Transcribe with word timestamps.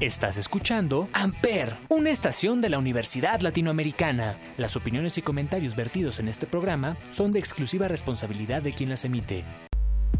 Estás 0.00 0.38
escuchando 0.38 1.10
Amper, 1.12 1.74
una 1.90 2.08
estación 2.08 2.62
de 2.62 2.70
la 2.70 2.78
Universidad 2.78 3.40
Latinoamericana. 3.40 4.38
Las 4.56 4.74
opiniones 4.74 5.18
y 5.18 5.22
comentarios 5.22 5.76
vertidos 5.76 6.20
en 6.20 6.28
este 6.28 6.46
programa 6.46 6.96
son 7.10 7.32
de 7.32 7.38
exclusiva 7.38 7.86
responsabilidad 7.86 8.62
de 8.62 8.72
quien 8.72 8.88
las 8.88 9.04
emite. 9.04 9.44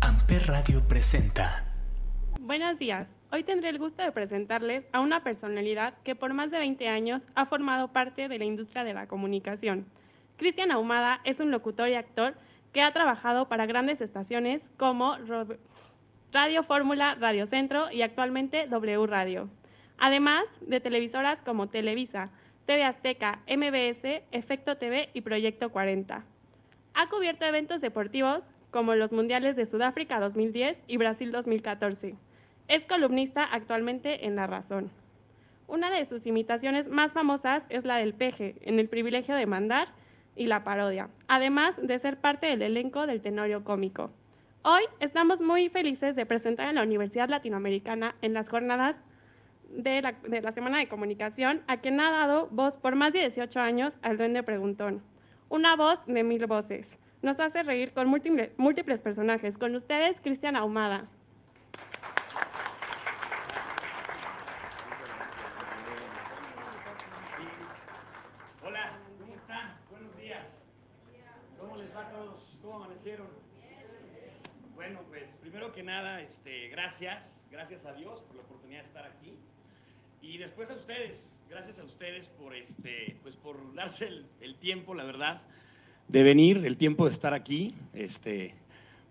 Amper 0.03 0.49
Radio 0.49 0.87
presenta. 0.87 1.65
Buenos 2.43 2.79
días. 2.79 3.09
Hoy 3.33 3.43
tendré 3.43 3.71
el 3.71 3.79
gusto 3.79 4.03
de 4.03 4.13
presentarles 4.13 4.85
a 4.93 5.01
una 5.01 5.25
personalidad 5.25 5.95
que 6.05 6.15
por 6.15 6.35
más 6.35 6.51
de 6.51 6.59
20 6.59 6.87
años 6.87 7.23
ha 7.35 7.47
formado 7.47 7.89
parte 7.89 8.29
de 8.29 8.39
la 8.39 8.45
industria 8.45 8.85
de 8.85 8.93
la 8.93 9.07
comunicación. 9.07 9.87
Cristian 10.37 10.73
Ahumada 10.73 11.23
es 11.25 11.41
un 11.41 11.51
locutor 11.51 11.89
y 11.89 11.95
actor 11.95 12.35
que 12.75 12.83
ha 12.83 12.93
trabajado 12.93 13.49
para 13.49 13.65
grandes 13.65 14.03
estaciones 14.03 14.61
como 14.77 15.17
Radio 16.33 16.65
Fórmula, 16.65 17.15
Radio 17.15 17.47
Centro 17.47 17.91
y 17.91 18.03
actualmente 18.03 18.67
W 18.67 19.07
Radio. 19.07 19.49
Además 20.01 20.47
de 20.63 20.81
televisoras 20.81 21.43
como 21.43 21.69
Televisa, 21.69 22.31
TV 22.65 22.85
Azteca, 22.85 23.41
MBS, 23.47 24.23
Efecto 24.33 24.79
TV 24.79 25.11
y 25.13 25.21
Proyecto 25.21 25.69
40. 25.69 26.25
Ha 26.95 27.09
cubierto 27.11 27.45
eventos 27.45 27.83
deportivos 27.83 28.43
como 28.71 28.95
los 28.95 29.13
Mundiales 29.13 29.57
de 29.57 29.67
Sudáfrica 29.67 30.19
2010 30.19 30.83
y 30.87 30.97
Brasil 30.97 31.31
2014. 31.33 32.15
Es 32.67 32.87
columnista 32.87 33.45
actualmente 33.45 34.25
en 34.25 34.37
La 34.37 34.47
Razón. 34.47 34.91
Una 35.69 35.91
de 35.91 36.07
sus 36.07 36.27
imitaciones 36.27 36.89
más 36.89 37.13
famosas 37.13 37.65
es 37.69 37.85
la 37.85 37.97
del 37.97 38.15
peje, 38.15 38.57
en 38.63 38.79
el 38.79 38.89
privilegio 38.89 39.35
de 39.35 39.45
mandar 39.45 39.89
y 40.35 40.47
la 40.47 40.65
parodia, 40.65 41.11
además 41.29 41.77
de 41.81 41.99
ser 41.99 42.17
parte 42.17 42.47
del 42.47 42.63
elenco 42.63 43.07
del 43.07 43.21
Tenorio 43.21 43.65
Cómico. 43.65 44.11
Hoy 44.63 44.83
estamos 44.99 45.43
muy 45.43 45.69
felices 45.69 46.17
de 46.17 46.25
presentar 46.25 46.69
en 46.69 46.77
la 46.77 46.85
Universidad 46.85 47.29
Latinoamericana 47.29 48.15
en 48.23 48.33
las 48.33 48.49
jornadas 48.49 48.97
de 49.71 50.03
la, 50.03 50.53
Semana 50.53 50.79
de 50.79 50.89
Comunicación 50.89 51.63
a 51.67 51.79
quien 51.79 52.01
ha 52.01 52.11
dado 52.11 52.49
voz 52.51 52.77
por 52.77 52.97
más 52.97 53.13
de 53.13 53.21
18 53.21 53.61
años 53.61 53.99
al 54.03 54.19
Duende 54.19 54.43
Preguntón. 54.43 55.03
Una 55.49 55.77
voz 55.77 56.05
de 56.07 56.23
mil 56.23 56.47
voces. 56.47 56.87
Nos 57.23 57.39
hace 57.41 57.63
reír 57.63 57.93
con 57.93 58.09
múltiples, 58.09 58.51
múltiples 58.57 59.01
personajes. 59.01 59.59
Con 59.59 59.75
ustedes, 59.77 60.21
Cristian 60.21 60.57
Ahumada. 60.57 61.09
Hola, 68.65 68.93
¿cómo 69.19 69.35
están? 69.35 69.77
Buenos 69.91 70.17
días. 70.17 70.47
¿Cómo 71.59 71.77
les 71.77 71.95
va 71.95 72.09
todos? 72.11 72.59
¿Cómo 72.63 72.77
amanecieron? 72.77 73.27
Bueno, 74.75 75.01
pues 75.11 75.25
primero 75.43 75.73
que 75.73 75.83
nada, 75.83 76.23
este, 76.23 76.69
gracias, 76.69 77.45
gracias 77.51 77.85
a 77.85 77.93
Dios 77.93 78.23
por 78.23 78.37
la 78.37 78.43
oportunidad 78.43 78.81
de 78.81 78.87
estar 78.87 79.05
aquí. 79.05 79.39
Y 80.23 80.37
después 80.37 80.71
a 80.71 80.75
ustedes, 80.75 81.19
gracias 81.49 81.79
a 81.79 81.85
ustedes 81.85 82.29
por, 82.29 82.55
este, 82.55 83.17
pues 83.23 83.37
por 83.37 83.75
darse 83.75 84.07
el, 84.41 84.55
tiempo, 84.57 84.95
la 84.95 85.05
verdad, 85.05 85.41
de 86.09 86.23
venir, 86.23 86.63
el 86.67 86.77
tiempo 86.77 87.07
de 87.07 87.13
estar 87.13 87.33
aquí, 87.33 87.75
este, 87.95 88.55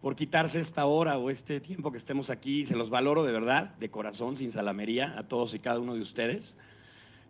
por 0.01 0.16
quitarse 0.16 0.59
esta 0.59 0.85
hora 0.85 1.17
o 1.17 1.31
este 1.31 1.59
tiempo 1.59 1.91
que 1.91 1.97
estemos 1.97 2.29
aquí. 2.29 2.63
Se 2.66 2.75
los 2.75 2.91
valoro 2.91 3.23
de 3.23 3.31
verdad, 3.31 3.75
de 3.79 3.89
corazón, 3.89 4.38
sin 4.38 4.51
salamería, 4.51 5.17
a 5.17 5.23
todos 5.23 5.55
y 5.55 5.59
cada 5.59 5.79
uno 5.79 5.95
de 5.95 6.01
ustedes. 6.01 6.57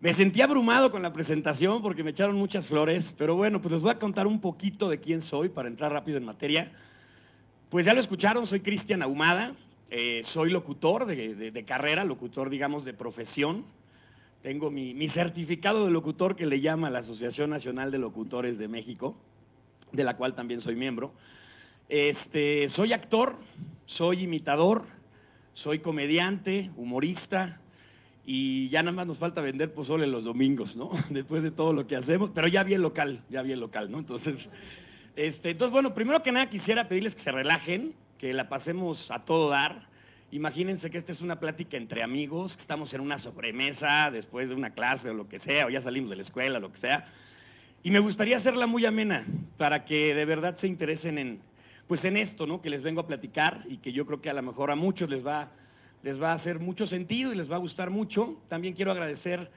Me 0.02 0.14
sentí 0.14 0.42
abrumado 0.42 0.92
con 0.92 1.02
la 1.02 1.14
presentación 1.14 1.82
porque 1.82 2.04
me 2.04 2.12
echaron 2.12 2.36
muchas 2.36 2.68
flores, 2.68 3.16
pero 3.18 3.36
bueno, 3.36 3.62
pues 3.62 3.72
les 3.72 3.82
voy 3.82 3.92
a 3.92 4.00
contar 4.00 4.28
un 4.28 4.42
poquito 4.42 4.90
de 4.90 5.00
quién 5.00 5.22
soy 5.22 5.48
para 5.48 5.70
entrar 5.70 5.94
rápido 5.94 6.18
en 6.18 6.26
materia. 6.26 6.70
Pues 7.70 7.86
ya 7.86 7.94
lo 7.94 8.02
escucharon, 8.02 8.46
soy 8.46 8.60
Cristian 8.60 9.02
Ahumada, 9.02 9.54
eh, 9.92 10.22
soy 10.24 10.52
locutor 10.52 11.06
de, 11.06 11.64
carrera, 11.66 12.04
locutor, 12.04 12.50
digamos, 12.50 12.86
de 12.86 12.94
profesión. 12.94 13.66
Tengo 14.44 14.70
mi, 14.70 15.10
certificado 15.10 15.86
de 15.86 15.92
locutor 15.92 16.36
que 16.36 16.46
le 16.46 16.62
llama 16.62 16.90
la 16.90 17.00
Asociación 17.00 17.50
Nacional 17.50 17.92
de 17.92 17.98
Locutores 17.98 18.58
de 18.58 18.68
México, 18.68 19.16
de 19.92 20.04
la 20.04 20.16
cual 20.16 20.36
también 20.36 20.62
soy 20.62 20.76
miembro. 20.76 21.12
Este, 21.90 22.70
soy 22.70 22.94
actor, 22.94 23.36
soy 23.86 24.24
imitador, 24.24 24.84
soy 25.54 25.80
comediante, 25.80 26.70
humorista, 26.78 27.60
y 28.32 28.70
ya 28.70 28.84
nada 28.84 28.96
más 28.96 29.08
nos 29.08 29.18
falta 29.18 29.42
vender 29.42 29.74
pozole 29.74 30.06
los 30.06 30.24
domingos, 30.24 30.76
¿no? 30.76 30.92
Después 31.10 31.42
de 31.42 31.50
todo 31.50 31.74
lo 31.74 31.88
que 31.88 31.96
hacemos, 31.96 32.30
pero 32.30 32.48
ya 32.48 32.64
bien 32.64 32.84
local, 32.84 33.24
ya 33.28 33.42
bien 33.42 33.60
local, 33.60 33.90
¿no? 33.90 33.98
Entonces, 33.98 34.50
este, 35.16 35.50
entonces, 35.50 35.72
bueno, 35.72 35.96
primero 35.96 36.22
que 36.22 36.32
nada 36.32 36.48
quisiera 36.48 36.88
pedirles 36.88 37.16
que 37.16 37.22
se 37.22 37.32
relajen, 37.32 37.96
que 38.20 38.34
la 38.34 38.50
pasemos 38.50 39.10
a 39.12 39.24
todo 39.24 39.50
dar. 39.50 39.88
Imagínense 40.32 40.92
que 40.92 40.98
esta 40.98 41.14
es 41.14 41.22
una 41.22 41.40
plática 41.40 41.78
entre 41.78 42.04
amigos, 42.04 42.56
que 42.56 42.62
estamos 42.62 42.94
en 42.94 43.02
una 43.02 43.18
sobremesa 43.18 44.12
después 44.12 44.50
de 44.50 44.56
una 44.56 44.72
clase 44.72 45.10
o 45.10 45.14
lo 45.14 45.28
que 45.28 45.40
sea, 45.40 45.66
o 45.66 45.70
ya 45.70 45.82
salimos 45.82 46.10
de 46.12 46.18
la 46.18 46.22
escuela, 46.22 46.60
lo 46.60 46.72
que 46.72 46.78
sea. 46.78 47.08
Y 47.82 47.92
me 47.92 48.00
gustaría 48.00 48.36
hacerla 48.36 48.68
muy 48.68 48.86
amena 48.86 49.24
para 49.58 49.86
que 49.86 50.14
de 50.14 50.26
verdad 50.26 50.58
se 50.58 50.68
interesen 50.68 51.18
en, 51.18 51.40
pues 51.88 52.04
en 52.04 52.18
esto, 52.18 52.46
¿no? 52.46 52.62
Que 52.62 52.70
les 52.70 52.84
vengo 52.84 53.00
a 53.00 53.08
platicar 53.08 53.64
y 53.70 53.78
que 53.78 53.94
yo 53.94 54.06
creo 54.06 54.22
que 54.22 54.30
a 54.30 54.34
lo 54.34 54.44
mejor 54.44 54.70
a 54.70 54.76
muchos 54.76 55.10
les 55.10 55.26
va, 55.26 55.50
les 56.04 56.22
va 56.22 56.32
a 56.32 56.36
hacer 56.36 56.60
mucho 56.60 56.86
sentido 56.86 57.32
y 57.32 57.38
les 57.38 57.50
va 57.50 57.56
a 57.56 57.60
gustar 57.60 57.90
mucho. 57.90 58.38
También 58.50 58.74
quiero 58.74 58.92
agradecer, 58.92 59.50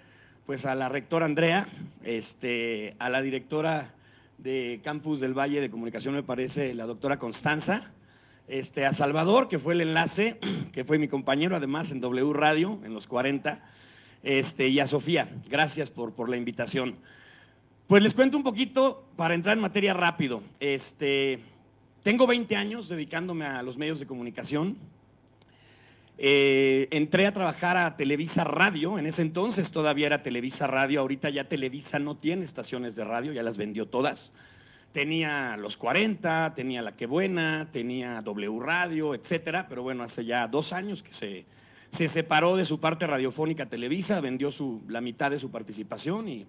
pues, 0.46 0.64
a 0.64 0.76
la 0.76 0.88
rectora 0.88 1.26
Andrea, 1.26 1.66
este, 2.04 2.94
a 3.00 3.10
la 3.10 3.20
directora 3.22 3.92
de 4.38 4.80
Campus 4.84 5.20
del 5.20 5.34
Valle 5.36 5.60
de 5.60 5.70
Comunicación, 5.70 6.14
me 6.14 6.22
parece, 6.22 6.74
la 6.74 6.86
doctora 6.86 7.18
Constanza, 7.18 7.92
este, 8.52 8.84
a 8.84 8.92
Salvador, 8.92 9.48
que 9.48 9.58
fue 9.58 9.72
el 9.72 9.80
enlace, 9.80 10.38
que 10.72 10.84
fue 10.84 10.98
mi 10.98 11.08
compañero 11.08 11.56
además 11.56 11.90
en 11.90 12.00
W 12.00 12.32
Radio, 12.34 12.78
en 12.84 12.92
los 12.92 13.06
40, 13.06 13.60
este, 14.22 14.68
y 14.68 14.78
a 14.78 14.86
Sofía, 14.86 15.28
gracias 15.48 15.90
por, 15.90 16.12
por 16.12 16.28
la 16.28 16.36
invitación. 16.36 16.96
Pues 17.86 18.02
les 18.02 18.12
cuento 18.12 18.36
un 18.36 18.42
poquito 18.42 19.04
para 19.16 19.34
entrar 19.34 19.56
en 19.56 19.62
materia 19.62 19.94
rápido. 19.94 20.42
Este, 20.60 21.38
tengo 22.02 22.26
20 22.26 22.54
años 22.54 22.91
dedicándome 22.91 23.46
a 23.46 23.62
los 23.62 23.78
medios 23.78 23.98
de 23.98 24.06
comunicación. 24.06 24.76
Eh, 26.18 26.88
entré 26.91 27.26
a 27.26 27.32
trabajar 27.32 27.78
a 27.78 27.96
Televisa 27.96 28.44
Radio, 28.44 28.98
en 28.98 29.06
ese 29.06 29.22
entonces 29.22 29.72
todavía 29.72 30.06
era 30.06 30.22
Televisa 30.22 30.66
Radio, 30.66 31.00
ahorita 31.00 31.30
ya 31.30 31.44
Televisa 31.44 31.98
no 31.98 32.16
tiene 32.16 32.44
estaciones 32.44 32.94
de 32.96 33.04
radio, 33.04 33.32
ya 33.32 33.42
las 33.42 33.56
vendió 33.56 33.86
todas. 33.86 34.30
Tenía 34.92 35.56
los 35.56 35.76
40, 35.76 36.53
tenía 36.54 36.82
La 36.82 36.92
Que 36.92 37.06
Buena, 37.06 37.69
tenía 37.72 38.20
W 38.22 38.60
Radio, 38.60 39.14
etcétera, 39.14 39.66
pero 39.69 39.82
bueno, 39.82 40.03
hace 40.03 40.25
ya 40.25 40.47
dos 40.47 40.72
años 40.72 41.03
que 41.03 41.12
se, 41.12 41.44
se 41.91 42.08
separó 42.08 42.56
de 42.56 42.64
su 42.64 42.78
parte 42.78 43.06
radiofónica 43.06 43.66
Televisa, 43.66 44.20
vendió 44.20 44.50
su, 44.50 44.82
la 44.88 45.00
mitad 45.00 45.30
de 45.30 45.38
su 45.38 45.50
participación 45.50 46.28
y, 46.28 46.47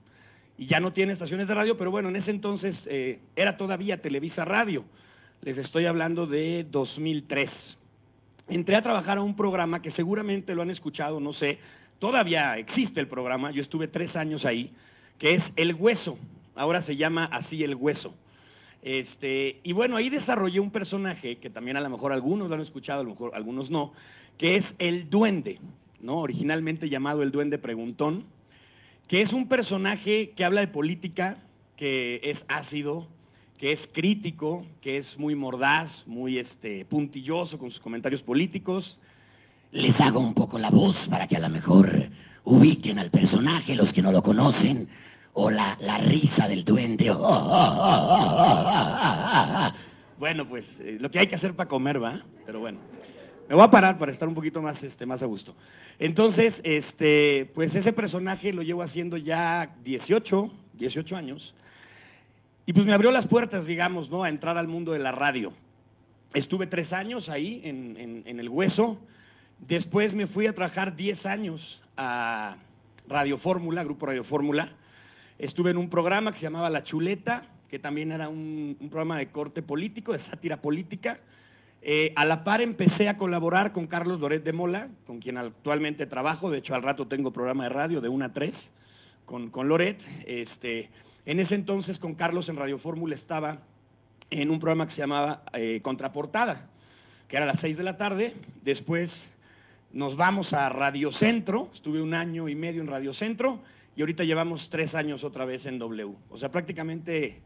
y, 0.58 0.66
ya 0.66 0.80
no 0.80 0.92
tiene 0.92 1.14
estaciones 1.14 1.48
de 1.48 1.54
radio, 1.54 1.78
pero 1.78 1.92
bueno, 1.92 2.10
en 2.10 2.18
ese 2.18 2.32
entonces 2.32 2.88
eh, 2.92 3.20
era 3.36 3.56
todavía 3.56 4.02
Televisa 4.02 4.44
Radio. 4.44 4.84
Les 5.42 5.58
estoy 5.58 5.86
hablando 5.86 6.28
de 6.28 6.66
2003 6.70 7.78
entré 8.48 8.76
a 8.76 8.82
trabajar 8.82 9.18
a 9.18 9.22
un 9.22 9.36
programa 9.36 9.82
que 9.82 9.92
seguramente 9.92 10.56
lo 10.56 10.62
han 10.62 10.70
escuchado, 10.70 11.20
no 11.20 11.34
sé, 11.34 11.60
todavía 12.00 12.58
existe 12.58 13.00
el 13.00 13.08
programa, 13.08 13.52
yo 13.52 13.62
estuve 13.62 13.88
tres 13.88 14.16
años 14.16 14.46
ahí, 14.46 14.72
que 15.18 15.34
es 15.34 15.54
El 15.56 15.74
Hueso, 15.74 16.18
ahora 16.56 16.82
se 16.82 16.96
llama 16.96 17.26
así 17.26 17.64
El 17.64 17.76
Hueso. 17.76 18.14
Este, 18.84 19.62
y 19.64 19.72
bueno, 19.72 19.96
ahí 19.96 20.10
desarrollé 20.10 20.60
un 20.60 20.70
personaje 20.70 21.38
que 21.38 21.50
también 21.50 21.78
a 21.78 21.82
lo 21.82 21.90
mejor 21.90 22.12
algunos 22.12 22.50
lo 22.50 22.56
han 22.56 22.62
escuchado, 22.62 23.00
a 23.00 23.04
lo 23.04 23.12
mejor 23.12 23.32
algunos 23.34 23.72
no, 23.72 23.94
que 24.38 24.58
es 24.58 24.76
el 24.78 25.10
duende, 25.10 25.60
¿no? 26.02 26.18
Originalmente 26.18 26.90
llamado 26.90 27.24
el 27.24 27.32
duende 27.32 27.58
preguntón, 27.58 28.26
que 29.08 29.22
es 29.22 29.32
un 29.32 29.48
personaje 29.48 30.32
que 30.32 30.44
habla 30.44 30.60
de 30.60 30.68
política, 30.68 31.38
que 31.78 32.20
es 32.24 32.44
ácido, 32.50 33.08
que 33.58 33.72
es 33.72 33.88
crítico, 33.88 34.66
que 34.82 34.98
es 34.98 35.18
muy 35.18 35.34
mordaz, 35.34 36.06
muy 36.06 36.38
este, 36.38 36.84
puntilloso 36.84 37.58
con 37.58 37.72
sus 37.72 37.80
comentarios 37.80 38.22
políticos. 38.22 39.00
Les 39.72 40.02
hago 40.02 40.20
un 40.20 40.34
poco 40.34 40.60
la 40.60 40.70
voz 40.70 41.08
para 41.08 41.28
que 41.28 41.38
a 41.38 41.40
lo 41.40 41.48
mejor 41.48 42.10
ubiquen 42.44 43.00
al 43.00 43.10
personaje 43.10 43.76
los 43.76 43.94
que 43.94 44.02
no 44.02 44.12
lo 44.12 44.22
conocen, 44.22 44.90
o 45.34 45.50
la, 45.50 45.76
risa 46.06 46.48
del 46.48 46.64
duende. 46.64 47.10
bueno, 50.18 50.48
pues 50.48 50.80
eh, 50.80 50.98
lo 51.00 51.10
que 51.12 51.20
hay 51.20 51.28
que 51.28 51.36
hacer 51.36 51.54
para 51.56 51.68
comer, 51.68 52.02
¿va? 52.02 52.22
Pero 52.46 52.60
bueno, 52.60 52.80
me 53.50 53.56
voy 53.56 53.64
a 53.64 53.72
parar 53.72 53.98
para 53.98 54.12
estar 54.12 54.28
un 54.28 54.36
poquito 54.36 54.62
más, 54.62 54.84
este, 54.84 55.06
más 55.06 55.24
a 55.24 55.26
gusto. 55.26 55.56
Entonces, 56.00 56.62
este, 56.64 57.52
pues 57.54 57.76
ese 57.76 57.94
personaje 57.94 58.54
lo 58.54 58.62
llevo 58.62 58.82
haciendo 58.84 59.18
ya 59.18 59.76
18, 59.84 60.52
18 60.74 61.16
años. 61.16 61.54
Y 62.66 62.74
pues 62.74 62.86
me 62.86 62.94
abrió 62.94 63.12
las 63.12 63.28
puertas, 63.28 63.66
digamos, 63.68 64.10
¿no? 64.10 64.24
A 64.24 64.30
entrar 64.30 64.58
al 64.58 64.68
mundo 64.68 64.94
de 64.94 65.00
la 65.00 65.12
radio. 65.12 65.52
Estuve 66.34 66.66
tres 66.66 66.94
años 66.94 67.30
ahí 67.30 67.62
en, 67.64 68.24
el 68.26 68.50
hueso. 68.50 68.98
Después 69.60 70.14
me 70.14 70.28
fui 70.28 70.48
a 70.48 70.56
trabajar 70.56 70.96
diez 70.96 71.26
años 71.26 71.82
a 71.98 72.56
Radio 73.08 73.38
Fórmula, 73.38 73.84
Grupo 73.84 74.06
Radio 74.06 74.24
Fórmula. 74.24 74.72
Estuve 75.44 75.72
en 75.72 75.78
un 75.78 75.90
programa 75.90 76.32
que 76.32 76.38
se 76.38 76.44
llamaba 76.44 76.70
La 76.70 76.86
Chuleta, 76.86 77.44
que 77.68 77.78
también 77.78 78.14
era 78.14 78.30
un, 78.30 78.78
programa 78.90 79.18
de 79.18 79.28
corte 79.28 79.62
político, 79.62 80.14
de 80.14 80.20
sátira 80.20 80.62
política. 80.62 81.20
Eh, 81.82 82.14
a 82.16 82.24
la 82.24 82.46
par 82.46 82.62
empecé 82.62 83.10
a 83.10 83.18
colaborar 83.18 83.74
con 83.74 83.86
Carlos 83.86 84.22
Loret 84.22 84.42
de 84.46 84.54
Mola, 84.54 84.88
con 85.06 85.20
quien 85.20 85.38
actualmente 85.38 86.06
trabajo. 86.06 86.50
De 86.50 86.60
hecho, 86.60 86.76
al 86.76 86.82
rato 86.82 87.08
tengo 87.08 87.34
programa 87.34 87.66
de 87.66 87.70
radio 87.72 88.00
de 88.00 88.08
1 88.08 88.24
a 88.24 88.32
3 88.32 88.70
con, 89.26 89.50
con 89.50 89.68
Loret. 89.68 90.02
Este, 90.26 90.90
en 91.26 91.42
ese 91.42 91.56
entonces, 91.56 92.00
con 92.00 92.16
Carlos 92.16 92.48
en 92.48 92.56
Radio 92.56 92.78
Fórmula 92.78 93.14
estaba 93.14 93.58
en 94.30 94.50
un 94.50 94.62
programa 94.62 94.86
que 94.86 94.94
se 94.94 95.02
llamaba 95.02 95.44
eh, 95.52 95.82
Contraportada, 95.84 96.70
que 97.28 97.36
era 97.36 97.44
a 97.44 97.48
las 97.48 97.60
6 97.60 97.76
de 97.76 97.84
la 97.84 97.98
tarde. 97.98 98.34
Después 98.64 99.28
nos 99.92 100.16
vamos 100.16 100.54
a 100.54 100.70
Radio 100.70 101.12
Centro. 101.12 101.68
Estuve 101.74 102.02
un 102.02 102.14
año 102.14 102.48
y 102.48 102.56
medio 102.56 102.80
en 102.80 102.88
Radio 102.88 103.12
Centro 103.12 103.60
y 103.96 104.02
ahorita 104.02 104.24
llevamos 104.24 104.70
tres 104.70 104.96
años 104.96 105.24
otra 105.24 105.46
vez 105.46 105.66
en 105.66 105.80
W. 105.80 106.16
O 106.30 106.38
sea, 106.38 106.52
prácticamente 106.52 107.42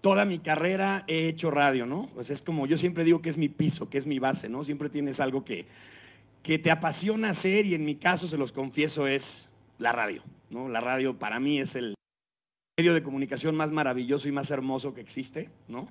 toda 0.00 0.24
mi 0.24 0.38
carrera 0.38 1.04
he 1.06 1.28
hecho 1.28 1.50
radio, 1.50 1.86
¿no? 1.86 2.08
Pues 2.14 2.30
es 2.30 2.42
como, 2.42 2.66
yo 2.66 2.78
siempre 2.78 3.04
digo 3.04 3.20
que 3.20 3.30
es 3.30 3.38
mi 3.38 3.48
piso, 3.48 3.90
que 3.90 3.98
es 3.98 4.06
mi 4.06 4.18
base, 4.18 4.48
¿no? 4.48 4.64
Siempre 4.64 4.88
tienes 4.88 5.20
algo 5.20 5.44
que, 5.44 5.66
que 6.42 6.58
te 6.58 6.70
apasiona 6.70 7.30
hacer 7.30 7.66
y 7.66 7.74
en 7.74 7.84
mi 7.84 7.96
caso, 7.96 8.28
se 8.28 8.38
los 8.38 8.52
confieso, 8.52 9.06
es 9.06 9.48
la 9.78 9.92
radio, 9.92 10.22
¿no? 10.48 10.68
La 10.68 10.80
radio 10.80 11.18
para 11.18 11.38
mí 11.38 11.60
es 11.60 11.74
el 11.76 11.94
medio 12.78 12.94
de 12.94 13.02
comunicación 13.02 13.54
más 13.56 13.70
maravilloso 13.70 14.26
y 14.28 14.32
más 14.32 14.50
hermoso 14.50 14.94
que 14.94 15.02
existe, 15.02 15.50
¿no? 15.68 15.86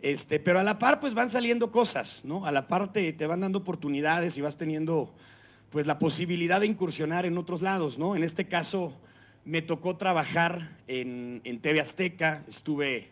Este, 0.00 0.40
pero 0.40 0.58
a 0.58 0.64
la 0.64 0.78
par, 0.78 0.98
pues 0.98 1.14
van 1.14 1.30
saliendo 1.30 1.70
cosas, 1.70 2.22
¿no? 2.24 2.46
A 2.46 2.52
la 2.52 2.66
par 2.66 2.92
te, 2.92 3.12
te 3.12 3.26
van 3.26 3.40
dando 3.40 3.58
oportunidades 3.58 4.36
y 4.36 4.40
vas 4.40 4.56
teniendo, 4.56 5.14
pues, 5.70 5.86
la 5.86 5.98
posibilidad 5.98 6.58
de 6.60 6.66
incursionar 6.66 7.26
en 7.26 7.38
otros 7.38 7.62
lados, 7.62 7.98
¿no? 7.98 8.16
En 8.16 8.24
este 8.24 8.46
caso, 8.48 8.92
me 9.44 9.62
tocó 9.62 9.96
trabajar 9.96 10.76
en, 10.86 11.40
en 11.44 11.58
TV 11.60 11.80
Azteca, 11.80 12.44
estuve 12.48 13.08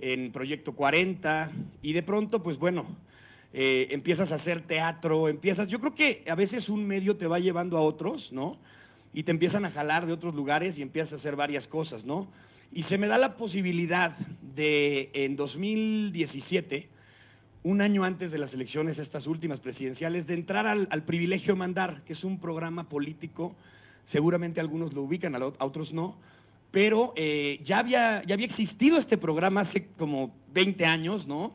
en 0.00 0.32
Proyecto 0.32 0.72
40 0.72 1.50
y 1.82 1.92
de 1.92 2.02
pronto, 2.02 2.42
pues 2.42 2.58
bueno, 2.58 2.86
eh, 3.52 3.88
empiezas 3.90 4.30
a 4.32 4.36
hacer 4.36 4.62
teatro, 4.62 5.28
empiezas, 5.28 5.68
yo 5.68 5.80
creo 5.80 5.94
que 5.94 6.24
a 6.28 6.34
veces 6.34 6.68
un 6.68 6.86
medio 6.86 7.16
te 7.16 7.26
va 7.26 7.38
llevando 7.38 7.76
a 7.76 7.82
otros, 7.82 8.32
¿no? 8.32 8.58
Y 9.12 9.24
te 9.24 9.32
empiezan 9.32 9.64
a 9.64 9.70
jalar 9.70 10.06
de 10.06 10.12
otros 10.12 10.34
lugares 10.34 10.78
y 10.78 10.82
empiezas 10.82 11.14
a 11.14 11.16
hacer 11.16 11.34
varias 11.34 11.66
cosas, 11.66 12.04
¿no? 12.04 12.28
Y 12.72 12.84
se 12.84 12.96
me 12.96 13.08
da 13.08 13.18
la 13.18 13.36
posibilidad 13.36 14.16
de, 14.54 15.10
en 15.14 15.34
2017, 15.34 16.88
un 17.62 17.80
año 17.80 18.04
antes 18.04 18.30
de 18.30 18.38
las 18.38 18.54
elecciones, 18.54 18.98
estas 18.98 19.26
últimas 19.26 19.58
presidenciales, 19.58 20.26
de 20.26 20.34
entrar 20.34 20.66
al, 20.66 20.86
al 20.90 21.02
Privilegio 21.02 21.56
Mandar, 21.56 22.02
que 22.04 22.12
es 22.12 22.22
un 22.22 22.38
programa 22.38 22.88
político, 22.88 23.56
seguramente 24.04 24.60
algunos 24.60 24.92
lo 24.92 25.02
ubican, 25.02 25.34
a 25.34 25.46
otros 25.64 25.92
no, 25.92 26.16
pero 26.70 27.12
eh, 27.16 27.60
ya, 27.64 27.78
había, 27.78 28.22
ya 28.24 28.34
había 28.34 28.46
existido 28.46 28.96
este 28.96 29.18
programa 29.18 29.62
hace 29.62 29.88
como 29.98 30.34
20 30.52 30.86
años, 30.86 31.26
¿no? 31.26 31.52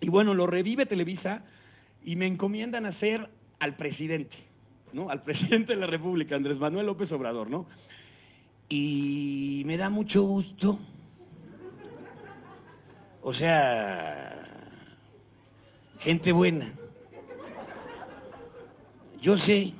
Y 0.00 0.08
bueno, 0.08 0.34
lo 0.34 0.46
revive 0.46 0.86
Televisa 0.86 1.42
y 2.04 2.16
me 2.16 2.26
encomiendan 2.26 2.86
a 2.86 2.92
ser 2.92 3.28
al 3.58 3.76
presidente, 3.76 4.36
¿no? 4.92 5.10
Al 5.10 5.22
presidente 5.24 5.74
de 5.74 5.80
la 5.80 5.86
República, 5.86 6.36
Andrés 6.36 6.58
Manuel 6.58 6.86
López 6.86 7.12
Obrador, 7.12 7.50
¿no? 7.50 7.66
Y 8.68 9.62
me 9.66 9.76
da 9.76 9.90
mucho 9.90 10.22
gusto. 10.22 10.78
O 13.22 13.34
sea, 13.34 14.46
gente 16.00 16.32
buena. 16.32 16.72
Yo 19.20 19.36
sé 19.36 19.72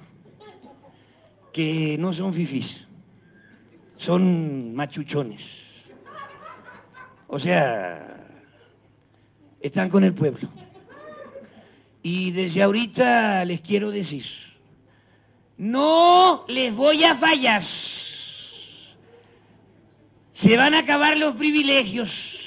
que 1.59 1.99
no 1.99 2.13
son 2.15 2.33
fifís 2.33 2.87
son 3.97 4.77
machuchones. 4.77 5.43
O 7.27 7.37
sea, 7.37 8.29
están 9.61 9.91
con 9.91 10.05
el 10.05 10.15
pueblo. 10.15 10.49
Y 12.01 12.31
desde 12.31 12.63
ahorita 12.63 13.45
les 13.45 13.61
quiero 13.61 13.91
decir, 13.91 14.25
no 15.57 16.45
les 16.47 16.73
voy 16.73 17.03
a 17.03 17.17
fallar. 17.17 17.65
Se 20.33 20.57
van 20.57 20.75
a 20.75 20.79
acabar 20.79 21.17
los 21.17 21.35
privilegios. 21.35 22.39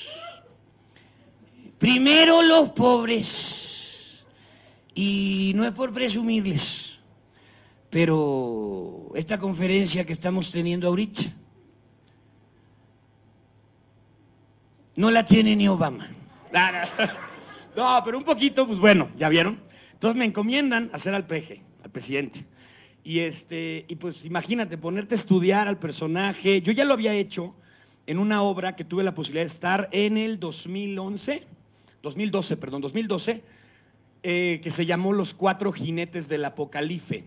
Primero 1.79 2.41
los 2.41 2.69
pobres. 2.69 3.57
Y 4.95 5.51
no 5.53 5.65
es 5.65 5.73
por 5.73 5.91
presumirles, 5.91 6.97
pero 7.89 8.70
esta 9.15 9.37
conferencia 9.37 10.05
que 10.05 10.13
estamos 10.13 10.51
teniendo 10.51 10.87
ahorita 10.87 11.23
No 14.95 15.09
la 15.09 15.25
tiene 15.25 15.55
ni 15.55 15.67
Obama. 15.67 16.09
No, 17.73 18.01
pero 18.03 18.17
un 18.17 18.25
poquito, 18.25 18.67
pues 18.67 18.79
bueno, 18.79 19.09
ya 19.17 19.29
vieron. 19.29 19.57
Entonces 19.93 20.17
me 20.17 20.25
encomiendan 20.25 20.89
hacer 20.91 21.13
al 21.15 21.25
peje, 21.25 21.61
al 21.85 21.89
presidente. 21.89 22.43
Y, 23.01 23.19
este, 23.19 23.85
y 23.87 23.95
pues 23.95 24.25
imagínate, 24.25 24.77
ponerte 24.77 25.15
a 25.15 25.17
estudiar 25.17 25.69
al 25.69 25.77
personaje. 25.77 26.61
Yo 26.61 26.73
ya 26.73 26.83
lo 26.83 26.93
había 26.93 27.13
hecho 27.13 27.55
en 28.07 28.19
una 28.19 28.43
obra 28.43 28.75
que 28.75 28.83
tuve 28.83 29.05
la 29.05 29.15
posibilidad 29.15 29.43
de 29.43 29.53
estar 29.53 29.87
en 29.93 30.17
el 30.17 30.37
2011, 30.37 31.43
2012, 32.03 32.57
perdón, 32.57 32.81
2012, 32.81 33.41
eh, 34.23 34.59
que 34.61 34.69
se 34.69 34.85
llamó 34.85 35.13
Los 35.13 35.33
Cuatro 35.33 35.71
Jinetes 35.71 36.27
del 36.27 36.43
Apocalife. 36.43 37.23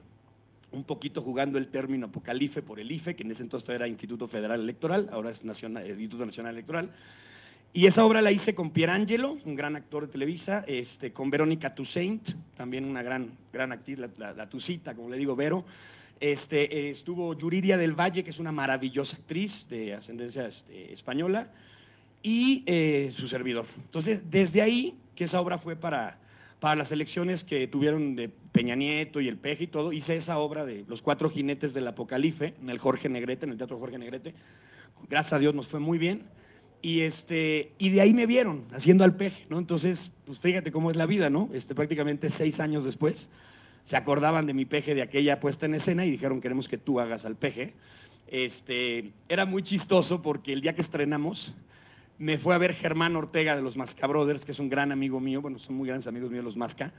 Un 0.75 0.85
poquito 0.85 1.23
jugando 1.23 1.57
el 1.57 1.69
término 1.69 2.07
apocalife 2.07 2.61
por 2.61 2.81
el 2.81 2.91
IFE, 2.91 3.15
que 3.15 3.23
en 3.23 3.31
ese 3.31 3.45
entonces 3.45 3.69
era 3.69 3.87
Instituto 3.87 4.27
Federal 4.27 4.61
Electoral, 4.61 5.09
ahora 5.13 5.31
es 5.31 5.45
Nacional, 5.45 5.87
Instituto 5.87 6.27
Nacional 6.27 6.55
Electoral. 6.55 6.91
Y 7.73 7.87
esa 7.87 8.05
obra 8.05 8.23
la 8.23 8.33
hice 8.33 8.55
con 8.55 8.71
Pierangelo, 8.71 9.39
un 9.45 9.55
gran 9.55 9.77
actor 9.77 10.07
de 10.07 10.13
Televisa, 10.13 10.65
este, 10.67 11.13
con 11.13 11.31
Verónica 11.31 11.75
Toussaint, 11.75 12.31
también 12.57 12.85
una 12.85 13.03
gran, 13.03 13.31
gran 13.53 13.73
actriz, 13.73 13.99
la, 13.99 14.33
la, 14.33 14.95
como 14.95 15.11
le 15.11 15.17
digo, 15.17 15.37
Vero. 15.37 15.65
Este, 16.21 16.63
eh, 16.77 16.91
estuvo 16.91 17.35
Yuridia 17.35 17.77
del 17.77 17.93
Valle, 17.93 18.25
que 18.25 18.31
es 18.31 18.39
una 18.39 18.53
maravillosa 18.53 19.17
actriz 19.17 19.69
de 19.69 19.95
ascendencia 19.95 20.47
este, 20.47 20.93
española, 20.93 21.49
y 22.23 22.63
eh, 22.67 23.13
su 23.15 23.29
servidor. 23.29 23.67
Entonces, 23.77 24.29
desde 24.31 24.63
ahí, 24.63 24.95
que 25.15 25.25
esa 25.25 25.41
obra 25.41 25.59
fue 25.59 25.77
para, 25.77 26.19
para 26.65 26.77
las 26.77 26.93
elecciones 26.93 27.45
que 27.45 27.69
tuvieron 27.69 28.17
de 28.17 28.31
Peña 28.31 28.75
Nieto 28.75 29.21
y 29.21 29.29
el 29.29 29.37
Peje 29.37 29.65
y 29.65 29.67
todo, 29.67 29.93
hice 29.93 30.17
esa 30.17 30.39
obra 30.39 30.65
de 30.65 30.87
Los 30.89 31.03
Cuatro 31.03 31.29
Jinetes 31.29 31.75
del 31.75 31.87
Apocalife, 31.87 32.55
en 32.59 32.71
el 32.71 32.79
Jorge 32.79 33.11
Negrete, 33.11 33.45
en 33.45 33.53
el 33.53 33.59
Teatro 33.59 33.79
Jorge 33.79 33.99
Negrete. 33.99 34.33
Gracias 35.11 35.35
a 35.35 35.39
Dios 35.39 35.55
nos 35.55 35.69
fue 35.69 35.79
muy 35.79 35.99
bien. 35.99 36.23
Y, 36.81 37.03
este, 37.03 37.73
y 37.77 37.91
de 37.91 38.01
ahí 38.01 38.15
me 38.15 38.25
vieron 38.25 38.65
haciendo 38.73 39.05
al 39.05 39.15
peje, 39.15 39.45
¿no? 39.51 39.59
Entonces, 39.59 40.11
pues 40.25 40.39
fíjate 40.39 40.73
cómo 40.73 40.91
es 40.91 40.97
la 40.97 41.05
vida, 41.05 41.29
¿no? 41.29 41.51
Este, 41.53 41.75
prácticamente 41.75 42.31
seis 42.31 42.59
años 42.61 42.87
después, 42.87 43.29
se 43.85 43.99
acordaban 43.99 44.47
de 44.47 44.55
mi 44.55 44.65
peje 44.65 44.95
de 44.95 45.03
aquella 45.03 45.41
puesta 45.41 45.67
en 45.67 45.75
escena 45.75 46.07
y 46.07 46.11
dijeron, 46.11 46.41
queremos 46.41 46.67
que 46.67 46.79
tú 46.79 46.99
hagas 46.99 47.27
al 47.27 47.37
peje. 47.37 47.75
Este, 48.27 49.13
era 49.29 49.45
muy 49.45 49.63
chistoso 49.65 50.23
porque 50.23 50.55
el 50.55 50.63
día 50.63 50.75
que 50.75 50.81
estrenamos, 50.81 51.55
me 52.25 52.39
fue 52.39 52.55
a 52.55 52.59
ver 52.59 52.73
Germán 52.73 53.17
Ortega 53.17 53.55
de 53.55 53.61
los 53.61 53.77
Masca 53.77 54.07
Brothers, 54.07 54.47
que 54.47 54.53
es 54.53 54.59
un 54.59 54.71
gran 54.71 54.93
amigo 54.93 55.21
mío, 55.21 55.43
bueno, 55.43 55.59
son 55.59 55.77
muy 55.77 55.89
grandes 55.89 56.07
amigos 56.07 56.31
míos 56.31 56.43
los 56.43 56.57
Masca. 56.57 56.91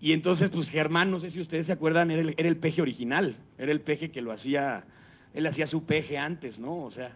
Y 0.00 0.12
entonces, 0.12 0.48
pues 0.48 0.70
Germán, 0.70 1.10
no 1.10 1.20
sé 1.20 1.30
si 1.30 1.38
ustedes 1.38 1.66
se 1.66 1.72
acuerdan, 1.72 2.10
era 2.10 2.22
el, 2.22 2.34
el 2.36 2.56
peje 2.56 2.80
original, 2.80 3.36
era 3.58 3.70
el 3.70 3.82
peje 3.82 4.10
que 4.10 4.22
lo 4.22 4.32
hacía, 4.32 4.84
él 5.34 5.46
hacía 5.46 5.66
su 5.66 5.84
peje 5.84 6.16
antes, 6.16 6.58
¿no? 6.58 6.82
O 6.82 6.90
sea, 6.90 7.14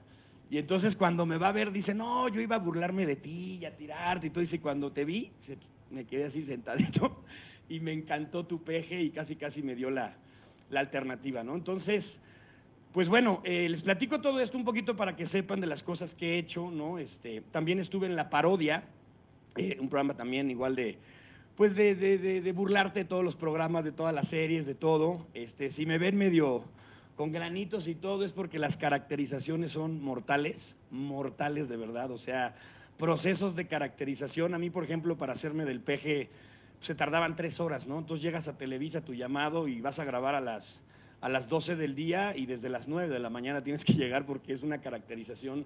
y 0.51 0.59
entonces 0.59 0.95
cuando 0.95 1.25
me 1.25 1.39
va 1.39 1.49
a 1.49 1.53
ver, 1.53 1.73
dice, 1.73 1.95
no, 1.95 2.29
yo 2.29 2.41
iba 2.43 2.57
a 2.57 2.59
burlarme 2.59 3.07
de 3.07 3.17
ti 3.17 3.59
y 3.61 3.65
a 3.65 3.75
tirarte 3.75 4.27
y 4.27 4.31
todo. 4.31 4.41
Dice, 4.41 4.61
cuando 4.61 4.93
te 4.93 5.07
vi, 5.07 5.31
me 5.91 6.05
quedé 6.05 6.27
así 6.27 6.45
sentadito 6.45 7.25
y 7.69 7.81
me 7.81 7.93
encantó 7.93 8.45
tu 8.45 8.63
peje 8.63 9.01
y 9.03 9.11
casi, 9.11 9.37
casi 9.37 9.63
me 9.63 9.75
dio 9.75 9.91
la, 9.91 10.17
alternativa, 10.75 11.43
¿no? 11.43 11.55
Entonces, 11.55 12.19
pues 12.99 13.09
bueno, 13.09 13.43
eh, 13.45 13.69
les 13.69 13.83
platico 13.83 14.21
todo 14.21 14.41
esto 14.41 14.59
un 14.59 14.65
poquito 14.65 14.97
para 14.97 15.15
que 15.15 15.25
sepan 15.25 15.61
de 15.61 15.69
las 15.69 15.85
cosas 15.85 16.17
que 16.17 16.35
he 16.35 16.39
hecho, 16.39 16.69
¿no? 16.69 16.99
Este, 16.99 17.43
también 17.53 17.79
estuve 17.79 18.09
en 18.09 18.17
La 18.17 18.29
Parodia, 18.29 18.83
eh, 19.55 19.77
un 19.79 19.89
programa 19.89 20.15
también 20.15 20.51
igual 20.51 20.75
de, 20.75 20.99
pues 21.55 21.77
de, 21.77 21.95
de, 21.95 22.19
de, 22.19 22.53
burlarte 22.53 22.99
de 22.99 23.05
todos 23.05 23.23
los 23.23 23.37
programas, 23.37 23.85
de 23.85 23.93
todas 23.93 24.13
las 24.13 24.27
series, 24.27 24.67
de 24.67 24.75
todo. 24.75 25.29
Este, 25.33 25.71
si 25.71 25.87
me 25.87 25.97
ven 25.97 26.17
medio 26.17 26.65
con 27.15 27.31
granitos 27.31 27.87
y 27.87 27.95
todo 27.95 28.25
es 28.25 28.33
porque 28.33 28.59
las 28.59 28.77
caracterizaciones 28.77 29.71
son 29.71 30.03
mortales, 30.03 30.75
mortales 30.91 31.69
de 31.69 31.77
verdad, 31.77 32.11
o 32.11 32.19
sea, 32.19 32.57
procesos 32.99 33.55
de 33.55 33.69
caracterización. 33.69 34.55
A 34.55 34.59
mí, 34.59 34.71
por 34.71 34.83
ejemplo, 34.83 35.17
para 35.17 35.35
hacerme 35.35 35.65
del 35.65 35.79
peje 35.79 36.31
se 36.81 36.97
tardaban 36.97 37.37
tres 37.37 37.61
horas, 37.61 37.87
¿no? 37.87 38.01
Entonces 38.01 38.25
llegas 38.25 38.49
a 38.49 38.59
Televisa 38.59 39.03
tu 39.03 39.15
llamado 39.15 39.69
y 39.69 39.81
vas 39.81 40.01
a 40.01 40.05
grabar 40.05 40.35
a 40.35 40.41
las, 40.41 40.81
a 41.21 41.29
las 41.29 41.49
12 41.49 41.77
del 41.77 41.95
día 41.95 42.37
y 42.37 42.47
desde 42.47 42.69
las 42.69 42.89
9 42.89 43.13
de 43.13 43.19
la 43.19 43.31
mañana 43.31 43.63
tienes 43.63 43.85
que 43.85 43.93
llegar 43.95 44.27
porque 44.27 44.53
es 44.53 44.63
una 44.63 44.79
caracterización 44.79 45.65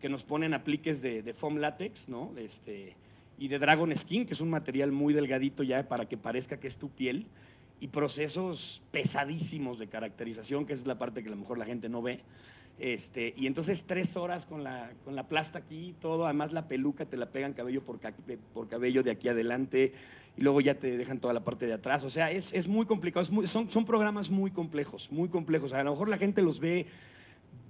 que 0.00 0.08
nos 0.08 0.24
ponen 0.24 0.54
apliques 0.54 1.00
de, 1.00 1.34
foam 1.34 1.56
látex, 1.56 2.08
¿no? 2.08 2.32
Este, 2.36 2.94
y 3.38 3.48
de 3.48 3.58
Dragon 3.58 3.94
Skin, 3.96 4.26
que 4.26 4.34
es 4.34 4.40
un 4.40 4.50
material 4.50 4.92
muy 4.92 5.14
delgadito 5.14 5.62
ya 5.62 5.88
para 5.88 6.06
que 6.06 6.16
parezca 6.16 6.58
que 6.58 6.68
es 6.68 6.76
tu 6.76 6.90
piel 6.90 7.26
y 7.80 7.88
procesos 7.88 8.82
pesadísimos 8.90 9.78
de 9.78 9.88
caracterización, 9.88 10.66
que 10.66 10.72
es 10.72 10.86
la 10.86 10.98
parte 10.98 11.22
que 11.22 11.28
a 11.28 11.32
lo 11.32 11.38
mejor 11.38 11.58
la 11.58 11.66
gente 11.66 11.88
no 11.88 12.02
ve. 12.02 12.20
Este, 12.78 13.32
y 13.36 13.46
entonces 13.46 13.84
tres 13.86 14.16
horas 14.16 14.44
con 14.44 14.62
la, 14.62 14.90
con 15.04 15.16
la 15.16 15.24
plasta 15.24 15.58
aquí, 15.58 15.94
todo, 16.00 16.26
además 16.26 16.52
la 16.52 16.68
peluca 16.68 17.06
te 17.06 17.16
la 17.16 17.26
pegan 17.26 17.54
cabello 17.54 17.82
por 17.82 18.68
cabello 18.68 19.02
de 19.02 19.10
aquí 19.10 19.28
adelante, 19.28 19.94
y 20.36 20.42
luego 20.42 20.60
ya 20.60 20.74
te 20.74 20.96
dejan 20.96 21.18
toda 21.18 21.32
la 21.32 21.44
parte 21.44 21.66
de 21.66 21.72
atrás. 21.72 22.04
O 22.04 22.10
sea, 22.10 22.30
es, 22.30 22.52
es 22.52 22.68
muy 22.68 22.86
complicado, 22.86 23.24
son, 23.46 23.70
son 23.70 23.84
programas 23.84 24.30
muy 24.30 24.50
complejos, 24.50 25.10
muy 25.10 25.28
complejos. 25.28 25.72
A 25.72 25.82
lo 25.82 25.92
mejor 25.92 26.08
la 26.08 26.18
gente 26.18 26.42
los 26.42 26.60
ve 26.60 26.86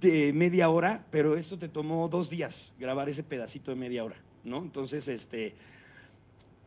de 0.01 0.33
media 0.33 0.69
hora, 0.69 1.05
pero 1.09 1.37
esto 1.37 1.57
te 1.57 1.69
tomó 1.69 2.07
dos 2.07 2.29
días 2.29 2.73
grabar 2.79 3.09
ese 3.09 3.23
pedacito 3.23 3.71
de 3.71 3.77
media 3.77 4.03
hora, 4.03 4.17
¿no? 4.43 4.57
Entonces, 4.59 5.07
este, 5.07 5.55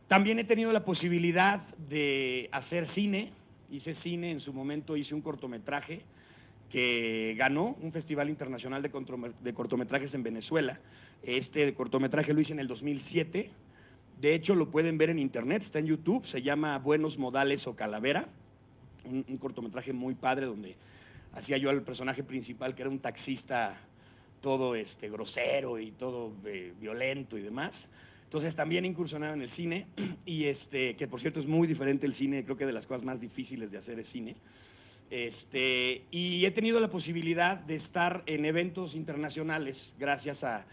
también 0.07 0.39
he 0.39 0.43
tenido 0.43 0.71
la 0.71 0.83
posibilidad 0.83 1.61
de 1.77 2.49
hacer 2.51 2.87
cine, 2.87 3.31
hice 3.69 3.93
cine, 3.93 4.31
en 4.31 4.39
su 4.39 4.51
momento 4.51 4.97
hice 4.97 5.15
un 5.15 5.21
cortometraje 5.21 6.01
que 6.69 7.35
ganó 7.37 7.75
un 7.81 7.91
festival 7.91 8.29
internacional 8.29 8.81
de 8.81 9.53
cortometrajes 9.53 10.13
en 10.13 10.23
Venezuela. 10.23 10.79
Este 11.21 11.73
cortometraje 11.73 12.33
lo 12.33 12.41
hice 12.41 12.53
en 12.53 12.59
el 12.59 12.67
2007, 12.67 13.49
de 14.21 14.35
hecho, 14.35 14.53
lo 14.53 14.69
pueden 14.69 14.99
ver 14.99 15.09
en 15.09 15.17
internet, 15.17 15.63
está 15.63 15.79
en 15.79 15.87
YouTube, 15.87 16.27
se 16.27 16.43
llama 16.43 16.77
Buenos 16.77 17.17
Modales 17.17 17.65
o 17.65 17.75
Calavera, 17.75 18.27
un, 19.03 19.23
cortometraje 19.37 19.93
muy 19.93 20.13
padre 20.13 20.45
donde 20.45 20.75
hacía 21.33 21.57
yo 21.57 21.71
al 21.71 21.81
personaje 21.81 22.21
principal, 22.21 22.75
que 22.75 22.83
era 22.83 22.91
un 22.91 22.99
taxista 22.99 23.75
todo 24.39 24.75
este, 24.75 25.09
grosero 25.09 25.79
y 25.79 25.89
todo 25.91 26.33
eh, 26.45 26.71
violento 26.79 27.35
y 27.35 27.41
demás. 27.41 27.87
Entonces 28.25 28.55
también 28.55 28.85
incursionaba 28.85 29.33
en 29.33 29.41
el 29.41 29.49
cine, 29.49 29.87
y 30.25 30.43
este, 30.43 30.95
que 30.95 31.07
por 31.07 31.19
cierto 31.19 31.39
es 31.39 31.47
muy 31.47 31.67
diferente 31.67 32.05
el 32.05 32.13
cine, 32.13 32.43
creo 32.43 32.57
que 32.57 32.67
de 32.67 32.73
las 32.73 32.85
cosas 32.85 33.03
más 33.03 33.19
difíciles 33.19 33.71
de 33.71 33.79
hacer 33.79 33.99
es 33.99 34.07
cine. 34.07 34.35
Este, 35.09 36.03
y 36.11 36.45
he 36.45 36.51
tenido 36.51 36.79
la 36.79 36.91
posibilidad 36.91 37.57
de 37.57 37.73
estar 37.73 38.21
en 38.27 38.45
eventos 38.45 38.93
internacionales 38.93 39.95
gracias 39.97 40.43
a 40.43 40.63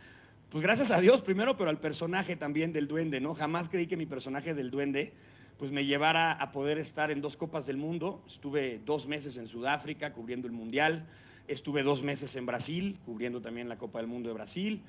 pues 0.50 0.62
gracias 0.62 0.90
a 0.90 1.00
Dios 1.00 1.20
primero, 1.20 1.58
pero 1.58 1.68
al 1.68 1.78
personaje 1.78 2.34
también 2.34 2.72
del 2.72 2.88
duende, 2.88 3.20
¿no? 3.20 3.34
Jamás 3.34 3.68
creí 3.68 3.86
que 3.86 3.96
mi 3.96 4.06
personaje 4.06 4.54
del 4.54 4.70
duende 4.70 5.12
pues 5.58 5.72
me 5.72 5.84
llevara 5.84 6.32
a 6.32 6.52
poder 6.52 6.78
estar 6.78 7.10
en 7.10 7.20
dos 7.20 7.36
Copas 7.36 7.66
del 7.66 7.76
Mundo. 7.76 8.22
Estuve 8.28 8.80
dos 8.86 9.06
meses 9.06 9.36
en 9.36 9.48
Sudáfrica 9.48 10.12
cubriendo 10.12 10.46
el 10.46 10.52
Mundial, 10.52 11.04
estuve 11.48 11.82
dos 11.82 12.02
meses 12.02 12.34
en 12.36 12.46
Brasil 12.46 12.96
cubriendo 13.04 13.42
también 13.42 13.68
la 13.68 13.76
Copa 13.76 13.98
del 13.98 14.06
Mundo 14.06 14.28
de 14.28 14.34
Brasil. 14.34 14.82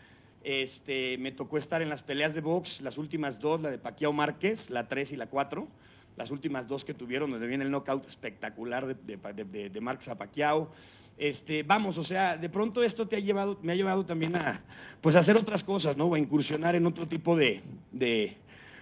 Este, 0.44 1.18
me 1.18 1.34
tocó 1.34 1.58
estar 1.58 1.82
en 1.82 1.90
las 1.90 2.04
peleas 2.04 2.34
de 2.34 2.42
box, 2.42 2.80
las 2.80 2.98
últimas 2.98 3.40
dos, 3.40 3.60
la 3.60 3.70
de 3.70 3.80
Paquiao 3.80 4.14
Márquez, 4.14 4.70
la 4.70 4.88
3 4.88 5.12
y 5.12 5.16
la 5.18 5.28
4, 5.28 5.68
las 6.16 6.32
últimas 6.32 6.70
dos 6.70 6.86
que 6.86 6.94
tuvieron, 6.94 7.32
donde 7.32 7.48
viene 7.48 7.66
el 7.66 7.72
knockout 7.72 8.08
espectacular 8.08 8.86
de, 8.88 9.18
de, 9.44 9.70
de 9.70 9.82
Márquez 9.82 10.08
a 10.08 10.18
Paquiao. 10.18 10.72
Este, 11.20 11.64
vamos, 11.64 11.98
o 11.98 12.04
sea, 12.06 12.38
de 12.38 12.48
pronto 12.48 12.82
esto 12.82 13.06
te 13.06 13.18
ha 13.18 13.20
llevado, 13.20 13.60
me 13.62 13.74
ha 13.74 13.76
llevado 13.76 14.06
también 14.06 14.38
a, 14.38 14.62
pues, 15.02 15.18
hacer 15.18 15.36
otras 15.36 15.66
cosas, 15.66 15.98
¿no? 15.98 16.14
a 16.14 16.18
incursionar 16.18 16.76
en 16.76 16.86
otro 16.86 17.10
tipo 17.10 17.36
de, 17.36 17.62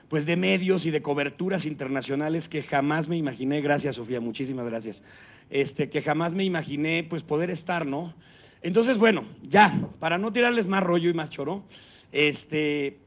pues, 0.07 0.27
de 0.27 0.35
medios 0.35 0.85
y 0.85 0.91
de 0.91 1.01
coberturas 1.01 1.65
internacionales 1.65 2.47
que 2.47 2.61
jamás 2.61 3.09
me 3.09 3.17
imaginé, 3.17 3.59
gracias 3.61 3.95
Sofía, 3.95 4.21
muchísimas 4.21 4.67
gracias, 4.67 5.01
este, 5.49 5.89
que 5.89 6.03
jamás 6.03 6.35
me 6.35 6.43
imaginé, 6.43 7.03
pues, 7.03 7.23
poder 7.23 7.49
estar, 7.49 7.87
¿no? 7.87 8.13
Entonces, 8.61 8.99
bueno, 8.99 9.23
ya, 9.41 9.87
para 9.99 10.19
no 10.19 10.31
tirarles 10.31 10.67
más 10.67 10.83
rollo 10.83 11.09
y 11.09 11.15
más 11.15 11.31
choro, 11.31 11.63
este, 12.11 12.99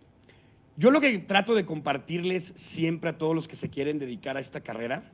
yo 0.76 0.90
lo 0.90 1.00
que 1.00 1.18
trato 1.18 1.54
de 1.54 1.64
compartirles 1.64 2.52
siempre 2.56 3.10
a 3.10 3.18
todos 3.18 3.36
los 3.36 3.46
que 3.46 3.54
se 3.54 3.70
quieren 3.70 4.00
dedicar 4.00 4.36
a 4.36 4.40
esta 4.40 4.60
carrera, 4.60 5.04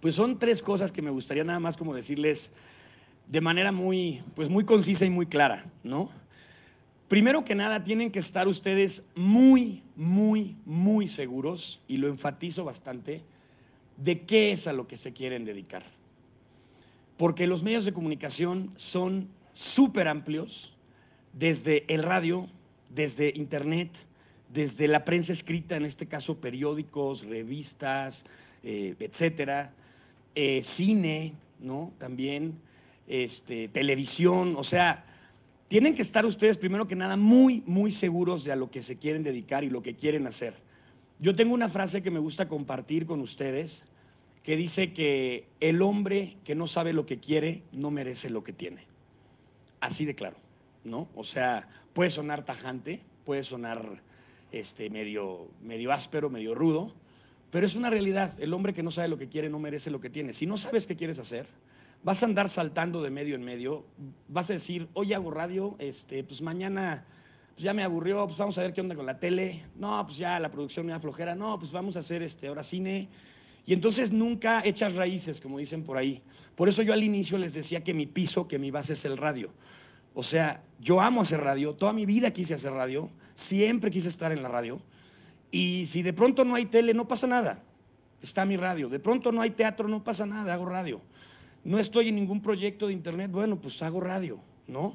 pues 0.00 0.14
son 0.14 0.38
tres 0.38 0.62
cosas 0.62 0.92
que 0.92 1.02
me 1.02 1.10
gustaría 1.10 1.42
nada 1.42 1.58
más 1.58 1.76
como 1.76 1.92
decirles, 1.92 2.52
de 3.28 3.40
manera 3.40 3.72
muy, 3.72 4.22
pues 4.34 4.48
muy 4.48 4.64
concisa 4.64 5.04
y 5.04 5.10
muy 5.10 5.26
clara, 5.26 5.66
¿no? 5.82 6.10
Primero 7.08 7.44
que 7.44 7.54
nada, 7.54 7.84
tienen 7.84 8.10
que 8.10 8.18
estar 8.18 8.48
ustedes 8.48 9.04
muy, 9.14 9.82
muy, 9.94 10.56
muy 10.64 11.08
seguros, 11.08 11.80
y 11.86 11.98
lo 11.98 12.08
enfatizo 12.08 12.64
bastante, 12.64 13.22
de 13.96 14.22
qué 14.22 14.52
es 14.52 14.66
a 14.66 14.72
lo 14.72 14.88
que 14.88 14.96
se 14.96 15.12
quieren 15.12 15.44
dedicar. 15.44 15.84
Porque 17.16 17.46
los 17.46 17.62
medios 17.62 17.84
de 17.84 17.92
comunicación 17.92 18.72
son 18.76 19.28
súper 19.52 20.08
amplios, 20.08 20.72
desde 21.32 21.84
el 21.92 22.02
radio, 22.02 22.46
desde 22.90 23.32
internet, 23.36 23.90
desde 24.52 24.88
la 24.88 25.04
prensa 25.04 25.32
escrita, 25.32 25.76
en 25.76 25.84
este 25.84 26.06
caso 26.06 26.38
periódicos, 26.38 27.24
revistas, 27.24 28.24
eh, 28.62 28.94
etcétera, 28.98 29.72
eh, 30.34 30.62
cine, 30.64 31.34
¿no? 31.60 31.92
También 31.98 32.54
este, 33.06 33.68
televisión, 33.68 34.54
o 34.56 34.64
sea, 34.64 35.04
tienen 35.68 35.94
que 35.94 36.02
estar 36.02 36.24
ustedes 36.26 36.58
primero 36.58 36.86
que 36.86 36.96
nada 36.96 37.16
muy, 37.16 37.62
muy 37.66 37.90
seguros 37.90 38.44
de 38.44 38.52
a 38.52 38.56
lo 38.56 38.70
que 38.70 38.82
se 38.82 38.96
quieren 38.96 39.22
dedicar 39.22 39.64
y 39.64 39.70
lo 39.70 39.82
que 39.82 39.94
quieren 39.94 40.26
hacer. 40.26 40.54
Yo 41.18 41.34
tengo 41.34 41.54
una 41.54 41.68
frase 41.68 42.02
que 42.02 42.10
me 42.10 42.18
gusta 42.18 42.46
compartir 42.46 43.06
con 43.06 43.20
ustedes 43.20 43.82
que 44.42 44.56
dice 44.56 44.92
que 44.92 45.48
el 45.58 45.82
hombre 45.82 46.36
que 46.44 46.54
no 46.54 46.66
sabe 46.66 46.92
lo 46.92 47.04
que 47.04 47.18
quiere 47.18 47.62
no 47.72 47.90
merece 47.90 48.30
lo 48.30 48.44
que 48.44 48.52
tiene. 48.52 48.84
Así 49.80 50.04
de 50.04 50.14
claro, 50.14 50.36
¿no? 50.84 51.08
O 51.16 51.24
sea, 51.24 51.68
puede 51.94 52.10
sonar 52.10 52.44
tajante, 52.44 53.00
puede 53.24 53.42
sonar 53.42 54.02
este, 54.52 54.88
medio, 54.88 55.48
medio 55.62 55.90
áspero, 55.90 56.30
medio 56.30 56.54
rudo, 56.54 56.92
pero 57.50 57.66
es 57.66 57.74
una 57.74 57.90
realidad. 57.90 58.34
El 58.38 58.54
hombre 58.54 58.72
que 58.72 58.84
no 58.84 58.90
sabe 58.90 59.08
lo 59.08 59.18
que 59.18 59.28
quiere 59.28 59.48
no 59.48 59.58
merece 59.58 59.90
lo 59.90 60.00
que 60.00 60.10
tiene. 60.10 60.32
Si 60.32 60.46
no 60.46 60.56
sabes 60.58 60.86
qué 60.86 60.94
quieres 60.94 61.18
hacer, 61.18 61.48
vas 62.06 62.22
a 62.22 62.26
andar 62.26 62.48
saltando 62.48 63.02
de 63.02 63.10
medio 63.10 63.34
en 63.34 63.42
medio, 63.42 63.84
vas 64.28 64.48
a 64.48 64.52
decir, 64.52 64.86
hoy 64.92 65.12
hago 65.12 65.28
radio, 65.32 65.74
este, 65.80 66.22
pues 66.22 66.40
mañana 66.40 67.04
pues 67.52 67.64
ya 67.64 67.74
me 67.74 67.82
aburrió, 67.82 68.24
pues 68.26 68.38
vamos 68.38 68.56
a 68.58 68.62
ver 68.62 68.72
qué 68.72 68.80
onda 68.80 68.94
con 68.94 69.06
la 69.06 69.18
tele, 69.18 69.64
no, 69.74 70.06
pues 70.06 70.16
ya 70.16 70.38
la 70.38 70.48
producción 70.48 70.86
me 70.86 70.92
da 70.92 71.00
flojera, 71.00 71.34
no, 71.34 71.58
pues 71.58 71.72
vamos 71.72 71.96
a 71.96 71.98
hacer 71.98 72.22
este, 72.22 72.46
ahora 72.46 72.62
cine. 72.62 73.08
Y 73.66 73.72
entonces 73.72 74.12
nunca 74.12 74.62
echas 74.64 74.94
raíces, 74.94 75.40
como 75.40 75.58
dicen 75.58 75.82
por 75.82 75.96
ahí. 75.96 76.22
Por 76.54 76.68
eso 76.68 76.80
yo 76.82 76.92
al 76.92 77.02
inicio 77.02 77.38
les 77.38 77.54
decía 77.54 77.82
que 77.82 77.92
mi 77.92 78.06
piso, 78.06 78.46
que 78.46 78.60
mi 78.60 78.70
base 78.70 78.92
es 78.92 79.04
el 79.04 79.16
radio. 79.16 79.50
O 80.14 80.22
sea, 80.22 80.62
yo 80.78 81.00
amo 81.00 81.22
hacer 81.22 81.40
radio, 81.40 81.74
toda 81.74 81.92
mi 81.92 82.06
vida 82.06 82.30
quise 82.30 82.54
hacer 82.54 82.70
radio, 82.70 83.10
siempre 83.34 83.90
quise 83.90 84.10
estar 84.10 84.30
en 84.30 84.44
la 84.44 84.48
radio. 84.48 84.80
Y 85.50 85.86
si 85.86 86.02
de 86.02 86.12
pronto 86.12 86.44
no 86.44 86.54
hay 86.54 86.66
tele, 86.66 86.94
no 86.94 87.08
pasa 87.08 87.26
nada. 87.26 87.64
Está 88.22 88.44
mi 88.44 88.56
radio. 88.56 88.88
De 88.88 89.00
pronto 89.00 89.32
no 89.32 89.42
hay 89.42 89.50
teatro, 89.50 89.88
no 89.88 90.04
pasa 90.04 90.24
nada, 90.24 90.54
hago 90.54 90.66
radio 90.66 91.00
no 91.66 91.78
estoy 91.78 92.08
en 92.08 92.14
ningún 92.14 92.40
proyecto 92.40 92.86
de 92.86 92.92
internet, 92.92 93.30
bueno, 93.30 93.56
pues 93.56 93.82
hago 93.82 94.00
radio, 94.00 94.38
¿no? 94.68 94.94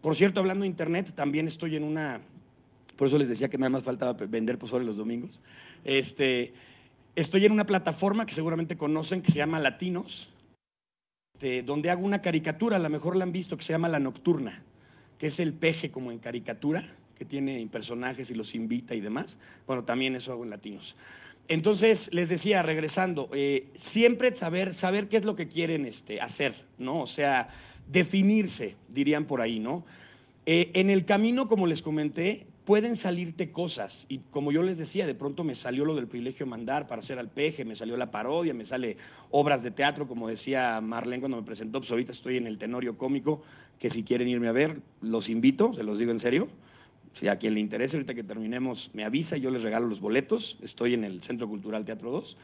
Por 0.00 0.16
cierto, 0.16 0.40
hablando 0.40 0.62
de 0.62 0.68
internet, 0.68 1.12
también 1.14 1.46
estoy 1.46 1.76
en 1.76 1.84
una, 1.84 2.20
por 2.96 3.08
eso 3.08 3.18
les 3.18 3.28
decía 3.28 3.48
que 3.48 3.58
nada 3.58 3.70
más 3.70 3.82
faltaba 3.82 4.14
vender 4.14 4.58
pozole 4.58 4.84
los 4.84 4.96
domingos. 4.96 5.40
Este, 5.84 6.54
estoy 7.14 7.44
en 7.44 7.52
una 7.52 7.66
plataforma 7.66 8.24
que 8.24 8.34
seguramente 8.34 8.78
conocen 8.78 9.20
que 9.20 9.32
se 9.32 9.38
llama 9.38 9.60
Latinos, 9.60 10.30
este, 11.34 11.62
donde 11.62 11.90
hago 11.90 12.04
una 12.04 12.22
caricatura, 12.22 12.76
a 12.76 12.80
lo 12.80 12.88
mejor 12.88 13.14
la 13.14 13.24
han 13.24 13.32
visto, 13.32 13.56
que 13.56 13.64
se 13.64 13.72
llama 13.72 13.88
La 13.88 13.98
Nocturna, 13.98 14.62
que 15.18 15.26
es 15.26 15.38
el 15.40 15.52
peje 15.52 15.90
como 15.90 16.10
en 16.10 16.18
caricatura, 16.18 16.84
que 17.18 17.24
tiene 17.24 17.66
personajes 17.70 18.30
y 18.30 18.34
los 18.34 18.54
invita 18.54 18.94
y 18.94 19.00
demás. 19.00 19.38
Bueno, 19.66 19.84
también 19.84 20.16
eso 20.16 20.32
hago 20.32 20.44
en 20.44 20.50
Latinos. 20.50 20.96
Entonces, 21.48 22.10
les 22.12 22.28
decía, 22.28 22.62
regresando, 22.62 23.30
eh, 23.32 23.68
siempre 23.74 24.36
saber, 24.36 24.74
saber 24.74 25.08
qué 25.08 25.16
es 25.16 25.24
lo 25.24 25.34
que 25.34 25.48
quieren 25.48 25.86
este, 25.86 26.20
hacer, 26.20 26.54
¿no? 26.76 27.00
O 27.00 27.06
sea, 27.06 27.48
definirse, 27.90 28.76
dirían 28.88 29.24
por 29.24 29.40
ahí, 29.40 29.58
¿no? 29.58 29.84
Eh, 30.44 30.70
en 30.74 30.90
el 30.90 31.06
camino, 31.06 31.48
como 31.48 31.66
les 31.66 31.80
comenté, 31.80 32.46
pueden 32.66 32.96
salirte 32.96 33.50
cosas. 33.50 34.04
Y 34.10 34.18
como 34.30 34.52
yo 34.52 34.62
les 34.62 34.76
decía, 34.76 35.06
de 35.06 35.14
pronto 35.14 35.42
me 35.42 35.54
salió 35.54 35.86
lo 35.86 35.94
del 35.94 36.06
privilegio 36.06 36.44
de 36.44 36.50
mandar 36.50 36.86
para 36.86 37.00
hacer 37.00 37.18
al 37.18 37.30
peje, 37.30 37.64
me 37.64 37.74
salió 37.74 37.96
la 37.96 38.10
parodia, 38.10 38.52
me 38.52 38.66
sale 38.66 38.98
obras 39.30 39.62
de 39.62 39.70
teatro, 39.70 40.06
como 40.06 40.28
decía 40.28 40.82
Marlene 40.82 41.20
cuando 41.20 41.38
me 41.38 41.44
presentó, 41.44 41.80
pues 41.80 41.90
ahorita 41.90 42.12
estoy 42.12 42.36
en 42.36 42.46
el 42.46 42.58
Tenorio 42.58 42.98
Cómico, 42.98 43.42
que 43.78 43.88
si 43.88 44.02
quieren 44.02 44.28
irme 44.28 44.48
a 44.48 44.52
ver, 44.52 44.80
los 45.00 45.30
invito, 45.30 45.72
se 45.72 45.82
los 45.82 45.98
digo 45.98 46.10
en 46.10 46.20
serio. 46.20 46.48
Si 47.18 47.26
a 47.26 47.36
quien 47.36 47.54
le 47.54 47.58
interese, 47.58 47.96
ahorita 47.96 48.14
que 48.14 48.22
terminemos, 48.22 48.90
me 48.92 49.02
avisa 49.02 49.36
y 49.36 49.40
yo 49.40 49.50
les 49.50 49.62
regalo 49.62 49.88
los 49.88 49.98
boletos. 49.98 50.56
Estoy 50.62 50.94
en 50.94 51.02
el 51.02 51.20
Centro 51.20 51.48
Cultural 51.48 51.84
Teatro 51.84 52.12
2. 52.12 52.36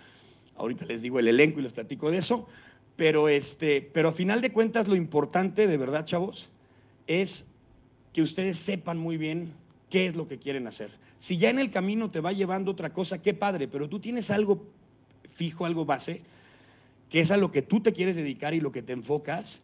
Ahorita 0.57 0.85
les 0.87 1.01
digo 1.01 1.21
el 1.21 1.29
elenco 1.29 1.61
y 1.61 1.63
les 1.63 1.73
platico 1.73 2.11
de 2.11 2.19
eso. 2.19 2.49
Pero, 2.97 3.29
este, 3.29 3.89
pero 3.93 4.09
a 4.09 4.13
final 4.13 4.41
de 4.41 4.51
cuentas, 4.51 4.89
lo 4.89 4.97
importante, 4.97 5.69
de 5.69 5.77
verdad, 5.77 6.05
chavos, 6.05 6.49
es 7.07 7.45
que 8.13 8.21
ustedes 8.21 8.59
sepan 8.59 8.99
muy 8.99 9.17
bien 9.17 9.53
qué 9.91 10.07
es 10.07 10.17
lo 10.17 10.27
que 10.27 10.39
quieren 10.39 10.67
hacer. 10.67 10.91
Si 11.21 11.39
ya 11.39 11.51
en 11.51 11.61
el 11.61 11.71
camino 11.71 12.11
te 12.11 12.19
va 12.19 12.33
llevando 12.33 12.73
otra 12.73 12.93
cosa, 12.93 13.23
qué 13.23 13.33
padre, 13.33 13.69
pero 13.69 13.89
tú 13.89 14.01
tienes 14.01 14.29
algo 14.33 14.67
fijo, 15.37 15.67
algo 15.67 15.85
base, 15.85 16.21
que 17.11 17.21
es 17.21 17.31
a 17.31 17.37
lo 17.37 17.53
que 17.53 17.63
tú 17.63 17.79
te 17.79 17.93
quieres 17.93 18.17
dedicar 18.17 18.55
y 18.55 18.61
lo 18.61 18.73
que 18.73 18.83
te 18.83 18.93
enfocas, 18.93 19.63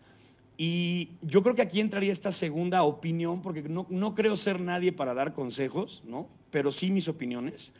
y 0.62 1.12
yo 1.22 1.42
creo 1.42 1.54
que 1.54 1.62
aquí 1.62 1.80
entraría 1.80 2.12
esta 2.12 2.32
segunda 2.32 2.82
opinión, 2.82 3.40
porque 3.40 3.62
no, 3.62 3.86
no, 3.88 4.14
creo 4.14 4.36
ser 4.36 4.60
nadie 4.60 4.92
para 4.92 5.14
dar 5.14 5.32
consejos, 5.32 6.02
¿no? 6.04 6.28
Pero 6.50 6.70
sí 6.70 6.90
mis 6.90 7.08
opiniones. 7.08 7.72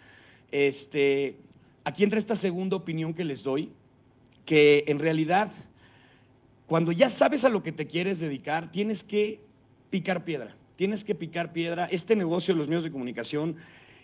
Este, 0.51 1.37
aquí 1.85 2.05
entra 2.05 2.19
esta 2.19 2.37
segunda 2.37 2.77
opinión 2.77 3.13
que 3.13 3.23
les 3.23 3.43
doy, 3.43 3.69
que 4.47 4.85
en 4.87 4.99
realidad, 4.99 5.53
cuando 6.67 6.91
ya 6.91 7.11
sabes 7.11 7.45
a 7.45 7.51
lo 7.51 7.63
que 7.63 7.71
te 7.71 7.87
quieres 7.87 8.19
dedicar, 8.19 8.73
tienes 8.73 9.05
que 9.05 9.41
picar 9.91 10.25
piedra. 10.25 10.57
Tienes 10.77 11.05
que 11.05 11.15
picar 11.15 11.53
piedra. 11.53 11.85
Este 11.85 12.17
negocio 12.17 12.55
de 12.55 12.61
los 12.61 12.69
medios 12.69 12.85
de 12.85 12.91
comunicación 12.91 13.57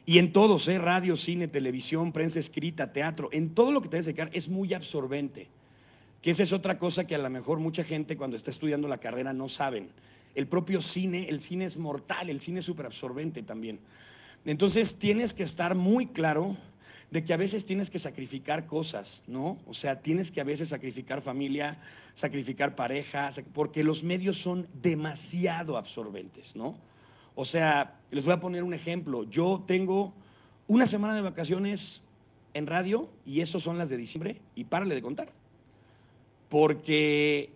Y 0.04 0.18
en 0.18 0.34
todos, 0.34 0.68
¿eh? 0.68 0.76
radio, 0.76 1.16
cine, 1.16 1.48
televisión, 1.48 2.12
prensa 2.12 2.40
escrita, 2.40 2.92
teatro, 2.92 3.30
en 3.32 3.54
todo 3.54 3.72
lo 3.72 3.80
que 3.80 3.88
te 3.88 3.96
debes 3.96 4.04
dedicar 4.04 4.28
es 4.34 4.50
muy 4.50 4.74
absorbente. 4.74 5.48
Que 6.26 6.32
esa 6.32 6.42
es 6.42 6.52
otra 6.52 6.76
cosa 6.76 7.06
que 7.06 7.14
a 7.14 7.18
lo 7.18 7.30
mejor 7.30 7.60
mucha 7.60 7.84
gente 7.84 8.16
cuando 8.16 8.36
está 8.36 8.50
estudiando 8.50 8.88
la 8.88 8.98
carrera 8.98 9.32
no 9.32 9.48
saben. 9.48 9.90
El 10.34 10.48
propio 10.48 10.82
cine, 10.82 11.28
el 11.28 11.38
cine 11.38 11.66
es 11.66 11.76
mortal, 11.76 12.28
el 12.28 12.40
cine 12.40 12.58
es 12.58 12.66
súper 12.66 12.86
absorbente 12.86 13.44
también. 13.44 13.78
Entonces 14.44 14.96
tienes 14.96 15.32
que 15.34 15.44
estar 15.44 15.76
muy 15.76 16.08
claro 16.08 16.56
de 17.12 17.24
que 17.24 17.32
a 17.32 17.36
veces 17.36 17.64
tienes 17.64 17.90
que 17.90 18.00
sacrificar 18.00 18.66
cosas, 18.66 19.22
¿no? 19.28 19.58
O 19.68 19.72
sea, 19.72 20.00
tienes 20.00 20.32
que 20.32 20.40
a 20.40 20.44
veces 20.44 20.70
sacrificar 20.70 21.22
familia, 21.22 21.78
sacrificar 22.16 22.74
pareja, 22.74 23.30
porque 23.54 23.84
los 23.84 24.02
medios 24.02 24.36
son 24.36 24.66
demasiado 24.82 25.76
absorbentes, 25.76 26.56
¿no? 26.56 26.76
O 27.36 27.44
sea, 27.44 28.00
les 28.10 28.24
voy 28.24 28.34
a 28.34 28.40
poner 28.40 28.64
un 28.64 28.74
ejemplo. 28.74 29.22
Yo 29.30 29.62
tengo 29.64 30.12
una 30.66 30.88
semana 30.88 31.14
de 31.14 31.20
vacaciones 31.20 32.02
en 32.52 32.66
radio 32.66 33.08
y 33.24 33.42
eso 33.42 33.60
son 33.60 33.78
las 33.78 33.90
de 33.90 33.96
diciembre 33.96 34.40
y 34.56 34.64
párale 34.64 34.96
de 34.96 35.02
contar. 35.02 35.45
Porque 36.48 37.50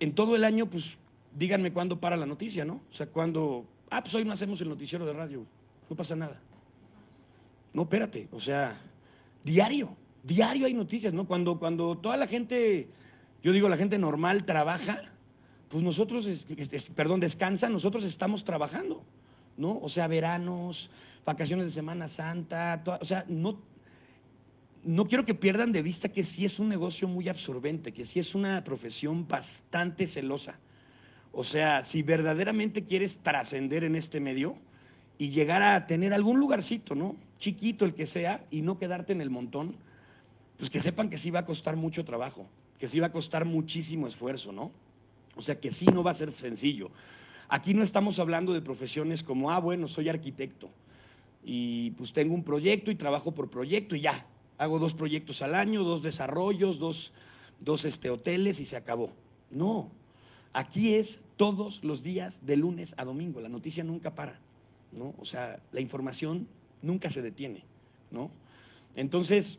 en 0.00 0.14
todo 0.14 0.36
el 0.36 0.44
año, 0.44 0.66
pues 0.66 0.96
díganme 1.34 1.72
cuándo 1.72 1.98
para 1.98 2.16
la 2.16 2.26
noticia, 2.26 2.64
¿no? 2.64 2.80
O 2.90 2.94
sea, 2.94 3.06
cuando, 3.06 3.64
ah, 3.90 4.02
pues 4.02 4.14
hoy 4.14 4.24
no 4.24 4.32
hacemos 4.32 4.60
el 4.60 4.68
noticiero 4.68 5.04
de 5.04 5.12
radio, 5.12 5.44
no 5.88 5.96
pasa 5.96 6.16
nada. 6.16 6.40
No, 7.72 7.82
espérate, 7.82 8.28
o 8.32 8.40
sea, 8.40 8.80
diario, 9.42 9.96
diario 10.22 10.66
hay 10.66 10.74
noticias, 10.74 11.12
¿no? 11.12 11.26
Cuando, 11.26 11.58
cuando 11.58 11.96
toda 11.96 12.16
la 12.16 12.26
gente, 12.26 12.88
yo 13.42 13.52
digo, 13.52 13.68
la 13.68 13.76
gente 13.76 13.98
normal 13.98 14.44
trabaja, 14.44 15.02
pues 15.68 15.82
nosotros, 15.82 16.26
perdón, 16.94 17.20
descansa, 17.20 17.68
nosotros 17.68 18.04
estamos 18.04 18.44
trabajando, 18.44 19.02
¿no? 19.56 19.78
O 19.82 19.88
sea, 19.88 20.06
veranos, 20.06 20.88
vacaciones 21.26 21.66
de 21.66 21.72
Semana 21.72 22.06
Santa, 22.06 22.82
o 23.00 23.04
sea, 23.04 23.24
no, 23.28 23.58
no 24.84 25.06
quiero 25.06 25.24
que 25.24 25.34
pierdan 25.34 25.72
de 25.72 25.82
vista 25.82 26.08
que 26.08 26.24
sí 26.24 26.44
es 26.44 26.58
un 26.58 26.68
negocio 26.68 27.08
muy 27.08 27.28
absorbente, 27.28 27.92
que 27.92 28.04
sí 28.04 28.20
es 28.20 28.34
una 28.34 28.62
profesión 28.64 29.26
bastante 29.26 30.06
celosa. 30.06 30.58
O 31.32 31.42
sea, 31.44 31.82
si 31.82 32.02
verdaderamente 32.02 32.84
quieres 32.84 33.18
trascender 33.18 33.84
en 33.84 33.96
este 33.96 34.20
medio 34.20 34.56
y 35.18 35.30
llegar 35.30 35.62
a 35.62 35.86
tener 35.86 36.12
algún 36.12 36.38
lugarcito, 36.38 36.94
¿no? 36.94 37.16
chiquito 37.38 37.84
el 37.84 37.94
que 37.94 38.06
sea, 38.06 38.44
y 38.50 38.62
no 38.62 38.78
quedarte 38.78 39.12
en 39.12 39.20
el 39.20 39.30
montón, 39.30 39.76
pues 40.56 40.70
que 40.70 40.80
sepan 40.80 41.10
que 41.10 41.18
sí 41.18 41.30
va 41.30 41.40
a 41.40 41.44
costar 41.44 41.76
mucho 41.76 42.04
trabajo, 42.04 42.46
que 42.78 42.88
sí 42.88 43.00
va 43.00 43.08
a 43.08 43.12
costar 43.12 43.44
muchísimo 43.44 44.06
esfuerzo, 44.06 44.52
¿no? 44.52 44.70
O 45.36 45.42
sea, 45.42 45.60
que 45.60 45.70
sí 45.70 45.86
no 45.86 46.02
va 46.02 46.12
a 46.12 46.14
ser 46.14 46.32
sencillo. 46.32 46.90
Aquí 47.48 47.74
no 47.74 47.82
estamos 47.82 48.18
hablando 48.18 48.52
de 48.52 48.62
profesiones 48.62 49.22
como, 49.22 49.50
ah, 49.50 49.58
bueno, 49.58 49.88
soy 49.88 50.08
arquitecto 50.08 50.70
y 51.44 51.90
pues 51.92 52.12
tengo 52.12 52.34
un 52.34 52.44
proyecto 52.44 52.90
y 52.90 52.94
trabajo 52.94 53.32
por 53.32 53.50
proyecto 53.50 53.94
y 53.96 54.00
ya, 54.00 54.24
hago 54.58 54.78
dos 54.78 54.94
proyectos 54.94 55.42
al 55.42 55.54
año, 55.54 55.84
dos 55.84 56.02
desarrollos, 56.02 56.78
dos, 56.78 57.12
dos 57.60 57.84
este, 57.84 58.10
hoteles 58.10 58.60
y 58.60 58.64
se 58.64 58.76
acabó. 58.76 59.10
No, 59.50 59.90
aquí 60.52 60.94
es 60.94 61.20
todos 61.36 61.82
los 61.84 62.02
días 62.02 62.38
de 62.44 62.56
lunes 62.56 62.94
a 62.96 63.04
domingo, 63.04 63.40
la 63.40 63.48
noticia 63.48 63.84
nunca 63.84 64.14
para, 64.14 64.38
¿no? 64.92 65.14
O 65.18 65.24
sea, 65.24 65.60
la 65.72 65.80
información 65.80 66.46
nunca 66.82 67.10
se 67.10 67.22
detiene, 67.22 67.64
¿no? 68.10 68.30
Entonces, 68.94 69.58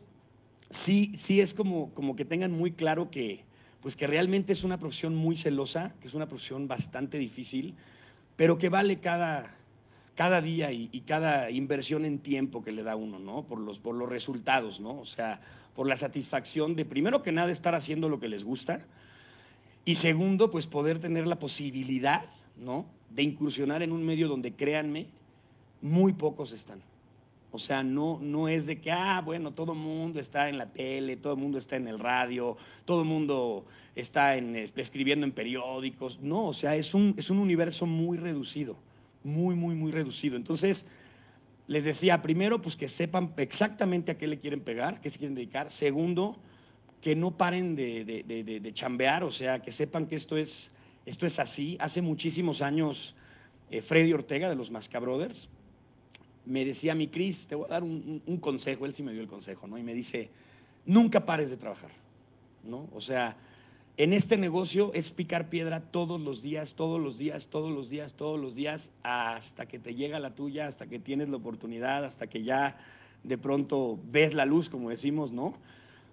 sí, 0.70 1.12
sí 1.16 1.40
es 1.40 1.54
como, 1.54 1.92
como 1.92 2.16
que 2.16 2.24
tengan 2.24 2.52
muy 2.52 2.72
claro 2.72 3.10
que, 3.10 3.44
pues 3.82 3.96
que 3.96 4.06
realmente 4.06 4.52
es 4.52 4.64
una 4.64 4.78
profesión 4.78 5.14
muy 5.14 5.36
celosa, 5.36 5.94
que 6.00 6.08
es 6.08 6.14
una 6.14 6.26
profesión 6.26 6.66
bastante 6.68 7.18
difícil, 7.18 7.74
pero 8.36 8.58
que 8.58 8.68
vale 8.68 8.98
cada, 9.00 9.55
cada 10.16 10.40
día 10.40 10.72
y, 10.72 10.88
cada 11.06 11.50
inversión 11.50 12.04
en 12.04 12.18
tiempo 12.18 12.64
que 12.64 12.72
le 12.72 12.82
da 12.82 12.96
uno, 12.96 13.18
¿no? 13.18 13.44
Por 13.44 13.60
los, 13.60 13.78
por 13.78 13.94
los 13.94 14.08
resultados, 14.08 14.80
¿no? 14.80 14.98
O 14.98 15.04
sea, 15.04 15.40
por 15.76 15.86
la 15.86 15.96
satisfacción 15.96 16.74
de, 16.74 16.84
primero 16.84 17.22
que 17.22 17.32
nada, 17.32 17.52
estar 17.52 17.74
haciendo 17.74 18.08
lo 18.08 18.18
que 18.18 18.28
les 18.28 18.42
gusta, 18.42 18.80
y 19.84 19.96
segundo, 19.96 20.50
pues 20.50 20.66
poder 20.66 20.98
tener 20.98 21.26
la 21.26 21.38
posibilidad, 21.38 22.24
¿no? 22.56 22.86
De 23.10 23.22
incursionar 23.22 23.82
en 23.82 23.92
un 23.92 24.04
medio 24.04 24.26
donde, 24.26 24.52
créanme, 24.52 25.06
muy 25.82 26.14
pocos 26.14 26.52
están. 26.52 26.80
O 27.52 27.58
sea, 27.58 27.82
no, 27.82 28.18
no 28.20 28.48
es 28.48 28.66
de 28.66 28.80
que, 28.80 28.90
ah, 28.90 29.22
bueno, 29.24 29.52
todo 29.52 29.72
el 29.72 29.78
mundo 29.78 30.18
está 30.18 30.48
en 30.48 30.58
la 30.58 30.66
tele, 30.66 31.16
todo 31.16 31.34
el 31.34 31.38
mundo 31.38 31.58
está 31.58 31.76
en 31.76 31.88
el 31.88 31.98
radio, 31.98 32.56
todo 32.84 33.02
el 33.02 33.06
mundo 33.06 33.64
está 33.94 34.36
en, 34.36 34.56
escribiendo 34.56 35.24
en 35.24 35.32
periódicos. 35.32 36.18
No, 36.20 36.46
o 36.46 36.54
sea, 36.54 36.74
es 36.74 36.92
un, 36.94 37.14
es 37.16 37.30
un 37.30 37.38
universo 37.38 37.86
muy 37.86 38.18
reducido, 38.18 38.76
muy, 39.26 39.54
muy, 39.54 39.74
muy 39.74 39.92
reducido. 39.92 40.36
Entonces, 40.36 40.86
les 41.66 41.84
decía, 41.84 42.22
primero, 42.22 42.62
pues 42.62 42.76
que 42.76 42.88
sepan 42.88 43.32
exactamente 43.36 44.12
a 44.12 44.18
qué 44.18 44.26
le 44.26 44.38
quieren 44.38 44.60
pegar, 44.60 45.00
qué 45.00 45.10
se 45.10 45.18
quieren 45.18 45.34
dedicar. 45.34 45.70
Segundo, 45.70 46.36
que 47.00 47.14
no 47.14 47.36
paren 47.36 47.76
de, 47.76 48.04
de, 48.04 48.72
chambear, 48.72 49.24
o 49.24 49.30
sea, 49.30 49.60
que 49.60 49.72
sepan 49.72 50.06
que 50.06 50.16
esto 50.16 50.36
es, 50.36 50.70
esto 51.04 51.26
es 51.26 51.38
así. 51.38 51.76
Hace 51.80 52.02
muchísimos 52.02 52.62
años, 52.62 53.14
eh, 53.70 53.82
Freddy 53.82 54.12
Ortega 54.12 54.48
de 54.48 54.54
los 54.54 54.70
Masca 54.70 54.98
Brothers, 54.98 55.48
me 56.44 56.64
decía 56.64 56.94
mi 56.94 57.08
Cris, 57.08 57.48
te 57.48 57.54
voy 57.54 57.66
a 57.66 57.74
dar 57.74 57.82
un, 57.82 58.38
consejo, 58.40 58.86
él 58.86 58.94
sí 58.94 59.02
me 59.02 59.12
dio 59.12 59.20
el 59.20 59.28
consejo, 59.28 59.66
¿no? 59.66 59.76
Y 59.76 59.82
me 59.82 59.94
dice, 59.94 60.30
nunca 60.84 61.26
pares 61.26 61.50
de 61.50 61.56
trabajar, 61.56 61.90
¿no? 62.62 62.88
O 62.94 63.00
sea, 63.00 63.36
en 63.96 64.12
este 64.12 64.36
negocio 64.36 64.92
es 64.94 65.10
picar 65.10 65.48
piedra 65.48 65.80
todos 65.80 66.20
los 66.20 66.42
días, 66.42 66.74
todos 66.74 67.00
los 67.00 67.18
días, 67.18 67.46
todos 67.46 67.72
los 67.72 67.88
días, 67.88 68.14
todos 68.14 68.38
los 68.38 68.54
días, 68.54 68.90
hasta 69.02 69.66
que 69.66 69.78
te 69.78 69.94
llega 69.94 70.18
la 70.18 70.34
tuya, 70.34 70.66
hasta 70.66 70.86
que 70.86 70.98
tienes 70.98 71.28
la 71.28 71.36
oportunidad, 71.36 72.04
hasta 72.04 72.26
que 72.26 72.42
ya 72.42 72.78
de 73.22 73.38
pronto 73.38 73.98
ves 74.10 74.34
la 74.34 74.44
luz, 74.44 74.68
como 74.68 74.90
decimos, 74.90 75.32
¿no? 75.32 75.54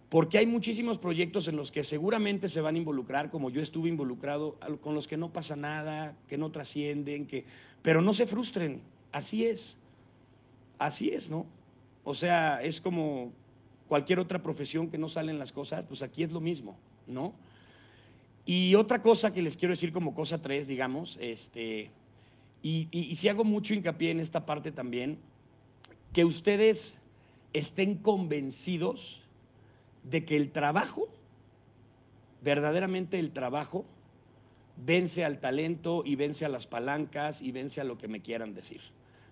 Porque 0.09 0.37
hay 0.37 0.45
muchísimos 0.45 0.97
proyectos 0.97 1.47
en 1.47 1.55
los 1.55 1.71
que 1.71 1.83
seguramente 1.83 2.47
se 2.47 2.61
van 2.61 2.75
a 2.75 2.77
involucrar, 2.77 3.29
como 3.31 3.49
yo 3.49 3.61
estuve 3.61 3.89
involucrado, 3.89 4.57
con 4.81 4.93
los 4.95 5.07
que 5.07 5.17
no 5.17 5.33
pasa 5.33 5.55
nada, 5.55 6.15
que 6.27 6.37
no 6.37 6.51
trascienden, 6.51 7.25
que... 7.25 7.45
pero 7.81 8.01
no 8.01 8.13
se 8.13 8.27
frustren, 8.27 8.81
así 9.11 9.45
es 9.45 9.77
así 10.83 11.09
es, 11.09 11.29
¿no? 11.29 11.45
O 12.03 12.13
sea, 12.13 12.61
es 12.61 12.81
como 12.81 13.31
cualquier 13.87 14.19
otra 14.19 14.41
profesión 14.41 14.89
que 14.89 14.97
no 14.97 15.09
salen 15.09 15.39
las 15.39 15.51
cosas, 15.51 15.85
pues 15.85 16.01
aquí 16.01 16.23
es 16.23 16.31
lo 16.31 16.41
mismo, 16.41 16.77
¿no? 17.07 17.33
Y 18.45 18.75
otra 18.75 19.01
cosa 19.01 19.33
que 19.33 19.41
les 19.41 19.57
quiero 19.57 19.73
decir 19.73 19.93
como 19.93 20.13
cosa 20.13 20.41
tres, 20.41 20.67
digamos, 20.67 21.17
este, 21.21 21.91
y, 22.61 22.87
y 22.91 23.15
si 23.15 23.29
hago 23.29 23.43
mucho 23.43 23.73
hincapié 23.73 24.11
en 24.11 24.19
esta 24.19 24.45
parte 24.45 24.71
también, 24.71 25.17
que 26.11 26.25
ustedes 26.25 26.97
estén 27.53 27.95
convencidos 27.95 29.21
de 30.03 30.25
que 30.25 30.35
el 30.35 30.51
trabajo, 30.51 31.07
verdaderamente 32.41 33.17
el 33.19 33.31
trabajo, 33.31 33.85
vence 34.77 35.23
al 35.23 35.39
talento 35.39 36.03
y 36.05 36.15
vence 36.15 36.45
a 36.45 36.49
las 36.49 36.67
palancas 36.67 37.41
y 37.41 37.51
vence 37.51 37.79
a 37.79 37.83
lo 37.83 37.97
que 37.97 38.07
me 38.07 38.21
quieran 38.21 38.53
decir. 38.53 38.81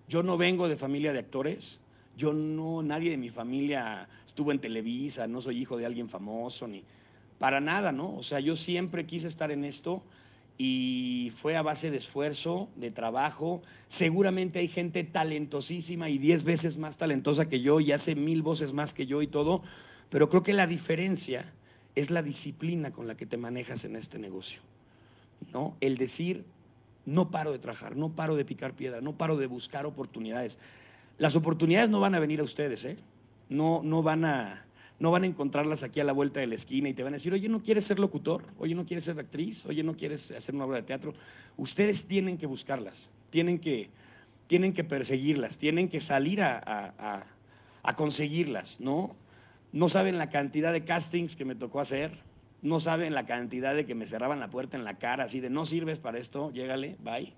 Yo 0.08 0.22
no 0.22 0.36
vengo 0.36 0.68
de 0.68 0.76
familia 0.76 1.12
de 1.12 1.18
actores, 1.18 1.80
yo 2.16 2.32
no, 2.32 2.82
nadie 2.82 3.10
de 3.10 3.16
mi 3.16 3.30
familia 3.30 4.08
estuvo 4.26 4.52
en 4.52 4.60
Televisa, 4.60 5.26
no 5.26 5.40
soy 5.40 5.60
hijo 5.60 5.76
de 5.76 5.86
alguien 5.86 6.08
famoso, 6.08 6.68
ni 6.68 6.84
para 7.42 7.58
nada, 7.58 7.90
¿no? 7.90 8.14
O 8.14 8.22
sea, 8.22 8.38
yo 8.38 8.54
siempre 8.54 9.04
quise 9.04 9.26
estar 9.26 9.50
en 9.50 9.64
esto 9.64 10.00
y 10.58 11.32
fue 11.42 11.56
a 11.56 11.62
base 11.62 11.90
de 11.90 11.96
esfuerzo, 11.96 12.68
de 12.76 12.92
trabajo. 12.92 13.62
Seguramente 13.88 14.60
hay 14.60 14.68
gente 14.68 15.02
talentosísima 15.02 16.08
y 16.08 16.18
diez 16.18 16.44
veces 16.44 16.78
más 16.78 16.98
talentosa 16.98 17.48
que 17.48 17.60
yo 17.60 17.80
y 17.80 17.90
hace 17.90 18.14
mil 18.14 18.42
voces 18.42 18.72
más 18.72 18.94
que 18.94 19.06
yo 19.06 19.22
y 19.22 19.26
todo, 19.26 19.64
pero 20.08 20.28
creo 20.28 20.44
que 20.44 20.52
la 20.52 20.68
diferencia 20.68 21.52
es 21.96 22.12
la 22.12 22.22
disciplina 22.22 22.92
con 22.92 23.08
la 23.08 23.16
que 23.16 23.26
te 23.26 23.36
manejas 23.38 23.84
en 23.84 23.96
este 23.96 24.20
negocio, 24.20 24.60
¿no? 25.52 25.76
El 25.80 25.96
decir, 25.96 26.44
no 27.06 27.32
paro 27.32 27.50
de 27.50 27.58
trabajar, 27.58 27.96
no 27.96 28.10
paro 28.10 28.36
de 28.36 28.44
picar 28.44 28.74
piedra, 28.74 29.00
no 29.00 29.14
paro 29.14 29.36
de 29.36 29.48
buscar 29.48 29.84
oportunidades. 29.84 30.60
Las 31.18 31.34
oportunidades 31.34 31.90
no 31.90 31.98
van 31.98 32.14
a 32.14 32.20
venir 32.20 32.38
a 32.38 32.44
ustedes, 32.44 32.84
¿eh? 32.84 32.98
No, 33.48 33.80
no, 33.82 34.04
van 34.04 34.26
a, 34.26 34.64
no 35.02 35.10
van 35.10 35.24
a 35.24 35.26
encontrarlas 35.26 35.82
aquí 35.82 35.98
a 35.98 36.04
la 36.04 36.12
vuelta 36.12 36.38
de 36.38 36.46
la 36.46 36.54
esquina 36.54 36.88
y 36.88 36.94
te 36.94 37.02
van 37.02 37.12
a 37.12 37.16
decir, 37.16 37.32
oye, 37.32 37.48
¿no 37.48 37.60
quieres 37.60 37.86
ser 37.86 37.98
locutor? 37.98 38.44
Oye, 38.60 38.76
¿no 38.76 38.86
quieres 38.86 39.02
ser 39.02 39.18
actriz? 39.18 39.66
Oye, 39.66 39.82
¿no 39.82 39.96
quieres 39.96 40.30
hacer 40.30 40.54
una 40.54 40.64
obra 40.64 40.76
de 40.76 40.84
teatro? 40.84 41.12
Ustedes 41.56 42.06
tienen 42.06 42.38
que 42.38 42.46
buscarlas, 42.46 43.10
tienen 43.30 43.58
que, 43.58 43.90
tienen 44.46 44.72
que 44.72 44.84
perseguirlas, 44.84 45.58
tienen 45.58 45.88
que 45.88 46.00
salir 46.00 46.40
a, 46.40 47.24
a 47.82 47.96
conseguirlas, 47.96 48.78
¿no? 48.78 49.16
No 49.72 49.88
saben 49.88 50.18
la 50.18 50.30
cantidad 50.30 50.72
de 50.72 50.84
castings 50.84 51.34
que 51.34 51.44
me 51.44 51.56
tocó 51.56 51.80
hacer, 51.80 52.20
no 52.62 52.78
saben 52.78 53.12
la 53.12 53.26
cantidad 53.26 53.74
de 53.74 53.84
que 53.84 53.96
me 53.96 54.06
cerraban 54.06 54.38
la 54.38 54.50
puerta 54.50 54.76
en 54.76 54.84
la 54.84 54.98
cara, 54.98 55.24
así 55.24 55.40
de 55.40 55.50
no 55.50 55.66
sirves 55.66 55.98
para 55.98 56.20
esto, 56.20 56.52
llégale, 56.52 56.96
bye. 57.02 57.32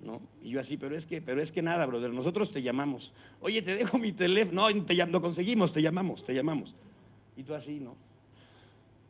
¿No? 0.00 0.20
Y 0.42 0.50
yo 0.50 0.60
así, 0.60 0.76
pero 0.76 0.96
es 0.96 1.06
que, 1.06 1.22
pero 1.22 1.40
es 1.40 1.52
que 1.52 1.62
nada, 1.62 1.86
brother, 1.86 2.10
nosotros 2.10 2.50
te 2.50 2.60
llamamos. 2.60 3.12
Oye, 3.40 3.62
te 3.62 3.76
dejo 3.76 3.98
mi 3.98 4.12
teléfono. 4.12 4.68
No, 4.68 4.84
te, 4.84 4.94
lo 4.94 5.22
conseguimos, 5.22 5.72
te 5.72 5.80
llamamos, 5.80 6.24
te 6.24 6.34
llamamos. 6.34 6.74
Y 7.36 7.42
tú 7.42 7.54
así, 7.54 7.80
¿no? 7.80 7.96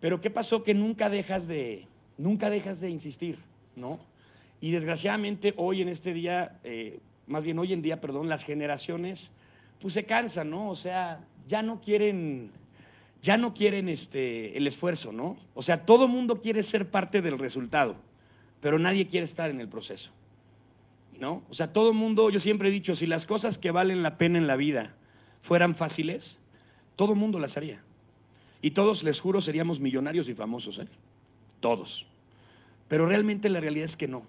Pero 0.01 0.21
¿qué 0.21 0.31
pasó? 0.31 0.63
Que 0.63 0.75
nunca 0.75 1.09
dejas 1.09 1.49
de, 1.49 1.87
nunca 2.19 2.51
dejas 2.51 2.81
de 2.81 2.91
insistir, 2.91 3.39
¿no? 3.77 3.99
Y 4.61 4.71
desgraciadamente 4.71 5.55
hoy 5.57 5.83
en 5.83 5.89
este 5.89 6.13
día, 6.13 6.59
eh, 6.65 6.99
más 7.27 7.45
bien 7.45 7.59
hoy 7.59 7.73
en 7.73 7.83
día, 7.83 8.01
perdón, 8.01 8.29
las 8.29 8.45
generaciones 8.45 9.31
pues 9.81 9.95
se 9.95 10.05
cansan, 10.05 10.51
¿no? 10.51 10.71
O 10.71 10.77
sea, 10.77 11.21
ya 11.49 11.63
no 11.63 11.81
quieren, 11.81 12.51
ya 13.23 13.37
no 13.37 13.53
quieren 13.53 13.89
este, 13.89 14.57
el 14.57 14.67
esfuerzo, 14.67 15.13
¿no? 15.13 15.37
O 15.55 15.63
sea, 15.63 15.85
todo 15.85 16.09
mundo 16.09 16.41
quiere 16.41 16.63
ser 16.63 16.89
parte 16.91 17.21
del 17.21 17.39
resultado, 17.39 17.97
pero 18.61 18.79
nadie 18.79 19.07
quiere 19.07 19.25
estar 19.25 19.51
en 19.51 19.61
el 19.61 19.69
proceso, 19.69 20.11
¿no? 21.19 21.43
O 21.51 21.55
sea, 21.55 21.73
todo 21.73 21.93
mundo, 21.93 22.31
yo 22.31 22.41
siempre 22.41 22.69
he 22.69 22.73
dicho, 22.73 22.97
si 22.97 23.07
las 23.07 23.27
cosas 23.27 23.59
que 23.59 23.71
valen 23.71 24.03
la 24.03 24.17
pena 24.17 24.39
en 24.39 24.47
la 24.47 24.57
vida 24.57 24.95
fueran 25.43 25.75
fáciles, 25.75 26.39
todo 26.97 27.15
mundo 27.15 27.39
las 27.39 27.57
haría. 27.57 27.83
Y 28.65 28.71
todos, 28.71 29.03
les 29.03 29.21
juro, 29.21 29.43
seríamos 29.43 29.79
millonarios 29.79 30.27
y 30.27 30.33
famosos, 30.33 30.79
¿eh? 30.79 30.89
Todos. 31.61 32.07
Pero 32.89 33.05
realmente 33.05 33.51
la 33.51 33.61
realidad 33.61 33.85
es 33.85 33.95
que 33.99 34.09
no. 34.09 34.23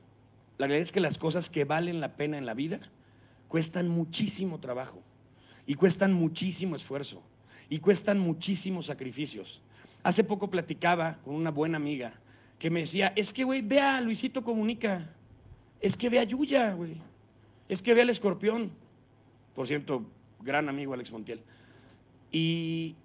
La 0.57 0.67
realidad 0.67 0.87
es 0.87 0.91
que 0.91 0.99
las 0.99 1.17
cosas 1.17 1.49
que 1.49 1.63
valen 1.63 2.01
la 2.01 2.17
pena 2.17 2.37
en 2.37 2.45
la 2.45 2.53
vida 2.53 2.81
cuestan 3.47 3.87
muchísimo 3.87 4.59
trabajo 4.59 5.01
y 5.65 5.75
cuestan 5.75 6.11
muchísimo 6.11 6.75
esfuerzo 6.75 7.23
y 7.69 7.79
cuestan 7.79 8.19
muchísimos 8.19 8.87
sacrificios. 8.87 9.61
Hace 10.03 10.25
poco 10.25 10.49
platicaba 10.49 11.17
con 11.23 11.33
una 11.33 11.51
buena 11.51 11.77
amiga 11.77 12.11
que 12.59 12.69
me 12.69 12.81
decía, 12.81 13.13
es 13.15 13.31
que, 13.31 13.45
güey, 13.45 13.61
vea 13.61 13.95
a 13.95 14.01
Luisito 14.01 14.43
Comunica, 14.43 15.13
es 15.79 15.95
que 15.95 16.09
vea 16.09 16.23
a 16.23 16.25
Yuya, 16.25 16.73
güey, 16.73 16.97
es 17.69 17.81
que 17.81 17.93
vea 17.93 18.03
al 18.03 18.09
escorpión. 18.09 18.69
Por 19.55 19.65
cierto, 19.65 20.03
gran 20.41 20.67
amigo 20.67 20.93
Alex 20.93 21.09
Montiel. 21.13 21.39
Y, 22.33 22.95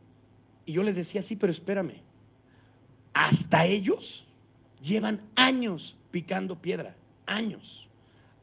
y 0.70 0.72
yo 0.72 0.84
les 0.84 0.94
decía, 0.94 1.20
sí, 1.20 1.34
pero 1.34 1.50
espérame, 1.50 1.94
hasta 3.12 3.66
ellos 3.66 4.24
llevan 4.80 5.20
años 5.34 5.96
picando 6.12 6.62
piedra, 6.62 6.94
años. 7.26 7.88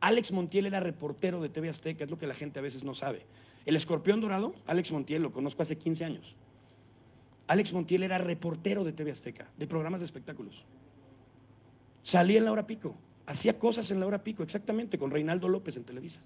Alex 0.02 0.34
Montiel 0.34 0.66
era 0.66 0.82
reportero 0.82 1.42
de 1.42 1.48
TV 1.48 1.70
Azteca, 1.70 2.04
es 2.04 2.10
lo 2.10 2.18
que 2.18 2.28
la 2.28 2.36
gente 2.36 2.60
a 2.60 2.62
veces 2.62 2.84
no 2.84 2.94
sabe. 2.94 3.26
El 3.66 3.78
escorpión 3.78 4.20
dorado, 4.20 4.56
Alex 4.66 4.92
Montiel, 4.92 5.22
lo 5.22 5.32
conozco 5.32 5.62
hace 5.62 5.78
15 5.78 6.04
años. 6.04 6.36
Alex 7.48 7.72
Montiel 7.72 8.04
era 8.04 8.18
reportero 8.18 8.84
de 8.84 8.92
TV 8.92 9.12
Azteca, 9.12 9.48
de 9.58 9.66
programas 9.66 10.02
de 10.02 10.08
espectáculos. 10.08 10.66
Salía 12.04 12.40
en 12.40 12.44
la 12.44 12.52
hora 12.52 12.68
pico, 12.68 12.94
hacía 13.26 13.58
cosas 13.58 13.90
en 13.90 14.02
la 14.02 14.06
hora 14.06 14.22
pico, 14.22 14.44
exactamente, 14.44 14.98
con 14.98 15.12
Reinaldo 15.12 15.48
López 15.48 15.78
en 15.78 15.86
Televisa. 15.86 16.20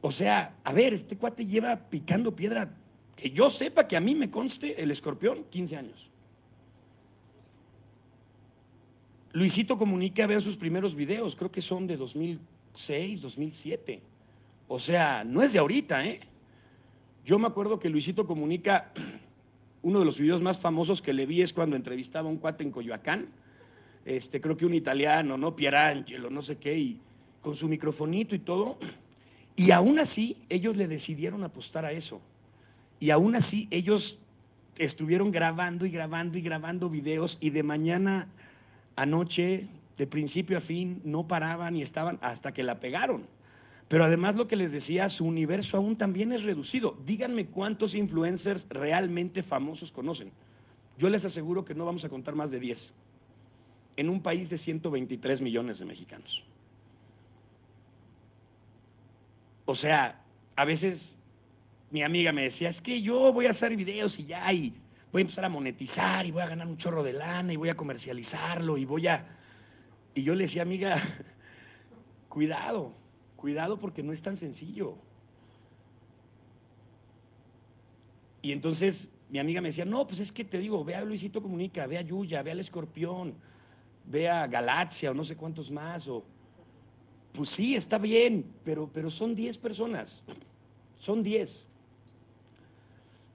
O 0.00 0.10
sea, 0.10 0.56
a 0.64 0.72
ver, 0.72 0.94
este 0.94 1.16
cuate 1.16 1.46
lleva 1.46 1.76
picando 1.76 2.34
piedra, 2.34 2.74
que 3.16 3.30
yo 3.30 3.50
sepa 3.50 3.86
que 3.86 3.96
a 3.96 4.00
mí 4.00 4.14
me 4.14 4.30
conste 4.30 4.82
el 4.82 4.90
escorpión, 4.90 5.44
15 5.50 5.76
años. 5.76 6.10
Luisito 9.32 9.76
Comunica, 9.76 10.26
vean 10.26 10.40
sus 10.40 10.56
primeros 10.56 10.94
videos, 10.94 11.34
creo 11.34 11.50
que 11.50 11.60
son 11.60 11.88
de 11.88 11.96
2006, 11.96 13.20
2007. 13.20 14.00
O 14.68 14.78
sea, 14.78 15.24
no 15.24 15.42
es 15.42 15.52
de 15.52 15.58
ahorita, 15.58 16.06
¿eh? 16.06 16.20
Yo 17.24 17.38
me 17.38 17.48
acuerdo 17.48 17.80
que 17.80 17.88
Luisito 17.88 18.26
Comunica, 18.26 18.92
uno 19.82 19.98
de 19.98 20.04
los 20.04 20.18
videos 20.18 20.40
más 20.40 20.58
famosos 20.58 21.02
que 21.02 21.12
le 21.12 21.26
vi 21.26 21.42
es 21.42 21.52
cuando 21.52 21.74
entrevistaba 21.74 22.28
a 22.28 22.32
un 22.32 22.38
cuate 22.38 22.62
en 22.62 22.70
Coyoacán, 22.70 23.28
este, 24.04 24.40
creo 24.40 24.56
que 24.56 24.66
un 24.66 24.74
italiano, 24.74 25.36
¿no? 25.36 25.56
Pierangelo, 25.56 26.30
no 26.30 26.42
sé 26.42 26.58
qué, 26.58 26.78
y 26.78 27.00
con 27.40 27.56
su 27.56 27.68
microfonito 27.68 28.34
y 28.34 28.40
todo. 28.40 28.78
Y 29.56 29.70
aún 29.70 30.00
así, 30.00 30.36
ellos 30.48 30.76
le 30.76 30.88
decidieron 30.88 31.44
apostar 31.44 31.84
a 31.84 31.92
eso. 31.92 32.20
Y 33.00 33.10
aún 33.10 33.36
así, 33.36 33.68
ellos 33.70 34.18
estuvieron 34.76 35.30
grabando 35.30 35.86
y 35.86 35.90
grabando 35.90 36.38
y 36.38 36.42
grabando 36.42 36.88
videos 36.88 37.38
y 37.40 37.50
de 37.50 37.62
mañana 37.62 38.28
anoche, 38.96 39.68
de 39.96 40.06
principio 40.06 40.58
a 40.58 40.60
fin, 40.60 41.00
no 41.04 41.26
paraban 41.28 41.76
y 41.76 41.82
estaban 41.82 42.18
hasta 42.22 42.52
que 42.52 42.62
la 42.62 42.80
pegaron. 42.80 43.26
Pero 43.88 44.04
además 44.04 44.34
lo 44.34 44.48
que 44.48 44.56
les 44.56 44.72
decía, 44.72 45.08
su 45.08 45.24
universo 45.24 45.76
aún 45.76 45.96
también 45.96 46.32
es 46.32 46.42
reducido. 46.42 46.96
Díganme 47.06 47.46
cuántos 47.46 47.94
influencers 47.94 48.66
realmente 48.68 49.42
famosos 49.42 49.92
conocen. 49.92 50.32
Yo 50.98 51.08
les 51.08 51.24
aseguro 51.24 51.64
que 51.64 51.74
no 51.74 51.84
vamos 51.84 52.04
a 52.04 52.08
contar 52.08 52.34
más 52.34 52.50
de 52.50 52.60
10 52.60 52.92
en 53.96 54.08
un 54.08 54.22
país 54.22 54.50
de 54.50 54.58
123 54.58 55.40
millones 55.40 55.78
de 55.78 55.84
mexicanos. 55.84 56.44
O 59.66 59.74
sea, 59.74 60.20
a 60.56 60.64
veces 60.64 61.16
mi 61.94 62.02
amiga 62.02 62.32
me 62.32 62.42
decía, 62.42 62.70
es 62.70 62.80
que 62.80 63.00
yo 63.00 63.32
voy 63.32 63.46
a 63.46 63.50
hacer 63.50 63.76
videos 63.76 64.18
y 64.18 64.24
ya, 64.26 64.52
y 64.52 64.74
voy 65.12 65.20
a 65.20 65.22
empezar 65.22 65.44
a 65.44 65.48
monetizar 65.48 66.26
y 66.26 66.32
voy 66.32 66.42
a 66.42 66.48
ganar 66.48 66.66
un 66.66 66.76
chorro 66.76 67.04
de 67.04 67.12
lana 67.12 67.52
y 67.52 67.56
voy 67.56 67.68
a 67.68 67.76
comercializarlo 67.76 68.76
y 68.76 68.84
voy 68.84 69.06
a... 69.06 69.24
Y 70.12 70.24
yo 70.24 70.34
le 70.34 70.42
decía, 70.42 70.62
amiga, 70.62 71.00
cuidado, 72.28 72.92
cuidado 73.36 73.78
porque 73.78 74.02
no 74.02 74.12
es 74.12 74.20
tan 74.20 74.36
sencillo. 74.36 74.96
Y 78.42 78.50
entonces 78.50 79.08
mi 79.30 79.38
amiga 79.38 79.60
me 79.60 79.68
decía, 79.68 79.84
no, 79.84 80.04
pues 80.04 80.18
es 80.18 80.32
que 80.32 80.44
te 80.44 80.58
digo, 80.58 80.84
ve 80.84 80.96
a 80.96 81.04
Luisito 81.04 81.40
Comunica, 81.40 81.86
ve 81.86 81.98
a 81.98 82.02
Yuya, 82.02 82.42
ve 82.42 82.50
al 82.50 82.58
Escorpión, 82.58 83.36
ve 84.04 84.28
a 84.28 84.48
Galaxia 84.48 85.12
o 85.12 85.14
no 85.14 85.24
sé 85.24 85.36
cuántos 85.36 85.70
más. 85.70 86.08
O... 86.08 86.24
Pues 87.34 87.50
sí, 87.50 87.76
está 87.76 87.98
bien, 87.98 88.44
pero, 88.64 88.90
pero 88.92 89.12
son 89.12 89.36
10 89.36 89.58
personas, 89.58 90.24
son 90.96 91.22
10 91.22 91.68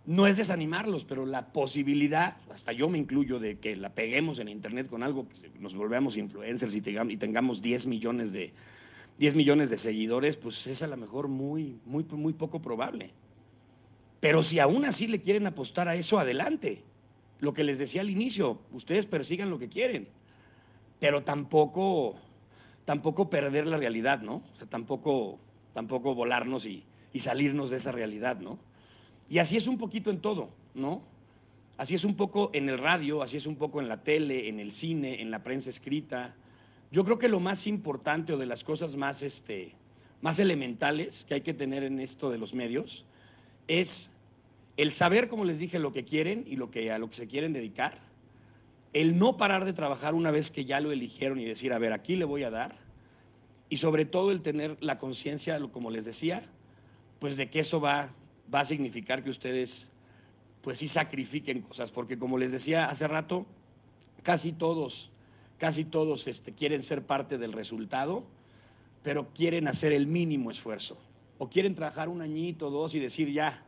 no 0.09 0.25
es 0.25 0.37
desanimarlos, 0.37 1.05
pero 1.05 1.27
la 1.27 1.53
posibilidad, 1.53 2.37
hasta 2.51 2.71
yo 2.71 2.89
me 2.89 2.97
incluyo, 2.97 3.39
de 3.39 3.59
que 3.59 3.75
la 3.75 3.89
peguemos 3.89 4.39
en 4.39 4.47
Internet 4.47 4.87
con 4.87 5.03
algo, 5.03 5.27
que 5.29 5.59
nos 5.59 5.75
volvamos 5.75 6.17
influencers 6.17 6.73
y 6.75 6.81
tengamos, 6.81 7.61
10 7.61 7.85
millones 7.85 8.31
de, 8.31 8.51
10 9.19 9.35
millones 9.35 9.69
de 9.69 9.77
seguidores, 9.77 10.35
pues 10.35 10.65
es 10.65 10.81
a 10.81 10.87
lo 10.87 10.97
mejor 10.97 11.27
muy, 11.27 11.77
muy, 11.85 12.03
muy 12.05 12.33
poco 12.33 12.59
probable. 12.59 13.11
Pero 14.19 14.41
si 14.41 14.57
aún 14.57 14.83
así 14.83 15.05
le 15.05 15.21
quieren 15.21 15.45
apostar 15.45 15.87
a 15.87 15.93
eso, 15.93 16.17
adelante. 16.17 16.81
Lo 17.39 17.53
que 17.53 17.63
les 17.63 17.77
decía 17.77 18.01
al 18.01 18.09
inicio, 18.09 18.61
ustedes 18.71 19.05
persigan 19.05 19.51
lo 19.51 19.59
que 19.59 19.69
quieren, 19.69 20.07
pero 20.99 21.21
tampoco, 21.21 22.15
tampoco 22.83 23.29
perder 23.29 23.67
la 23.67 23.77
realidad, 23.77 24.23
¿no? 24.23 24.37
O 24.37 24.55
sea, 24.57 24.67
tampoco, 24.67 25.37
tampoco 25.75 26.15
volarnos 26.15 26.65
y 26.65 26.83
salirnos 27.19 27.69
de 27.69 27.77
esa 27.77 27.91
realidad, 27.91 28.39
¿no? 28.39 28.57
Y 29.29 29.37
así 29.37 29.57
es 29.57 29.67
un 29.67 29.77
poquito 29.77 30.09
en 30.09 30.19
todo, 30.19 30.49
¿no? 30.73 31.01
Así 31.77 31.95
es 31.95 32.03
un 32.03 32.15
poco 32.15 32.49
en 32.53 32.67
el 32.67 32.77
radio, 32.77 33.21
así 33.21 33.37
es 33.37 33.45
un 33.45 33.55
poco 33.55 33.79
en 33.79 33.87
la 33.87 34.03
tele, 34.03 34.49
en 34.49 34.59
el 34.59 34.71
cine, 34.71 35.21
en 35.21 35.31
la 35.31 35.43
prensa 35.43 35.69
escrita. 35.69 36.35
Yo 36.91 37.05
creo 37.05 37.19
que 37.19 37.29
lo 37.29 37.39
más 37.39 37.67
importante 37.67 38.33
o 38.33 38.37
de 38.37 38.45
las 38.45 38.63
cosas 38.63 38.95
más, 38.95 39.21
este, 39.21 39.73
más 40.21 40.39
elementales 40.39 41.25
que 41.25 41.35
hay 41.35 41.41
que 41.41 41.53
tener 41.53 41.83
en 41.83 41.99
esto 41.99 42.29
de 42.31 42.37
los 42.37 42.53
medios 42.53 43.05
es 43.67 44.09
el 44.75 44.91
saber, 44.91 45.29
como 45.29 45.45
les 45.45 45.59
dije, 45.59 45.77
lo 45.77 45.93
que 45.93 46.03
quieren 46.03 46.43
y 46.47 46.55
lo 46.55 46.71
que, 46.71 46.91
a 46.91 46.97
lo 46.97 47.09
que 47.09 47.15
se 47.15 47.27
quieren 47.27 47.53
dedicar, 47.53 47.99
el 48.93 49.19
no 49.19 49.37
parar 49.37 49.65
de 49.65 49.73
trabajar 49.73 50.15
una 50.15 50.31
vez 50.31 50.51
que 50.51 50.65
ya 50.65 50.79
lo 50.79 50.91
eligieron 50.91 51.39
y 51.39 51.45
decir, 51.45 51.71
a 51.71 51.77
ver, 51.77 51.93
aquí 51.93 52.15
le 52.15 52.25
voy 52.25 52.43
a 52.43 52.49
dar, 52.49 52.75
y 53.69 53.77
sobre 53.77 54.05
todo 54.05 54.31
el 54.31 54.41
tener 54.41 54.77
la 54.81 54.97
conciencia, 54.97 55.59
como 55.71 55.91
les 55.91 56.05
decía, 56.05 56.41
pues 57.19 57.37
de 57.37 57.49
que 57.49 57.59
eso 57.59 57.79
va 57.79 58.09
va 58.53 58.61
a 58.61 58.65
significar 58.65 59.23
que 59.23 59.29
ustedes 59.29 59.89
pues 60.61 60.79
sí 60.79 60.87
sacrifiquen 60.87 61.61
cosas, 61.61 61.91
porque 61.91 62.17
como 62.17 62.37
les 62.37 62.51
decía 62.51 62.89
hace 62.89 63.07
rato, 63.07 63.45
casi 64.23 64.51
todos, 64.51 65.09
casi 65.57 65.85
todos 65.85 66.27
este, 66.27 66.53
quieren 66.53 66.83
ser 66.83 67.03
parte 67.03 67.37
del 67.37 67.53
resultado, 67.53 68.23
pero 69.03 69.29
quieren 69.33 69.67
hacer 69.67 69.93
el 69.93 70.07
mínimo 70.07 70.51
esfuerzo. 70.51 70.97
O 71.37 71.47
quieren 71.47 71.75
trabajar 71.75 72.09
un 72.09 72.21
añito, 72.21 72.69
dos 72.69 72.93
y 72.95 72.99
decir 72.99 73.31
ya, 73.31 73.63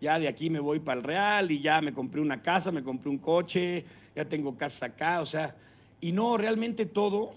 ya 0.00 0.18
de 0.18 0.28
aquí 0.28 0.48
me 0.48 0.60
voy 0.60 0.78
para 0.78 1.00
el 1.00 1.04
Real 1.04 1.50
y 1.50 1.60
ya 1.60 1.80
me 1.80 1.92
compré 1.92 2.20
una 2.20 2.40
casa, 2.40 2.70
me 2.70 2.84
compré 2.84 3.10
un 3.10 3.18
coche, 3.18 3.84
ya 4.14 4.24
tengo 4.24 4.56
casa 4.56 4.86
acá, 4.86 5.20
o 5.20 5.26
sea, 5.26 5.56
y 6.00 6.12
no, 6.12 6.36
realmente 6.36 6.86
todo, 6.86 7.32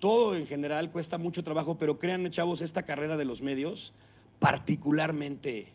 todo 0.00 0.34
en 0.34 0.46
general 0.46 0.90
cuesta 0.90 1.16
mucho 1.16 1.44
trabajo, 1.44 1.78
pero 1.78 1.98
créanme 1.98 2.30
chavos, 2.30 2.60
esta 2.60 2.82
carrera 2.82 3.16
de 3.16 3.24
los 3.24 3.40
medios 3.40 3.92
particularmente 4.42 5.68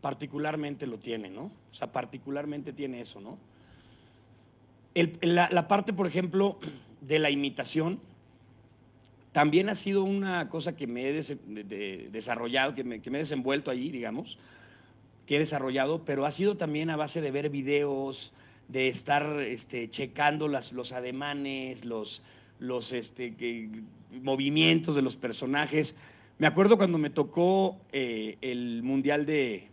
particularmente 0.00 0.86
lo 0.86 0.98
tiene, 0.98 1.30
¿no? 1.30 1.44
O 1.44 1.74
sea, 1.74 1.92
particularmente 1.92 2.72
tiene 2.72 3.00
eso, 3.00 3.20
¿no? 3.20 3.38
la, 5.20 5.68
parte, 5.68 5.92
por 5.92 6.06
ejemplo, 6.06 6.58
de 7.00 7.18
la 7.18 7.30
imitación, 7.30 8.00
también 9.32 9.68
ha 9.68 9.74
sido 9.74 10.02
una 10.02 10.48
cosa 10.48 10.74
que 10.74 10.86
me 10.86 11.08
he 11.08 12.10
desarrollado, 12.10 12.74
que 12.74 12.82
me, 12.82 13.00
que 13.00 13.10
me, 13.10 13.18
he 13.18 13.20
desenvuelto 13.20 13.70
allí, 13.70 13.90
digamos, 13.90 14.38
que 15.26 15.36
he 15.36 15.38
desarrollado, 15.38 16.04
pero 16.04 16.26
ha 16.26 16.30
sido 16.30 16.56
también 16.56 16.90
a 16.90 16.96
base 16.96 17.20
de 17.20 17.30
ver 17.30 17.50
videos, 17.50 18.32
de 18.68 18.88
estar 18.88 19.40
este, 19.40 19.88
checando 19.88 20.48
las, 20.48 20.72
los 20.72 20.92
ademanes, 20.92 21.84
los, 21.84 22.22
los 22.58 22.92
este, 22.92 23.68
movimientos 24.22 24.94
de 24.94 25.02
los 25.02 25.16
personajes. 25.16 25.94
Me 26.38 26.46
acuerdo 26.46 26.76
cuando 26.76 26.98
me 26.98 27.10
tocó 27.10 27.78
eh, 27.92 28.36
el 28.40 28.82
Mundial 28.82 29.26
de, 29.26 29.68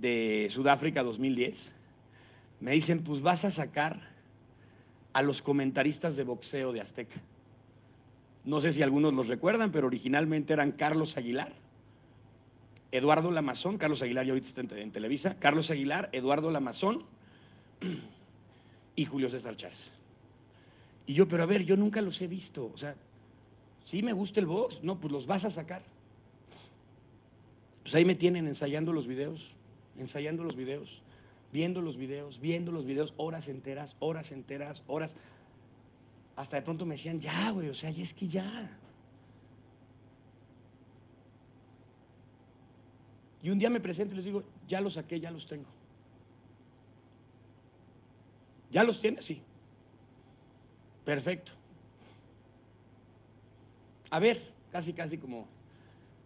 de 0.00 0.48
Sudáfrica 0.50 1.02
2010, 1.02 1.72
me 2.60 2.72
dicen, 2.72 3.02
pues 3.02 3.20
vas 3.22 3.44
a 3.44 3.50
sacar 3.50 4.00
a 5.12 5.22
los 5.22 5.42
comentaristas 5.42 6.16
de 6.16 6.24
boxeo 6.24 6.72
de 6.72 6.80
Azteca. 6.80 7.20
No 8.44 8.60
sé 8.60 8.72
si 8.72 8.82
algunos 8.82 9.14
los 9.14 9.28
recuerdan, 9.28 9.72
pero 9.72 9.86
originalmente 9.86 10.52
eran 10.52 10.72
Carlos 10.72 11.16
Aguilar, 11.16 11.52
Eduardo 12.92 13.30
Lamazón, 13.30 13.78
Carlos 13.78 14.02
Aguilar 14.02 14.26
ya 14.26 14.32
ahorita 14.32 14.48
está 14.48 14.60
en, 14.60 14.72
en 14.78 14.92
Televisa, 14.92 15.36
Carlos 15.38 15.70
Aguilar, 15.70 16.10
Eduardo 16.12 16.50
Lamazón 16.50 17.04
y 18.96 19.04
Julio 19.04 19.30
César 19.30 19.56
Chávez. 19.56 19.90
Y 21.06 21.14
yo, 21.14 21.28
pero 21.28 21.42
a 21.42 21.46
ver, 21.46 21.64
yo 21.64 21.76
nunca 21.76 22.00
los 22.00 22.20
he 22.20 22.26
visto, 22.26 22.70
o 22.72 22.78
sea, 22.78 22.94
¿sí 23.84 24.02
me 24.02 24.12
gusta 24.12 24.40
el 24.40 24.46
box? 24.46 24.80
No, 24.82 24.98
pues 24.98 25.12
los 25.12 25.26
vas 25.26 25.44
a 25.44 25.50
sacar. 25.50 25.82
Pues 27.82 27.94
ahí 27.94 28.04
me 28.04 28.14
tienen 28.14 28.46
ensayando 28.46 28.92
los 28.92 29.06
videos, 29.06 29.54
ensayando 29.98 30.44
los 30.44 30.56
videos, 30.56 31.02
viendo 31.52 31.80
los 31.80 31.96
videos, 31.96 32.40
viendo 32.40 32.72
los 32.72 32.84
videos, 32.84 33.14
horas 33.16 33.48
enteras, 33.48 33.96
horas 34.00 34.32
enteras, 34.32 34.82
horas. 34.86 35.16
Hasta 36.36 36.56
de 36.56 36.62
pronto 36.62 36.84
me 36.84 36.94
decían, 36.94 37.20
ya, 37.20 37.50
güey, 37.50 37.68
o 37.68 37.74
sea, 37.74 37.90
y 37.90 38.02
es 38.02 38.12
que 38.12 38.28
ya. 38.28 38.78
Y 43.42 43.50
un 43.50 43.58
día 43.58 43.70
me 43.70 43.80
presento 43.80 44.14
y 44.14 44.16
les 44.16 44.24
digo, 44.24 44.42
ya 44.66 44.80
los 44.80 44.94
saqué, 44.94 45.20
ya 45.20 45.30
los 45.30 45.46
tengo. 45.46 45.68
¿Ya 48.70 48.82
los 48.82 49.00
tienes? 49.00 49.24
Sí. 49.24 49.40
Perfecto. 51.04 51.52
A 54.10 54.18
ver, 54.18 54.42
casi, 54.72 54.92
casi 54.92 55.18
como, 55.18 55.46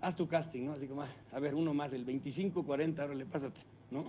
haz 0.00 0.16
tu 0.16 0.26
casting, 0.28 0.66
¿no? 0.66 0.72
Así 0.72 0.86
como, 0.86 1.02
ah, 1.02 1.08
a 1.32 1.40
ver, 1.40 1.54
uno 1.54 1.74
más, 1.74 1.92
el 1.92 2.04
25, 2.04 2.62
40, 2.64 3.02
ahora 3.02 3.14
le 3.14 3.26
pásate, 3.26 3.60
¿no? 3.90 4.04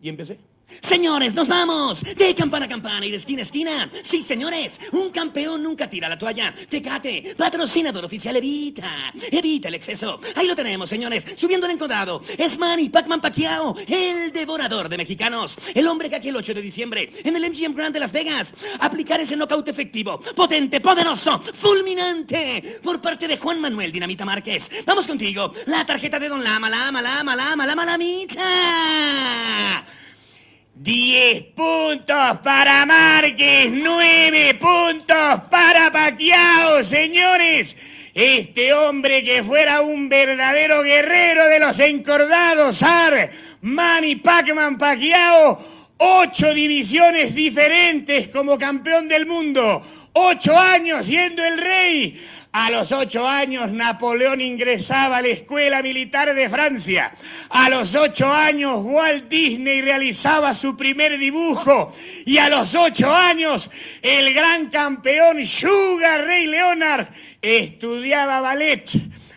Y 0.00 0.08
empecé. 0.08 0.38
Señores, 0.82 1.34
nos 1.34 1.48
vamos 1.48 2.02
de 2.02 2.34
campana 2.34 2.66
a 2.66 2.68
campana 2.68 3.06
y 3.06 3.10
de 3.10 3.16
esquina 3.16 3.40
a 3.40 3.42
esquina. 3.42 3.90
Sí, 4.02 4.22
señores, 4.22 4.80
un 4.92 5.10
campeón 5.10 5.62
nunca 5.62 5.88
tira 5.88 6.08
la 6.08 6.18
toalla. 6.18 6.54
Tecate, 6.68 7.34
patrocinador 7.36 8.04
oficial, 8.04 8.36
evita, 8.36 9.12
evita 9.30 9.68
el 9.68 9.74
exceso. 9.74 10.20
Ahí 10.34 10.46
lo 10.46 10.54
tenemos, 10.54 10.88
señores, 10.88 11.26
subiendo 11.36 11.66
el 11.66 11.72
encontrado. 11.72 12.22
Es 12.36 12.58
Manny 12.58 12.88
Pacman 12.88 13.20
Pacquiao, 13.20 13.76
el 13.86 14.32
devorador 14.32 14.88
de 14.88 14.96
mexicanos. 14.96 15.56
El 15.74 15.86
hombre 15.86 16.08
que 16.08 16.16
aquí 16.16 16.28
el 16.28 16.36
8 16.36 16.54
de 16.54 16.62
diciembre, 16.62 17.12
en 17.24 17.36
el 17.36 17.50
MGM 17.50 17.74
Grand 17.74 17.92
de 17.92 18.00
Las 18.00 18.12
Vegas, 18.12 18.54
aplicar 18.78 19.20
ese 19.20 19.36
knockout 19.36 19.68
efectivo, 19.68 20.20
potente, 20.34 20.80
poderoso, 20.80 21.40
fulminante, 21.40 22.80
por 22.82 23.00
parte 23.00 23.28
de 23.28 23.36
Juan 23.36 23.60
Manuel 23.60 23.92
Dinamita 23.92 24.24
Márquez. 24.24 24.70
Vamos 24.86 25.06
contigo, 25.06 25.52
la 25.66 25.84
tarjeta 25.84 26.18
de 26.18 26.28
Don 26.28 26.42
Lama, 26.42 26.70
Lama, 26.70 27.02
Lama, 27.02 27.36
Lama, 27.36 27.66
Lama, 27.66 27.84
Lamita. 27.84 29.84
10 30.80 31.42
puntos 31.56 32.38
para 32.44 32.86
Márquez, 32.86 33.68
9 33.72 34.54
puntos 34.54 35.40
para 35.50 35.90
Paquiao, 35.90 36.84
señores. 36.84 37.76
Este 38.14 38.72
hombre 38.72 39.24
que 39.24 39.42
fuera 39.42 39.80
un 39.80 40.08
verdadero 40.08 40.84
guerrero 40.84 41.48
de 41.48 41.58
los 41.58 41.80
encordados, 41.80 42.80
Ar, 42.80 43.28
Manny 43.60 44.16
Pacman 44.16 44.78
Paquiao, 44.78 45.58
ocho 45.96 46.54
divisiones 46.54 47.34
diferentes 47.34 48.28
como 48.28 48.56
campeón 48.56 49.08
del 49.08 49.26
mundo, 49.26 49.82
ocho 50.12 50.56
años 50.56 51.06
siendo 51.06 51.44
el 51.44 51.58
rey. 51.58 52.24
A 52.52 52.70
los 52.70 52.90
ocho 52.92 53.28
años 53.28 53.70
Napoleón 53.70 54.40
ingresaba 54.40 55.18
a 55.18 55.22
la 55.22 55.28
Escuela 55.28 55.82
Militar 55.82 56.34
de 56.34 56.48
Francia. 56.48 57.12
A 57.50 57.68
los 57.68 57.94
ocho 57.94 58.32
años 58.32 58.80
Walt 58.82 59.28
Disney 59.28 59.82
realizaba 59.82 60.54
su 60.54 60.74
primer 60.74 61.18
dibujo. 61.18 61.94
Y 62.24 62.38
a 62.38 62.48
los 62.48 62.74
ocho 62.74 63.12
años 63.12 63.70
el 64.00 64.32
gran 64.32 64.70
campeón 64.70 65.44
Sugar 65.44 66.24
Ray 66.24 66.46
Leonard 66.46 67.08
estudiaba 67.42 68.40
ballet 68.40 68.88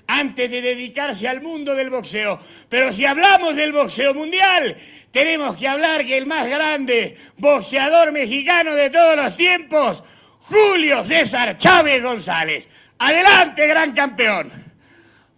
antes 0.07 0.49
de 0.49 0.61
dedicarse 0.61 1.27
al 1.27 1.41
mundo 1.41 1.75
del 1.75 1.89
boxeo. 1.89 2.39
Pero 2.69 2.93
si 2.93 3.05
hablamos 3.05 3.57
del 3.57 3.73
boxeo 3.73 4.13
mundial, 4.13 4.77
tenemos 5.11 5.57
que 5.57 5.67
hablar 5.67 6.05
que 6.05 6.17
el 6.17 6.25
más 6.25 6.47
grande 6.47 7.17
boxeador 7.37 8.13
mexicano 8.13 8.73
de 8.75 8.89
todos 8.89 9.17
los 9.17 9.35
tiempos, 9.35 10.01
Julio 10.39 11.03
César 11.03 11.57
Chávez 11.57 12.01
González. 12.01 12.70
Adelante, 13.01 13.65
gran 13.65 13.93
campeón. 13.93 14.51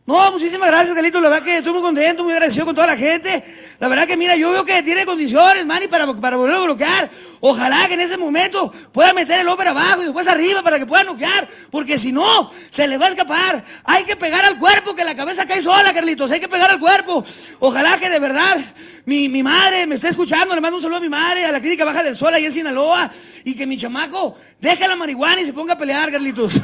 No, 0.06 0.34
muchísimas 0.34 0.68
gracias, 0.68 0.94
Galito. 0.94 1.22
La 1.22 1.30
verdad 1.30 1.46
que 1.46 1.58
estoy 1.60 1.72
muy 1.72 1.82
contento, 1.82 2.26
muy 2.26 2.34
agradecido 2.34 2.66
con 2.66 2.76
toda 2.76 2.88
la 2.88 2.98
gente. 2.98 3.42
La 3.80 3.88
verdad 3.88 4.06
que, 4.06 4.18
mira, 4.18 4.36
yo 4.36 4.52
veo 4.52 4.66
que 4.66 4.84
tiene 4.84 5.06
condiciones, 5.06 5.66
Manny, 5.66 5.88
para, 5.88 6.14
para 6.14 6.36
volver 6.36 6.58
a 6.58 6.60
bloquear. 6.60 7.10
Ojalá 7.40 7.88
que 7.88 7.94
en 7.94 8.02
ese 8.02 8.18
momento 8.18 8.70
pueda 8.92 9.14
meter 9.14 9.40
el 9.40 9.48
ópera 9.48 9.70
abajo 9.70 10.02
y 10.02 10.04
después 10.04 10.28
arriba 10.28 10.62
para 10.62 10.78
que 10.78 10.86
pueda 10.86 11.06
noquear. 11.06 11.48
Porque 11.72 11.98
si 11.98 12.12
no, 12.12 12.52
se 12.70 12.86
le 12.86 12.98
va 12.98 13.06
a 13.06 13.10
escapar. 13.12 13.64
Hay 13.86 14.04
que 14.04 14.18
pegar 14.18 14.44
al 14.44 14.60
cuerpo, 14.60 14.94
que 14.94 15.06
la 15.06 15.16
cabeza 15.16 15.46
cae 15.46 15.62
sola, 15.62 15.94
Carlitos. 15.94 16.32
Hay 16.32 16.42
que 16.42 16.50
pegar 16.50 16.70
al 16.70 16.82
cuerpo. 16.82 17.24
Ojalá 17.60 17.98
que 17.98 18.10
de 18.10 18.20
verdad 18.20 18.58
mi, 19.06 19.30
mi 19.30 19.42
madre 19.42 19.88
me 19.88 19.96
esté 19.96 20.10
escuchando. 20.10 20.54
Le 20.54 20.60
mando 20.60 20.76
un 20.76 20.82
saludo 20.82 20.98
a 20.98 21.02
mi 21.02 21.08
madre, 21.08 21.46
a 21.46 21.52
la 21.54 21.62
clínica 21.62 21.86
Baja 21.86 22.04
del 22.04 22.18
Sol, 22.18 22.34
ahí 22.34 22.46
en 22.46 22.52
Sinaloa. 22.52 23.10
Y 23.46 23.56
que 23.56 23.66
mi 23.66 23.78
chamaco 23.78 24.36
deje 24.60 24.86
la 24.86 24.98
marihuana 24.98 25.40
y 25.40 25.46
se 25.46 25.54
ponga 25.54 25.76
a 25.76 25.78
pelear, 25.78 26.12
Carlitos. 26.12 26.60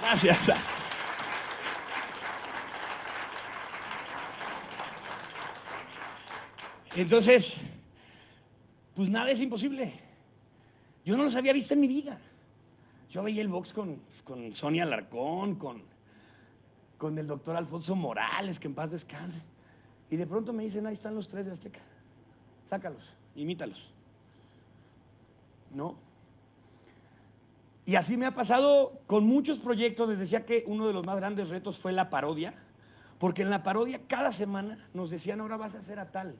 Gracias. 0.00 0.38
Entonces, 6.94 7.54
pues 8.94 9.10
nada 9.10 9.30
es 9.30 9.40
imposible. 9.40 9.92
Yo 11.04 11.16
no 11.16 11.24
los 11.24 11.36
había 11.36 11.52
visto 11.52 11.74
en 11.74 11.80
mi 11.80 11.88
vida. 11.88 12.18
Yo 13.10 13.22
veía 13.22 13.42
el 13.42 13.48
box 13.48 13.72
con, 13.72 14.00
con 14.24 14.54
Sonia 14.54 14.84
Larcón, 14.84 15.56
con, 15.56 15.82
con 16.96 17.18
el 17.18 17.26
doctor 17.26 17.56
Alfonso 17.56 17.94
Morales, 17.94 18.58
que 18.58 18.68
en 18.68 18.74
paz 18.74 18.90
descanse. 18.90 19.40
Y 20.10 20.16
de 20.16 20.26
pronto 20.26 20.52
me 20.52 20.62
dicen, 20.62 20.86
ahí 20.86 20.94
están 20.94 21.14
los 21.14 21.28
tres 21.28 21.46
de 21.46 21.52
Azteca. 21.52 21.80
Sácalos, 22.68 23.12
imítalos. 23.34 23.90
No. 25.74 26.05
Y 27.86 27.94
así 27.94 28.16
me 28.16 28.26
ha 28.26 28.34
pasado 28.34 29.00
con 29.06 29.24
muchos 29.24 29.60
proyectos. 29.60 30.08
Les 30.08 30.18
decía 30.18 30.44
que 30.44 30.64
uno 30.66 30.88
de 30.88 30.92
los 30.92 31.06
más 31.06 31.16
grandes 31.16 31.48
retos 31.48 31.78
fue 31.78 31.92
la 31.92 32.10
parodia, 32.10 32.52
porque 33.20 33.42
en 33.42 33.50
la 33.50 33.62
parodia 33.62 34.00
cada 34.08 34.32
semana 34.32 34.88
nos 34.92 35.08
decían, 35.08 35.40
ahora 35.40 35.56
vas 35.56 35.74
a 35.76 35.78
hacer 35.78 36.00
a 36.00 36.10
tal. 36.10 36.34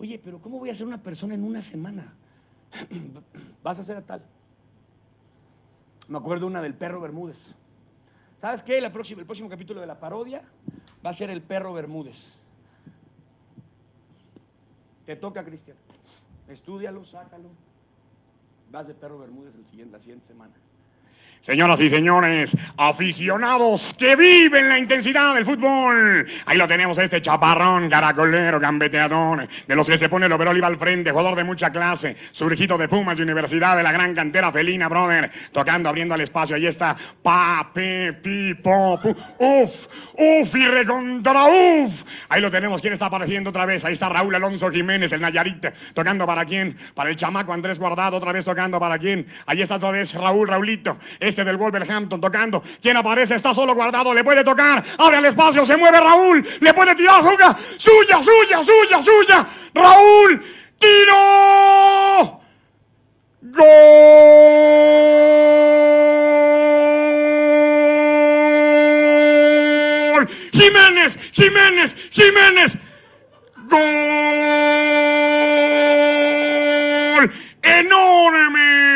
Oye, 0.00 0.18
pero 0.22 0.40
¿cómo 0.40 0.58
voy 0.58 0.70
a 0.70 0.74
ser 0.74 0.86
una 0.86 1.02
persona 1.02 1.34
en 1.34 1.44
una 1.44 1.62
semana? 1.62 2.14
vas 3.62 3.78
a 3.78 3.82
hacer 3.82 3.98
a 3.98 4.06
tal. 4.06 4.22
Me 6.08 6.16
acuerdo 6.16 6.46
una 6.46 6.62
del 6.62 6.74
perro 6.74 7.02
Bermúdez. 7.02 7.54
¿Sabes 8.40 8.62
qué? 8.62 8.78
el 8.78 8.90
próximo 8.90 9.50
capítulo 9.50 9.80
de 9.82 9.86
la 9.86 10.00
parodia 10.00 10.40
va 11.04 11.10
a 11.10 11.14
ser 11.14 11.28
el 11.28 11.42
perro 11.42 11.74
Bermúdez. 11.74 12.40
Te 15.04 15.16
toca, 15.16 15.44
Cristian. 15.44 15.76
Estúdialo, 16.48 17.04
sácalo. 17.04 17.50
Vas 18.76 18.86
de 18.86 18.92
perro 18.92 19.18
Bermúdez 19.18 19.54
el 19.54 19.64
siguiente, 19.64 19.96
la 19.96 20.02
siguiente 20.02 20.26
semana. 20.26 20.52
Señoras 21.40 21.80
y 21.80 21.88
señores, 21.88 22.56
aficionados 22.76 23.94
que 23.96 24.16
viven 24.16 24.68
la 24.68 24.78
intensidad 24.78 25.32
del 25.34 25.44
fútbol. 25.44 26.26
Ahí 26.44 26.58
lo 26.58 26.66
tenemos, 26.66 26.98
este 26.98 27.22
chaparrón, 27.22 27.88
caracolero, 27.88 28.58
gambeteador, 28.58 29.46
de 29.66 29.76
los 29.76 29.86
que 29.86 29.96
se 29.96 30.08
pone 30.08 30.26
el 30.26 30.32
overol 30.32 30.64
al 30.64 30.76
frente, 30.76 31.12
jugador 31.12 31.36
de 31.36 31.44
mucha 31.44 31.70
clase, 31.70 32.16
surgido 32.32 32.76
de 32.76 32.88
Pumas 32.88 33.16
de 33.16 33.22
Universidad 33.22 33.76
de 33.76 33.84
la 33.84 33.92
gran 33.92 34.12
cantera 34.12 34.50
felina, 34.50 34.88
brother, 34.88 35.30
tocando, 35.52 35.88
abriendo 35.88 36.16
el 36.16 36.22
espacio. 36.22 36.56
Ahí 36.56 36.66
está, 36.66 36.96
pa, 37.22 37.70
pe, 37.72 38.12
pi, 38.14 38.54
po, 38.54 38.98
pu, 39.00 39.10
uf, 39.38 39.86
uf 40.14 40.54
y 40.56 40.66
recontra 40.66 41.44
uf. 41.44 41.92
Ahí 42.28 42.40
lo 42.40 42.50
tenemos, 42.50 42.80
¿quién 42.80 42.94
está 42.94 43.06
apareciendo 43.06 43.50
otra 43.50 43.66
vez? 43.66 43.84
Ahí 43.84 43.92
está 43.92 44.08
Raúl 44.08 44.34
Alonso 44.34 44.68
Jiménez, 44.68 45.12
el 45.12 45.20
Nayarit, 45.20 45.66
tocando 45.94 46.26
para 46.26 46.44
quién? 46.44 46.76
Para 46.92 47.10
el 47.10 47.14
chamaco 47.14 47.52
Andrés 47.52 47.78
Guardado, 47.78 48.16
otra 48.16 48.32
vez 48.32 48.44
tocando 48.44 48.80
para 48.80 48.98
quién? 48.98 49.28
Ahí 49.46 49.62
está 49.62 49.76
otra 49.76 49.92
vez 49.92 50.12
Raúl, 50.12 50.48
Raulito 50.48 50.98
este 51.28 51.44
del 51.44 51.56
Wolverhampton 51.56 52.20
tocando. 52.20 52.62
¿Quién 52.80 52.96
aparece? 52.96 53.34
Está 53.34 53.52
solo 53.52 53.74
guardado, 53.74 54.14
le 54.14 54.22
puede 54.24 54.44
tocar. 54.44 54.84
Abre 54.98 55.18
el 55.18 55.24
espacio, 55.26 55.66
se 55.66 55.76
mueve 55.76 56.00
Raúl. 56.00 56.46
Le 56.60 56.72
puede 56.72 56.94
tirar, 56.94 57.22
suya, 57.22 57.56
suya, 57.76 58.22
suya, 58.22 58.64
suya, 58.64 59.02
suya. 59.02 59.46
Raúl, 59.74 60.44
tiro. 60.78 62.40
Gol. 63.42 63.66
Jiménez, 70.52 71.18
Jiménez, 71.32 71.96
Jiménez. 72.10 72.78
Gol. 73.68 73.86
Enorme. 77.62 78.95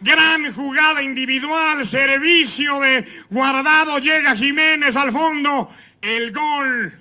Gran 0.00 0.52
jugada 0.52 1.02
individual, 1.02 1.84
servicio 1.84 2.78
de 2.80 3.04
guardado, 3.30 3.98
llega 3.98 4.36
Jiménez 4.36 4.96
al 4.96 5.10
fondo. 5.10 5.70
El 6.00 6.32
gol. 6.32 6.92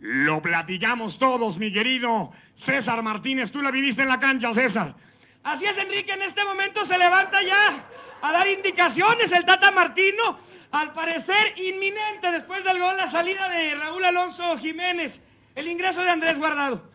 Lo 0.00 0.40
platicamos 0.40 1.18
todos, 1.18 1.58
mi 1.58 1.72
querido 1.72 2.32
César 2.54 3.02
Martínez. 3.02 3.50
Tú 3.50 3.60
la 3.60 3.72
viviste 3.72 4.02
en 4.02 4.08
la 4.08 4.20
cancha, 4.20 4.54
César. 4.54 4.94
Así 5.42 5.64
es, 5.64 5.76
Enrique, 5.78 6.12
en 6.12 6.22
este 6.22 6.44
momento 6.44 6.84
se 6.86 6.96
levanta 6.96 7.42
ya. 7.42 7.84
a 8.20 8.32
dar 8.32 8.48
indicaciones 8.48 9.32
el 9.32 9.44
Tata 9.44 9.70
Martino, 9.70 10.38
al 10.70 10.92
parecer 10.92 11.54
inminente 11.56 12.30
después 12.30 12.64
del 12.64 12.78
gol 12.78 12.96
la 12.96 13.08
salida 13.08 13.48
de 13.48 13.74
Raúl 13.74 14.04
Alonso 14.04 14.58
Jiménez, 14.58 15.20
el 15.54 15.68
ingreso 15.68 16.02
de 16.02 16.10
Andrés 16.10 16.38
Guardado. 16.38 16.90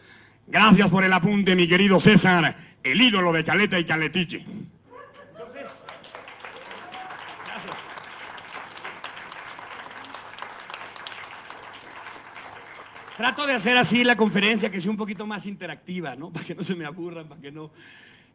Gracias 0.47 0.89
por 0.89 1.03
el 1.03 1.13
apunte, 1.13 1.55
mi 1.55 1.67
querido 1.67 1.99
César, 1.99 2.55
el 2.83 3.01
ídolo 3.01 3.31
de 3.31 3.43
Caleta 3.43 3.79
y 3.79 3.85
Caletiche. 3.85 4.45
Trato 13.17 13.45
de 13.45 13.53
hacer 13.53 13.77
así 13.77 14.03
la 14.03 14.15
conferencia, 14.15 14.71
que 14.71 14.81
sea 14.81 14.89
un 14.89 14.97
poquito 14.97 15.27
más 15.27 15.45
interactiva, 15.45 16.15
¿no? 16.15 16.29
Para 16.33 16.45
que 16.45 16.55
no 16.55 16.63
se 16.63 16.75
me 16.75 16.85
aburran, 16.85 17.27
para 17.27 17.41
que 17.41 17.51
no... 17.51 17.69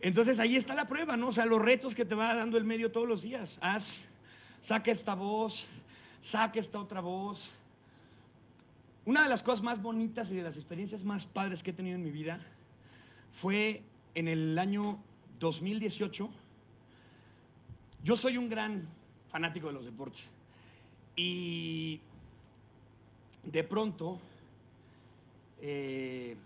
Entonces 0.01 0.39
ahí 0.39 0.55
está 0.55 0.75
la 0.75 0.87
prueba, 0.87 1.17
¿no? 1.17 1.29
O 1.29 1.33
sea, 1.33 1.45
los 1.45 1.61
retos 1.61 1.95
que 1.95 2.05
te 2.05 2.15
va 2.15 2.33
dando 2.35 2.57
el 2.57 2.65
medio 2.65 2.93
todos 2.93 3.09
los 3.09 3.23
días. 3.23 3.59
Haz, 3.61 4.05
saca 4.63 4.93
esta 4.93 5.15
voz, 5.15 5.67
saca 6.23 6.61
esta 6.61 6.79
otra 6.79 7.01
voz. 7.01 7.53
Una 9.05 9.25
de 9.25 9.29
las 9.29 9.43
cosas 9.43 9.65
más 9.65 9.83
bonitas 9.83 10.31
y 10.31 10.37
de 10.37 10.43
las 10.43 10.55
experiencias 10.55 11.03
más 11.03 11.27
padres 11.27 11.65
que 11.65 11.71
he 11.71 11.75
tenido 11.75 11.97
en 11.97 12.05
mi 12.05 12.13
vida 12.13 12.39
fue 13.33 13.83
en 14.15 14.29
el 14.29 14.57
año 14.57 15.01
2018. 15.41 16.31
Yo 18.05 18.17
soy 18.17 18.39
un 18.39 18.49
gran 18.49 18.87
fanático 19.33 19.67
de 19.67 19.73
los 19.73 19.85
deportes. 19.85 20.31
Y 21.17 22.01
de 23.43 23.65
pronto 23.65 24.21
eh, 25.61 26.37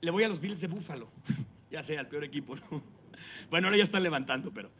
le 0.00 0.10
voy 0.10 0.24
a 0.24 0.28
los 0.28 0.40
Bills 0.40 0.60
de 0.60 0.66
Búfalo. 0.66 1.08
ya 1.70 1.82
sé, 1.82 1.98
al 1.98 2.08
peor 2.08 2.24
equipo, 2.24 2.56
¿no? 2.56 2.82
Bueno, 3.50 3.68
ahora 3.68 3.78
ya 3.78 3.84
están 3.84 4.02
levantando, 4.02 4.50
pero. 4.52 4.70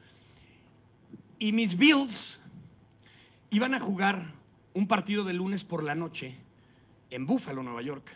Y 1.38 1.52
mis 1.52 1.76
Bills 1.76 2.40
iban 3.50 3.74
a 3.74 3.80
jugar 3.80 4.34
un 4.74 4.86
partido 4.86 5.24
de 5.24 5.32
lunes 5.32 5.64
por 5.64 5.82
la 5.82 5.94
noche 5.94 6.34
en 7.10 7.26
Búfalo, 7.26 7.62
Nueva 7.62 7.82
York, 7.82 8.10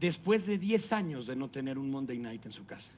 después 0.00 0.46
de 0.46 0.58
10 0.58 0.92
años 0.92 1.26
de 1.26 1.36
no 1.36 1.48
tener 1.48 1.78
un 1.78 1.90
Monday 1.90 2.18
night 2.18 2.46
en 2.46 2.52
su 2.52 2.64
casa. 2.64 2.92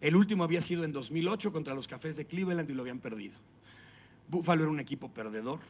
El 0.00 0.16
último 0.16 0.44
había 0.44 0.62
sido 0.62 0.84
en 0.84 0.92
2008 0.92 1.52
contra 1.52 1.74
los 1.74 1.88
Cafés 1.88 2.16
de 2.16 2.26
Cleveland 2.26 2.70
y 2.70 2.74
lo 2.74 2.82
habían 2.82 3.00
perdido. 3.00 3.34
Buffalo 4.28 4.62
era 4.62 4.70
un 4.70 4.80
equipo 4.80 5.08
perdedor. 5.08 5.60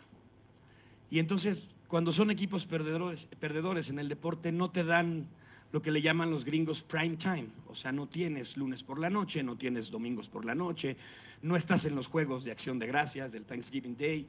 Y 1.11 1.19
entonces, 1.19 1.69
cuando 1.89 2.13
son 2.13 2.31
equipos 2.31 2.67
perdedores, 2.67 3.27
perdedores 3.39 3.91
en 3.91 3.99
el 3.99 4.09
deporte, 4.09 4.51
no 4.53 4.71
te 4.71 4.85
dan 4.85 5.27
lo 5.73 5.83
que 5.83 5.91
le 5.91 6.01
llaman 6.01 6.31
los 6.31 6.45
gringos 6.45 6.83
prime 6.83 7.17
time. 7.17 7.49
O 7.69 7.75
sea, 7.75 7.93
no 7.93 8.07
tienes 8.07 8.57
lunes 8.57 8.83
por 8.83 8.99
la 8.99 9.11
noche, 9.11 9.43
no 9.43 9.57
tienes 9.57 9.91
domingos 9.91 10.29
por 10.29 10.45
la 10.45 10.55
noche, 10.55 10.97
no 11.43 11.57
estás 11.57 11.85
en 11.85 11.95
los 11.95 12.07
juegos 12.07 12.45
de 12.45 12.53
acción 12.53 12.79
de 12.79 12.87
gracias 12.87 13.33
del 13.33 13.45
Thanksgiving 13.45 13.97
Day, 13.97 14.27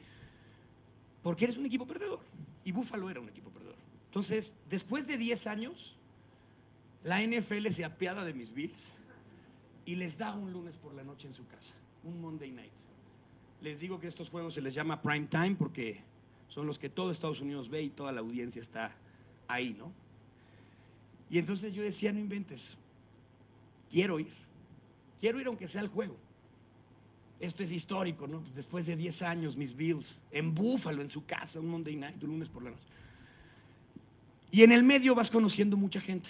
porque 1.23 1.45
eres 1.45 1.57
un 1.57 1.65
equipo 1.65 1.85
perdedor. 1.85 2.19
Y 2.63 2.71
Buffalo 2.71 3.09
era 3.09 3.19
un 3.19 3.29
equipo 3.29 3.49
perdedor. 3.51 3.75
Entonces, 4.07 4.53
después 4.69 5.05
de 5.05 5.17
10 5.17 5.47
años, 5.47 5.95
la 7.03 7.21
NFL 7.21 7.69
se 7.69 7.85
apiada 7.85 8.25
de 8.25 8.33
mis 8.33 8.53
Bills 8.53 8.85
y 9.85 9.95
les 9.95 10.17
da 10.17 10.33
un 10.33 10.51
lunes 10.51 10.75
por 10.77 10.95
la 10.95 11.03
noche 11.03 11.27
en 11.27 11.33
su 11.33 11.45
casa, 11.45 11.73
un 12.03 12.19
Monday 12.21 12.51
night. 12.51 12.71
Les 13.61 13.79
digo 13.79 13.99
que 13.99 14.07
estos 14.07 14.29
juegos 14.29 14.55
se 14.55 14.61
les 14.61 14.73
llama 14.73 15.01
prime 15.01 15.27
time 15.27 15.55
porque 15.55 16.01
son 16.49 16.67
los 16.67 16.79
que 16.79 16.89
todo 16.89 17.11
Estados 17.11 17.41
Unidos 17.41 17.69
ve 17.69 17.83
y 17.83 17.89
toda 17.89 18.11
la 18.11 18.21
audiencia 18.21 18.61
está 18.61 18.91
ahí, 19.47 19.75
¿no? 19.77 19.91
Y 21.29 21.39
entonces 21.39 21.73
yo 21.73 21.83
decía, 21.83 22.11
no 22.11 22.19
inventes, 22.19 22.61
quiero 23.89 24.19
ir, 24.19 24.31
quiero 25.19 25.39
ir 25.39 25.47
aunque 25.47 25.67
sea 25.67 25.81
al 25.81 25.87
juego. 25.87 26.15
Esto 27.39 27.63
es 27.63 27.71
histórico, 27.71 28.27
¿no? 28.27 28.43
Después 28.55 28.85
de 28.85 28.95
10 28.95 29.21
años, 29.23 29.57
mis 29.57 29.75
Bills, 29.75 30.19
en 30.31 30.55
Búfalo, 30.55 31.01
en 31.01 31.09
su 31.09 31.25
casa, 31.25 31.59
un 31.59 31.67
Monday 31.67 31.95
night, 31.95 32.23
un 32.23 32.29
lunes 32.29 32.47
por 32.47 32.63
la 32.63 32.71
noche. 32.71 32.83
Y 34.51 34.63
en 34.63 34.71
el 34.71 34.83
medio 34.83 35.15
vas 35.15 35.29
conociendo 35.29 35.75
mucha 35.75 35.99
gente. 35.99 36.29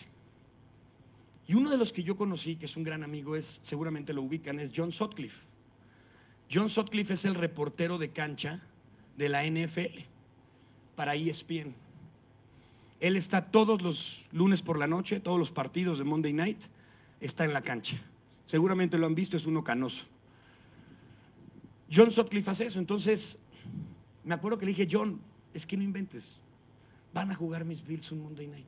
Y 1.47 1.54
uno 1.54 1.69
de 1.69 1.78
los 1.78 1.93
que 1.93 2.01
yo 2.01 2.15
conocí, 2.15 2.56
que 2.56 2.65
es 2.65 2.75
un 2.75 2.84
gran 2.84 3.04
amigo, 3.04 3.36
es, 3.36 3.60
seguramente 3.63 4.13
lo 4.13 4.23
ubican, 4.23 4.60
es 4.60 4.71
John 4.75 4.91
Sutcliffe. 4.91 5.43
John 6.51 6.69
Sutcliffe 6.69 7.13
es 7.13 7.25
el 7.25 7.36
reportero 7.36 7.99
de 7.99 8.10
cancha 8.10 8.62
de 9.17 9.30
la 9.30 9.43
NFL 9.43 10.01
para 10.95 11.15
ESPN. 11.15 11.73
Él 12.99 13.17
está 13.17 13.45
todos 13.45 13.82
los 13.82 14.25
lunes 14.32 14.62
por 14.62 14.80
la 14.80 14.88
noche, 14.88 15.19
todos 15.19 15.39
los 15.39 15.51
partidos 15.51 15.97
de 15.97 16.04
Monday 16.04 16.34
Night, 16.34 16.60
está 17.19 17.45
en 17.45 17.54
la 17.54 17.62
cancha. 17.62 17.97
Seguramente 18.47 18.97
lo 18.97 19.06
han 19.06 19.15
visto, 19.15 19.38
es 19.38 19.45
uno 19.45 19.63
canoso. 19.63 20.04
John 21.91 22.12
Sutcliffe 22.12 22.49
hace 22.49 22.65
eso, 22.65 22.80
entonces 22.80 23.38
me 24.23 24.34
acuerdo 24.34 24.58
que 24.58 24.65
le 24.65 24.71
dije, 24.71 24.88
John, 24.89 25.19
es 25.54 25.65
que 25.65 25.78
no 25.78 25.84
inventes, 25.84 26.41
van 27.13 27.32
a 27.32 27.36
jugar 27.36 27.63
mis 27.63 27.86
Bills 27.86 28.12
un 28.12 28.23
Monday 28.23 28.47
Night. 28.47 28.65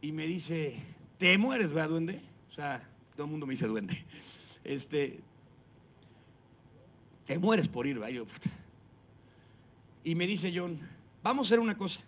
Y 0.00 0.12
me 0.12 0.26
dice, 0.26 0.80
¿te 1.18 1.36
mueres, 1.36 1.72
verdad, 1.72 1.90
duende? 1.90 2.20
O 2.50 2.54
sea, 2.54 2.88
todo 3.16 3.26
el 3.26 3.30
mundo 3.30 3.46
me 3.46 3.52
dice 3.52 3.66
duende. 3.66 4.04
Este, 4.64 5.20
te 7.28 7.38
mueres 7.38 7.68
por 7.68 7.86
ir. 7.86 8.00
Yo. 8.08 8.24
Y 10.02 10.14
me 10.14 10.26
dice 10.26 10.50
John, 10.54 10.80
vamos 11.22 11.46
a 11.46 11.48
hacer 11.48 11.60
una 11.60 11.76
cosa. 11.76 12.00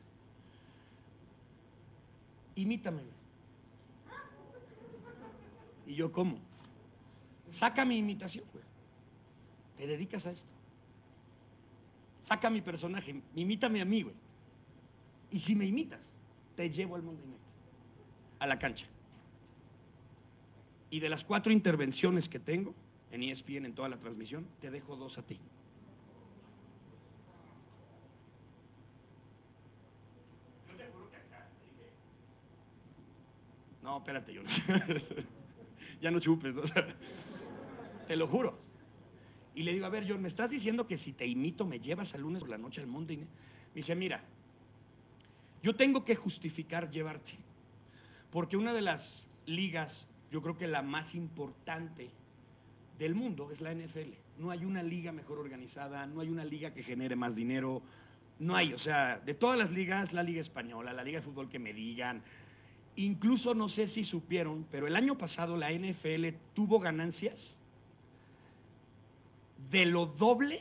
Imítame. 2.57 3.03
Y 5.87 5.95
yo, 5.95 6.11
¿cómo? 6.11 6.39
Saca 7.51 7.85
mi 7.85 7.99
imitación, 7.99 8.47
güey. 8.51 8.65
Te 9.77 9.87
dedicas 9.87 10.25
a 10.25 10.31
esto. 10.31 10.49
Saca 12.23 12.49
mi 12.49 12.63
personaje, 12.63 13.21
imítame 13.35 13.83
a 13.83 13.85
mí, 13.85 14.03
güey. 14.03 14.15
Y 15.33 15.41
si 15.41 15.55
me 15.55 15.67
imitas, 15.67 16.17
te 16.57 16.71
llevo 16.71 16.97
al 16.97 17.03
Monday 17.03 17.27
Night, 17.27 17.41
a 18.39 18.47
la 18.47 18.59
cancha. 18.59 18.87
Y 20.89 20.99
de 20.99 21.11
las 21.11 21.25
cuatro 21.25 21.53
intervenciones 21.53 22.27
que 22.27 22.39
tengo 22.39 22.75
en 23.11 23.23
ESPN 23.23 23.67
en 23.67 23.75
toda 23.75 23.89
la 23.89 23.99
transmisión, 23.99 24.47
te 24.61 24.71
dejo 24.71 24.97
dos 24.97 25.19
a 25.19 25.23
ti. 25.23 25.39
No, 33.83 33.99
espérate, 33.99 34.33
yo 34.33 34.43
no. 34.43 34.51
ya 36.01 36.11
no 36.11 36.21
chupes, 36.21 36.55
te 38.07 38.17
lo 38.17 38.27
juro. 38.27 38.59
Y 39.55 39.63
le 39.63 39.73
digo, 39.73 39.87
a 39.87 39.89
ver, 39.89 40.07
John, 40.09 40.23
¿me 40.23 40.29
estás 40.29 40.49
diciendo 40.49 40.87
que 40.87 40.97
si 40.97 41.13
te 41.13 41.27
imito 41.27 41.67
me 41.67 41.81
llevas 41.81 42.15
al 42.15 42.21
lunes 42.21 42.41
por 42.41 42.51
la 42.51 42.59
noche 42.59 42.81
al 42.81 42.87
Monday 42.87 43.17
Night? 43.17 43.31
Me 43.31 43.75
dice, 43.75 43.95
mira, 43.95 44.23
yo 45.63 45.75
tengo 45.75 46.05
que 46.05 46.15
justificar 46.15 46.91
llevarte. 46.91 47.33
Porque 48.31 48.57
una 48.57 48.73
de 48.73 48.83
las 48.83 49.27
ligas, 49.47 50.07
yo 50.31 50.41
creo 50.41 50.57
que 50.57 50.69
la 50.69 50.83
más 50.83 51.15
importante 51.15 52.11
del 53.01 53.15
mundo 53.15 53.51
es 53.51 53.63
la 53.63 53.75
NFL. 53.75 54.13
No 54.39 54.51
hay 54.51 54.65
una 54.65 54.83
liga 54.83 55.11
mejor 55.11 55.39
organizada, 55.39 56.07
no 56.07 56.21
hay 56.21 56.29
una 56.29 56.45
liga 56.45 56.75
que 56.75 56.83
genere 56.83 57.17
más 57.17 57.35
dinero, 57.35 57.83
no 58.39 58.55
hay, 58.55 58.75
o 58.75 58.79
sea, 58.79 59.19
de 59.19 59.33
todas 59.33 59.59
las 59.59 59.71
ligas, 59.71 60.13
la 60.13 60.23
liga 60.23 60.43
española, 60.43 60.93
la 60.93 61.03
liga 61.03 61.19
de 61.19 61.25
fútbol 61.25 61.49
que 61.49 61.59
me 61.59 61.73
digan, 61.73 62.23
incluso 62.97 63.55
no 63.55 63.71
sé 63.71 63.89
si 63.89 64.05
supieron, 64.05 64.67
pero 64.71 64.87
el 64.87 64.97
año 64.97 65.17
pasado 65.17 65.57
la 65.57 65.73
NFL 65.73 66.29
tuvo 66.55 66.79
ganancias 66.79 67.57
de 69.71 69.87
lo 69.87 70.05
doble 70.05 70.61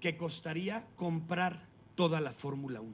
que 0.00 0.16
costaría 0.16 0.84
comprar 0.96 1.64
toda 1.94 2.20
la 2.20 2.32
Fórmula 2.32 2.80
1. 2.80 2.92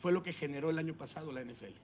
Fue 0.00 0.10
lo 0.10 0.24
que 0.24 0.32
generó 0.32 0.70
el 0.70 0.78
año 0.78 0.94
pasado 0.94 1.30
la 1.30 1.44
NFL. 1.44 1.76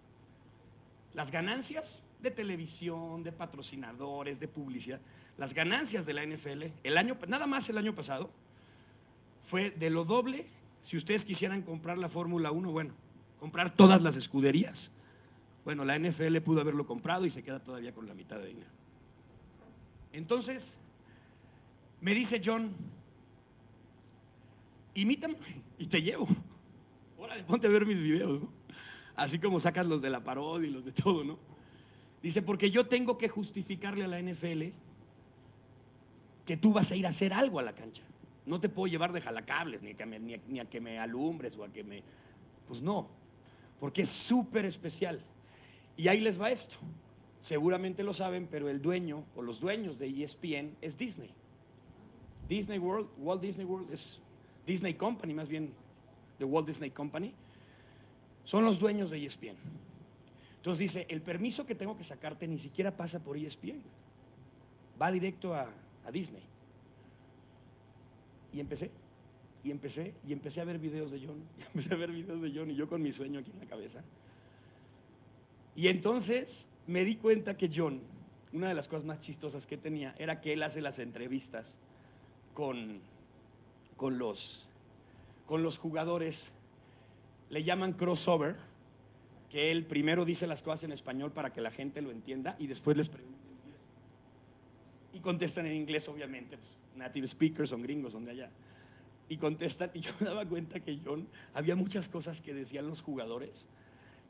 Las 1.15 1.31
ganancias 1.31 2.05
de 2.23 2.31
televisión, 2.31 3.23
de 3.23 3.33
patrocinadores, 3.33 4.39
de 4.39 4.49
publicidad, 4.49 5.01
las 5.39 5.55
ganancias 5.55 6.07
de 6.07 6.15
la 6.15 6.25
NFL, 6.25 6.65
el 6.85 6.99
año, 6.99 7.17
nada 7.27 7.47
más 7.47 7.69
el 7.69 7.79
año 7.79 7.95
pasado, 7.95 8.31
fue 9.47 9.71
de 9.71 9.91
lo 9.91 10.05
doble. 10.05 10.47
Si 10.83 10.97
ustedes 10.97 11.25
quisieran 11.25 11.63
comprar 11.63 11.99
la 11.99 12.09
Fórmula 12.09 12.51
1, 12.51 12.71
bueno, 12.71 12.95
comprar 13.39 13.75
todas 13.75 14.03
las 14.03 14.17
escuderías. 14.17 14.93
Bueno, 15.65 15.85
la 15.85 15.99
NFL 15.99 16.39
pudo 16.39 16.61
haberlo 16.61 16.87
comprado 16.87 17.27
y 17.27 17.31
se 17.31 17.43
queda 17.43 17.61
todavía 17.61 17.93
con 17.93 18.07
la 18.07 18.15
mitad 18.15 18.39
de 18.39 18.49
dinero. 18.49 18.71
Entonces, 20.13 20.77
me 22.01 22.15
dice 22.15 22.41
John, 22.45 22.73
imítame 24.95 25.37
y 25.79 25.87
te 25.87 26.03
llevo. 26.03 26.29
Órale, 27.19 27.45
ponte 27.45 27.67
a 27.67 27.71
ver 27.71 27.87
mis 27.87 27.99
videos, 27.99 28.43
¿no? 28.43 28.49
Así 29.17 29.39
como 29.39 29.61
sacas 29.61 29.87
los 29.87 30.01
de 30.01 30.11
la 30.11 30.25
parodia 30.25 30.69
y 30.69 30.73
los 30.73 30.85
de 30.85 30.93
todo, 30.93 31.25
¿no? 31.25 31.39
Dice, 32.23 32.43
porque 32.43 32.71
yo 32.71 32.87
tengo 32.87 33.17
que 33.17 33.29
justificarle 33.29 34.05
a 34.05 34.09
la 34.09 34.21
NFL 34.21 34.65
que 36.45 36.57
tú 36.57 36.73
vas 36.73 36.91
a 36.91 36.97
ir 36.97 37.07
a 37.07 37.11
hacer 37.11 37.33
algo 37.33 37.59
a 37.59 37.63
la 37.63 37.75
cancha. 37.75 38.03
No 38.45 38.61
te 38.61 38.69
puedo 38.69 38.91
llevar 38.91 39.13
de 39.13 39.21
jalacables, 39.21 39.83
ni 39.83 39.93
a 39.93 39.95
que 39.95 40.07
me, 40.07 40.19
ni 40.19 40.61
a, 40.61 40.65
que 40.65 40.81
me 40.81 40.99
alumbres 40.99 41.57
o 41.57 41.65
a 41.65 41.69
que 41.69 41.85
me... 41.85 42.03
Pues 42.67 42.83
no, 42.83 43.09
porque 43.79 44.03
es 44.03 44.09
súper 44.09 44.65
especial. 44.65 45.21
Y 45.97 46.09
ahí 46.09 46.21
les 46.21 46.41
va 46.41 46.51
esto. 46.51 46.77
seguramente 47.41 48.03
lo 48.03 48.13
saben, 48.13 48.49
pero 48.51 48.69
el 48.69 48.83
dueño 48.83 49.25
o 49.37 49.43
los 49.43 49.61
dueños 49.61 49.99
de 49.99 50.09
ESPN 50.09 50.77
es 50.81 50.99
Disney. 50.99 51.31
Disney 52.49 52.79
World, 52.79 53.09
Walt 53.19 53.41
Disney 53.41 53.65
World 53.65 53.93
es 53.93 54.19
Disney 54.67 54.95
Company, 54.95 55.33
más 55.33 55.49
bien 55.49 55.73
de 56.39 56.45
Walt 56.45 56.67
Disney 56.67 56.91
Company, 56.91 57.33
son 58.45 58.65
los 58.65 58.79
dueños 58.79 59.11
de 59.11 59.25
ESPN. 59.25 59.57
Entonces 60.61 60.79
dice, 60.79 61.07
el 61.09 61.23
permiso 61.23 61.65
que 61.65 61.75
tengo 61.75 61.97
que 61.97 62.05
sacarte 62.05 62.47
ni 62.47 62.59
siquiera 62.59 62.95
pasa 62.95 63.19
por 63.19 63.35
ESPN, 63.35 63.81
va 65.01 65.11
directo 65.11 65.55
a, 65.55 65.71
Disney. 66.13 66.43
Y 68.53 68.61
empecé, 68.61 68.91
y 69.65 69.71
empecé, 69.71 70.13
y 70.27 70.35
empecé 70.35 70.61
a 70.61 70.65
ver 70.65 70.79
videos 70.79 71.13
de 71.13 71.21
John, 71.25 71.43
y 71.59 71.63
empecé 71.63 71.95
a 71.95 71.97
ver 71.97 72.11
videos 72.11 72.43
de 72.43 72.53
John, 72.55 72.71
y 72.71 72.75
yo 72.75 72.87
con 72.91 73.01
mi 73.01 73.11
sueño 73.11 73.41
aquí 73.41 73.51
en 73.53 73.61
la 73.61 73.65
cabeza. 73.65 74.03
Y 75.77 75.89
entonces 75.89 76.67
me 76.87 77.07
di 77.07 77.17
cuenta 77.17 77.57
que 77.57 77.71
John, 77.75 78.03
una 78.53 78.69
de 78.69 78.75
las 78.75 78.87
cosas 78.87 79.07
más 79.07 79.21
chistosas 79.21 79.67
que 79.67 79.79
tenía, 79.79 80.15
era 80.19 80.43
que 80.43 80.53
él 80.53 80.63
hace 80.63 80.83
las 80.83 80.99
entrevistas 80.99 81.79
con, 82.53 83.01
con, 83.97 84.19
los, 84.19 84.69
con 85.47 85.63
los 85.63 85.79
jugadores, 85.79 86.53
le 87.49 87.65
llaman 87.65 87.95
crossover, 87.95 88.57
que 89.51 89.71
él 89.73 89.85
primero 89.85 90.25
dice 90.25 90.47
las 90.47 90.63
cosas 90.63 90.85
en 90.85 90.93
español 90.93 91.33
para 91.33 91.53
que 91.53 91.61
la 91.61 91.71
gente 91.71 92.01
lo 92.01 92.11
entienda 92.11 92.57
y 92.59 92.69
después 92.69 92.97
les 92.97 93.09
pregunta 93.09 93.37
en 93.37 93.59
inglés. 93.59 93.81
Y 95.15 95.21
contestan 95.21 95.67
en 95.67 95.75
inglés, 95.75 96.09
obviamente, 96.09 96.57
pues, 96.57 96.71
native 96.97 97.27
speakers 97.27 97.71
son 97.71 97.83
gringos, 97.83 98.13
son 98.13 98.25
de 98.25 98.31
allá. 98.31 98.51
Y 99.29 99.37
contestan, 99.37 99.91
y 99.93 100.01
yo 100.01 100.13
me 100.21 100.27
daba 100.27 100.47
cuenta 100.47 100.79
que 100.81 100.99
John, 101.05 101.27
había 101.53 101.75
muchas 101.75 102.09
cosas 102.09 102.41
que 102.41 102.55
decían 102.55 102.87
los 102.87 103.03
jugadores 103.03 103.67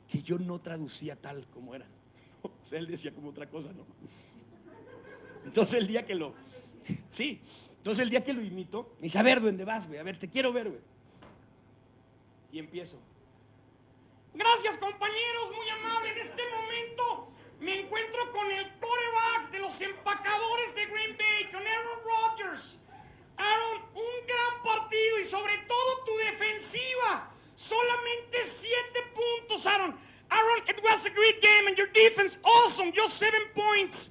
que 0.09 0.23
yo 0.23 0.37
no 0.39 0.59
traducía 0.59 1.15
tal 1.15 1.45
como 1.47 1.75
eran. 1.75 1.89
O 2.43 2.65
sea, 2.65 2.79
él 2.79 2.87
decía 2.87 3.11
como 3.11 3.29
otra 3.29 3.47
cosa, 3.47 3.71
¿no? 3.71 3.85
Entonces 5.45 5.79
el 5.79 5.87
día 5.87 6.05
que 6.05 6.15
lo, 6.15 6.33
sí, 7.09 7.39
entonces 7.77 8.03
el 8.03 8.09
día 8.09 8.23
que 8.23 8.33
lo 8.33 8.43
imito, 8.43 8.95
me 8.99 9.03
dice, 9.03 9.19
a 9.19 9.23
ver, 9.23 9.41
¿dónde 9.41 9.65
vas, 9.65 9.87
güey? 9.87 9.99
A 9.99 10.03
ver, 10.03 10.17
te 10.17 10.27
quiero 10.27 10.53
ver, 10.53 10.69
güey. 10.69 10.81
Y 12.51 12.59
empiezo. 12.59 12.97
Gracias, 14.33 14.77
compañeros, 14.77 15.51
muy 15.55 15.69
amable. 15.69 16.11
En 16.11 16.17
este 16.19 16.41
momento 16.49 17.31
me 17.59 17.81
encuentro 17.81 18.31
con 18.31 18.49
el 18.51 18.65
coreback 18.79 19.51
de 19.51 19.59
los 19.59 19.81
empacadores 19.81 20.73
de 20.75 20.85
Green 20.85 21.17
Bay, 21.17 21.51
con 21.51 21.65
Aaron 21.67 21.99
Rodgers. 22.05 22.75
Aaron, 23.37 23.81
un 23.95 24.27
gran 24.27 24.63
partido 24.63 25.19
y 25.19 25.25
sobre 25.25 25.57
todo 25.67 26.03
tu 26.05 26.17
defensiva. 26.17 27.29
Solamente 27.55 28.45
siete 28.61 29.01
puntos, 29.13 29.65
Aaron. 29.65 29.97
Aaron, 30.29 30.59
it 30.69 30.81
was 30.81 31.05
a 31.05 31.09
great 31.09 31.41
game 31.41 31.67
and 31.67 31.77
your 31.77 31.87
defense 31.87 32.37
awesome. 32.43 32.93
Just 32.93 33.17
seven 33.17 33.41
points. 33.53 34.10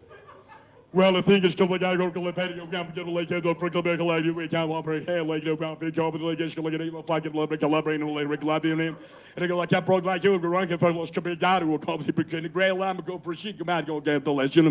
Well, 0.93 1.13
the 1.13 1.23
thing 1.23 1.45
is, 1.45 1.55
come 1.55 1.69
the 1.69 1.79
ಗಳತಿಂಗಿಷ್ಟವಾಗಿ 1.79 2.31
ಫೇರಿಯೋ 2.39 2.65
capital 2.71 3.11
like 3.17 3.33
ಏದೋ 3.37 3.51
ಕ್ರಿಕಲ್ 3.61 3.83
ಬೇಕ 3.89 4.01
like 4.09 4.25
you 4.29 4.33
can 4.55 4.71
operate 4.79 5.05
hey 5.11 5.17
like 5.29 5.45
you 5.49 5.55
can 5.61 5.77
fit 5.83 5.95
job 5.99 6.17
like 6.23 6.41
ಎಷ್ಟು 6.47 6.63
like 6.67 6.77
ನೀವು 6.83 7.03
pocket 7.11 7.35
like 7.39 7.51
ಬೇಕು 7.53 7.69
like 7.75 7.87
like 8.17 8.29
ಬೇಕು 8.33 8.47
like 8.51 8.67
name 8.81 8.97
ರೆಗ 9.43 9.59
ಲೈಕ್ 9.61 9.71
ಕ್ಯಾಪ್ 9.75 9.87
ಪ್ರೋಗ್ 9.91 10.09
like 10.11 10.25
you 10.29 10.33
run 10.57 10.67
cap 10.73 10.85
like 10.87 11.11
stupid 11.13 11.39
ಗಾರ್ 11.45 11.65
you 11.69 11.79
cop 11.87 12.03
the 12.09 12.15
pick 12.19 12.35
in 12.41 12.49
grey 12.57 12.69
lamb 12.83 12.99
go 13.11 13.19
for 13.27 13.39
ಶೀಕ್ 13.45 13.63
man 13.71 13.87
go 13.91 13.99
game 14.09 14.25
the 14.31 14.35
like 14.41 14.57
you 14.61 14.65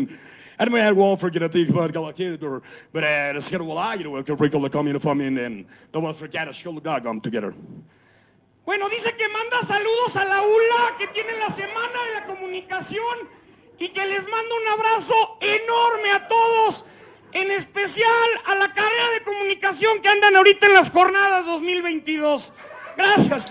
And 0.62 0.74
we 0.76 0.80
had 0.86 0.96
wall 1.02 1.16
for 1.16 1.30
get 1.36 1.44
a 1.48 1.48
thief 1.48 1.70
for 1.76 1.88
the 1.88 2.02
lucky 2.06 2.26
door, 2.38 2.58
but 2.96 3.04
uh, 3.10 3.32
the 3.36 3.42
skin 3.46 3.62
will 3.66 3.76
lie, 3.76 3.94
you 4.00 4.04
know, 4.08 4.22
to 4.30 4.36
wrinkle 4.36 4.64
the 4.66 4.70
coming 4.70 4.98
from 5.06 5.22
in 5.28 5.38
and 5.46 5.58
the 5.94 6.02
ones 6.06 6.18
for 6.22 6.28
get 6.28 6.50
a 6.50 6.54
school 6.54 6.80
dog 6.82 7.06
on 7.12 7.22
together. 7.28 7.52
Bueno, 8.68 8.90
dice 8.90 9.12
que 9.20 9.30
manda 9.38 9.60
saludos 9.74 10.18
a 10.18 10.26
la 10.26 10.40
ULA 10.56 10.84
que 11.00 11.08
tiene 11.16 11.34
la 11.46 11.50
semana 11.62 12.00
de 12.08 12.12
la 12.18 12.24
comunicación 12.32 13.16
y 13.80 13.90
que 13.90 14.06
les 14.06 14.28
mando 14.28 14.56
un 14.56 14.68
abrazo 14.68 15.38
enorme 15.40 16.12
a 16.12 16.28
todos, 16.28 16.86
en 17.32 17.52
especial 17.52 18.30
a 18.46 18.56
la 18.56 18.74
carrera 18.74 19.12
de 19.12 19.24
comunicación 19.24 20.02
que 20.02 20.10
andan 20.10 20.36
ahorita 20.36 20.68
en 20.68 20.74
las 20.74 20.90
jornadas 20.90 21.46
2022. 21.46 22.54
Gracias. 22.98 23.46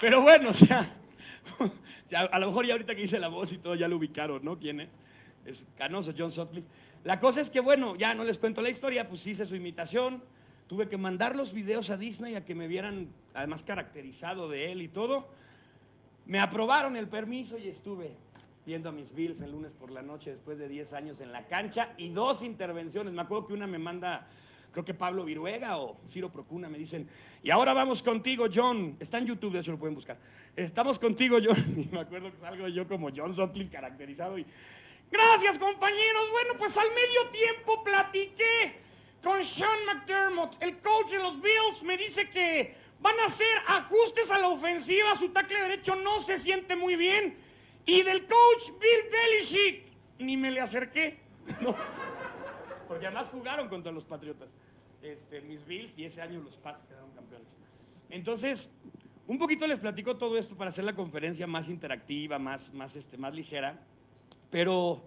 Pero 0.00 0.22
bueno, 0.22 0.50
o 0.50 0.54
sea, 0.54 0.88
a 2.30 2.38
lo 2.38 2.46
mejor 2.48 2.66
ya 2.66 2.74
ahorita 2.74 2.94
que 2.94 3.02
hice 3.02 3.18
la 3.18 3.28
voz 3.28 3.52
y 3.52 3.58
todo 3.58 3.74
ya 3.74 3.88
lo 3.88 3.96
ubicaron, 3.96 4.44
¿no? 4.44 4.58
¿Quién 4.58 4.80
es? 4.80 4.88
Es 5.44 5.64
Canoso, 5.76 6.12
John 6.16 6.30
Sutcliffe. 6.30 6.68
La 7.04 7.18
cosa 7.18 7.40
es 7.40 7.50
que, 7.50 7.60
bueno, 7.60 7.96
ya 7.96 8.14
no 8.14 8.24
les 8.24 8.38
cuento 8.38 8.60
la 8.60 8.70
historia, 8.70 9.08
pues 9.08 9.26
hice 9.26 9.46
su 9.46 9.56
imitación, 9.56 10.22
tuve 10.68 10.88
que 10.88 10.98
mandar 10.98 11.34
los 11.34 11.52
videos 11.52 11.90
a 11.90 11.96
Disney 11.96 12.36
a 12.36 12.44
que 12.44 12.54
me 12.54 12.68
vieran, 12.68 13.08
además 13.34 13.62
caracterizado 13.62 14.48
de 14.48 14.70
él 14.70 14.82
y 14.82 14.88
todo. 14.88 15.26
Me 16.26 16.38
aprobaron 16.38 16.94
el 16.96 17.08
permiso 17.08 17.58
y 17.58 17.68
estuve 17.68 18.14
viendo 18.66 18.90
a 18.90 18.92
mis 18.92 19.14
Bills 19.14 19.40
el 19.40 19.50
lunes 19.50 19.72
por 19.72 19.90
la 19.90 20.02
noche 20.02 20.32
después 20.32 20.58
de 20.58 20.68
10 20.68 20.92
años 20.92 21.20
en 21.22 21.32
la 21.32 21.46
cancha 21.46 21.94
y 21.96 22.10
dos 22.10 22.42
intervenciones. 22.42 23.14
Me 23.14 23.22
acuerdo 23.22 23.46
que 23.46 23.54
una 23.54 23.66
me 23.66 23.78
manda, 23.78 24.26
creo 24.70 24.84
que 24.84 24.92
Pablo 24.92 25.24
Viruega 25.24 25.78
o 25.78 25.96
Ciro 26.10 26.30
Procuna, 26.30 26.68
me 26.68 26.76
dicen, 26.76 27.08
y 27.42 27.50
ahora 27.50 27.72
vamos 27.72 28.02
contigo, 28.02 28.44
John. 28.54 28.94
Está 29.00 29.16
en 29.16 29.26
YouTube, 29.26 29.54
de 29.54 29.60
hecho 29.60 29.72
lo 29.72 29.78
pueden 29.78 29.94
buscar. 29.94 30.18
Estamos 30.54 30.98
contigo, 30.98 31.38
John. 31.42 31.56
Y 31.90 31.94
me 31.94 32.00
acuerdo 32.00 32.30
que 32.30 32.36
salgo 32.40 32.68
yo 32.68 32.86
como 32.86 33.08
John 33.14 33.34
Sutcliffe 33.34 33.70
caracterizado 33.70 34.38
y... 34.38 34.44
Gracias, 35.10 35.58
compañeros. 35.58 36.30
Bueno, 36.30 36.58
pues 36.58 36.76
al 36.76 36.88
medio 36.88 37.30
tiempo 37.30 37.82
platiqué 37.82 38.87
con 39.22 39.42
Sean 39.44 39.84
McDermott, 39.86 40.62
el 40.62 40.78
coach 40.78 41.10
de 41.10 41.18
los 41.18 41.40
Bills. 41.40 41.82
Me 41.82 41.96
dice 41.96 42.28
que 42.30 42.74
van 43.00 43.18
a 43.20 43.26
hacer 43.26 43.46
ajustes 43.66 44.30
a 44.30 44.38
la 44.38 44.48
ofensiva. 44.48 45.14
Su 45.14 45.30
tackle 45.30 45.60
derecho 45.60 45.94
no 45.96 46.20
se 46.20 46.38
siente 46.38 46.76
muy 46.76 46.96
bien. 46.96 47.36
Y 47.86 48.02
del 48.02 48.26
coach 48.26 48.70
Bill 48.78 49.10
Belichick, 49.10 49.84
ni 50.18 50.36
me 50.36 50.50
le 50.50 50.60
acerqué. 50.60 51.18
No. 51.62 51.74
Porque 52.86 53.06
además 53.06 53.28
jugaron 53.30 53.68
contra 53.68 53.92
los 53.92 54.04
Patriotas. 54.04 54.48
Este, 55.02 55.40
mis 55.40 55.64
Bills 55.66 55.96
y 55.98 56.04
ese 56.04 56.20
año 56.20 56.40
los 56.40 56.56
Pats 56.56 56.82
quedaron 56.82 57.10
campeones. 57.12 57.48
Entonces, 58.10 58.70
un 59.26 59.38
poquito 59.38 59.66
les 59.66 59.78
platico 59.78 60.16
todo 60.16 60.38
esto 60.38 60.56
para 60.56 60.70
hacer 60.70 60.84
la 60.84 60.94
conferencia 60.94 61.46
más 61.46 61.68
interactiva, 61.68 62.38
más, 62.38 62.72
más, 62.72 62.96
este, 62.96 63.16
más 63.16 63.34
ligera. 63.34 63.78
Pero, 64.50 65.02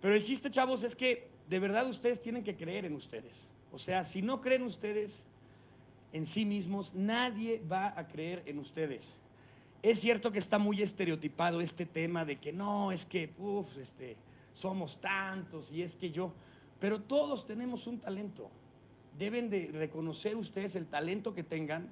pero 0.00 0.14
el 0.14 0.22
chiste, 0.22 0.50
chavos, 0.50 0.82
es 0.82 0.94
que 0.94 1.28
de 1.48 1.58
verdad 1.58 1.88
ustedes 1.88 2.20
tienen 2.20 2.42
que 2.42 2.56
creer 2.56 2.84
en 2.84 2.94
ustedes. 2.94 3.50
O 3.72 3.78
sea, 3.78 4.04
si 4.04 4.22
no 4.22 4.40
creen 4.40 4.62
ustedes 4.62 5.24
en 6.12 6.26
sí 6.26 6.44
mismos, 6.44 6.94
nadie 6.94 7.60
va 7.70 7.92
a 7.96 8.06
creer 8.06 8.42
en 8.46 8.58
ustedes. 8.58 9.04
Es 9.82 10.00
cierto 10.00 10.32
que 10.32 10.38
está 10.38 10.58
muy 10.58 10.80
estereotipado 10.80 11.60
este 11.60 11.84
tema 11.84 12.24
de 12.24 12.36
que 12.36 12.52
no, 12.52 12.92
es 12.92 13.04
que, 13.04 13.30
uff, 13.38 13.76
este, 13.76 14.16
somos 14.54 14.98
tantos 15.00 15.70
y 15.72 15.82
es 15.82 15.96
que 15.96 16.10
yo, 16.10 16.32
pero 16.80 17.00
todos 17.00 17.46
tenemos 17.46 17.86
un 17.86 17.98
talento. 17.98 18.50
Deben 19.18 19.50
de 19.50 19.70
reconocer 19.72 20.36
ustedes 20.36 20.76
el 20.76 20.86
talento 20.86 21.34
que 21.34 21.42
tengan. 21.42 21.88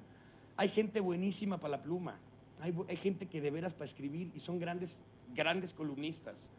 Hay 0.57 0.69
gente 0.69 0.99
buenísima 0.99 1.57
para 1.57 1.77
la 1.77 1.83
pluma. 1.83 2.17
Hay, 2.61 2.73
hay 2.87 2.97
gente 2.97 3.27
que 3.27 3.41
de 3.41 3.51
veras 3.51 3.73
para 3.73 3.85
escribir 3.85 4.31
y 4.33 4.39
son 4.39 4.57
grandes, 4.57 4.97
grandes 5.35 5.73
columnistas 5.73 6.49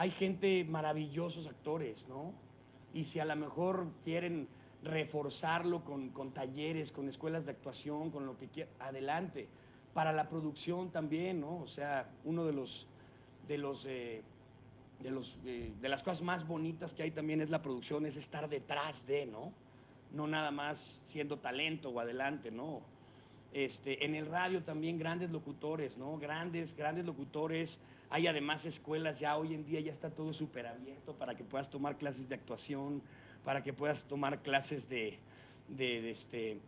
hay 0.00 0.12
gente, 0.12 0.64
maravillosos 0.64 1.46
actores, 1.46 2.08
¿no? 2.08 2.32
Y 2.94 3.04
si 3.04 3.20
a 3.20 3.26
lo 3.26 3.36
mejor 3.36 3.86
quieren 4.02 4.48
reforzarlo 4.82 5.84
con, 5.84 6.08
con 6.08 6.32
talleres, 6.32 6.90
con 6.90 7.06
escuelas 7.06 7.44
de 7.44 7.50
actuación, 7.50 8.10
con 8.10 8.24
lo 8.24 8.38
que 8.38 8.48
quieran, 8.48 8.72
adelante. 8.80 9.46
Para 9.92 10.10
la 10.12 10.30
producción 10.30 10.90
también, 10.90 11.42
¿no? 11.42 11.58
O 11.58 11.66
sea, 11.66 12.08
uno 12.24 12.46
de 12.46 12.52
los, 12.54 12.86
de 13.46 13.58
los, 13.58 13.84
eh, 13.84 14.22
de 15.00 15.10
los, 15.10 15.42
eh, 15.44 15.70
de 15.78 15.88
las 15.90 16.02
cosas 16.02 16.22
más 16.22 16.48
bonitas 16.48 16.94
que 16.94 17.02
hay 17.02 17.10
también 17.10 17.42
es 17.42 17.50
la 17.50 17.60
producción, 17.60 18.06
es 18.06 18.16
estar 18.16 18.48
detrás 18.48 19.06
de, 19.06 19.26
¿no? 19.26 19.52
No 20.14 20.26
nada 20.26 20.50
más 20.50 21.02
siendo 21.08 21.36
talento 21.40 21.90
o 21.90 22.00
adelante, 22.00 22.50
¿no? 22.50 22.80
Este, 23.52 24.02
en 24.02 24.14
el 24.14 24.24
radio 24.24 24.62
también 24.62 24.98
grandes 24.98 25.30
locutores, 25.30 25.98
¿no? 25.98 26.16
Grandes, 26.16 26.74
grandes 26.74 27.04
locutores. 27.04 27.78
Hay 28.10 28.26
además 28.26 28.64
escuelas 28.64 29.20
ya 29.20 29.36
hoy 29.36 29.54
en 29.54 29.64
día, 29.64 29.80
ya 29.80 29.92
está 29.92 30.10
todo 30.10 30.32
súper 30.32 30.66
abierto 30.66 31.14
para 31.14 31.36
que 31.36 31.44
puedas 31.44 31.70
tomar 31.70 31.96
clases 31.96 32.28
de 32.28 32.34
actuación, 32.34 33.02
para 33.44 33.62
que 33.62 33.72
puedas 33.72 34.04
tomar 34.04 34.42
clases 34.42 34.88
de, 34.88 35.16
de, 35.68 36.10
este, 36.10 36.58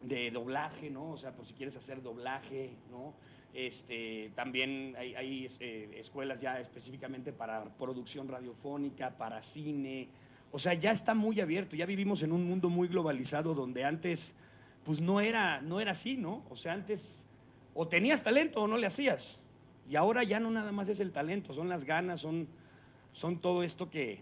de 0.00 0.30
doblaje, 0.30 0.88
¿no? 0.88 1.10
O 1.10 1.16
sea, 1.18 1.32
por 1.32 1.46
si 1.46 1.52
quieres 1.52 1.76
hacer 1.76 2.02
doblaje, 2.02 2.70
¿no? 2.90 3.12
Este, 3.52 4.32
también 4.34 4.94
hay, 4.96 5.46
eh, 5.60 5.90
escuelas 5.98 6.40
ya 6.40 6.58
específicamente 6.58 7.34
para 7.34 7.64
producción 7.76 8.26
radiofónica, 8.28 9.10
para 9.10 9.42
cine. 9.42 10.08
O 10.52 10.58
sea, 10.58 10.72
ya 10.72 10.92
está 10.92 11.12
muy 11.12 11.38
abierto. 11.40 11.76
Ya 11.76 11.84
vivimos 11.84 12.22
en 12.22 12.32
un 12.32 12.46
mundo 12.48 12.70
muy 12.70 12.88
globalizado 12.88 13.54
donde 13.54 13.84
antes, 13.84 14.32
pues 14.84 15.02
no 15.02 15.20
era, 15.20 15.60
no 15.60 15.80
era 15.80 15.92
así, 15.92 16.16
¿no? 16.16 16.42
O 16.48 16.56
sea, 16.56 16.72
antes 16.72 17.26
o 17.74 17.86
tenías 17.86 18.22
talento 18.22 18.62
o 18.62 18.66
no 18.66 18.78
le 18.78 18.86
hacías. 18.86 19.38
Y 19.88 19.96
ahora 19.96 20.22
ya 20.24 20.40
no 20.40 20.50
nada 20.50 20.72
más 20.72 20.88
es 20.88 21.00
el 21.00 21.12
talento, 21.12 21.54
son 21.54 21.68
las 21.68 21.84
ganas, 21.84 22.20
son, 22.20 22.46
son 23.12 23.38
todo 23.38 23.62
esto 23.62 23.90
que, 23.90 24.20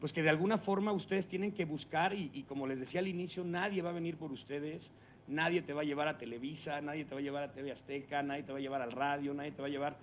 pues 0.00 0.12
que 0.12 0.22
de 0.22 0.30
alguna 0.30 0.58
forma 0.58 0.92
ustedes 0.92 1.26
tienen 1.26 1.52
que 1.52 1.64
buscar 1.64 2.14
y, 2.14 2.30
y 2.32 2.42
como 2.44 2.66
les 2.66 2.78
decía 2.80 3.00
al 3.00 3.08
inicio, 3.08 3.44
nadie 3.44 3.82
va 3.82 3.90
a 3.90 3.94
venir 3.94 4.16
por 4.16 4.32
ustedes, 4.32 4.92
nadie 5.28 5.62
te 5.62 5.72
va 5.72 5.82
a 5.82 5.84
llevar 5.84 6.08
a 6.08 6.18
Televisa, 6.18 6.80
nadie 6.80 7.04
te 7.04 7.14
va 7.14 7.20
a 7.20 7.22
llevar 7.22 7.42
a 7.44 7.52
TV 7.52 7.72
Azteca, 7.72 8.22
nadie 8.22 8.42
te 8.42 8.52
va 8.52 8.58
a 8.58 8.60
llevar 8.60 8.82
al 8.82 8.92
radio, 8.92 9.34
nadie 9.34 9.52
te 9.52 9.60
va 9.62 9.68
a 9.68 9.70
llevar... 9.70 9.96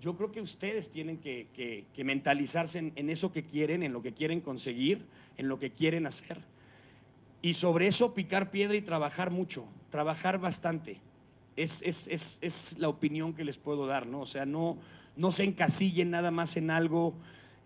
Yo 0.00 0.14
creo 0.14 0.30
que 0.30 0.42
ustedes 0.42 0.90
tienen 0.90 1.16
que, 1.18 1.46
que- 1.54 1.86
que 1.94 2.04
mentalizarse 2.04 2.78
en, 2.78 2.92
en 2.96 3.08
eso 3.08 3.32
que 3.32 3.44
quieren, 3.44 3.82
en 3.82 3.92
lo 3.94 4.02
que 4.02 4.12
quieren 4.12 4.40
conseguir, 4.42 5.06
en 5.38 5.48
lo 5.48 5.58
que 5.58 5.70
quieren 5.70 6.06
hacer. 6.06 6.38
Y 7.40 7.54
sobre 7.54 7.86
eso 7.86 8.12
picar 8.12 8.50
piedra 8.50 8.76
y 8.76 8.82
trabajar 8.82 9.30
mucho, 9.30 9.64
trabajar 9.90 10.38
bastante. 10.38 10.98
Es, 11.56 11.80
es- 11.82 12.06
es- 12.08 12.38
es 12.42 12.78
la 12.78 12.88
opinión 12.88 13.32
que 13.34 13.44
les 13.44 13.56
puedo 13.56 13.86
dar, 13.86 14.06
¿no? 14.06 14.20
O 14.20 14.26
sea, 14.26 14.44
no, 14.46 14.76
no 15.16 15.32
se 15.32 15.44
encasillen 15.44 16.10
nada 16.10 16.30
más 16.30 16.56
en 16.56 16.70
algo. 16.70 17.14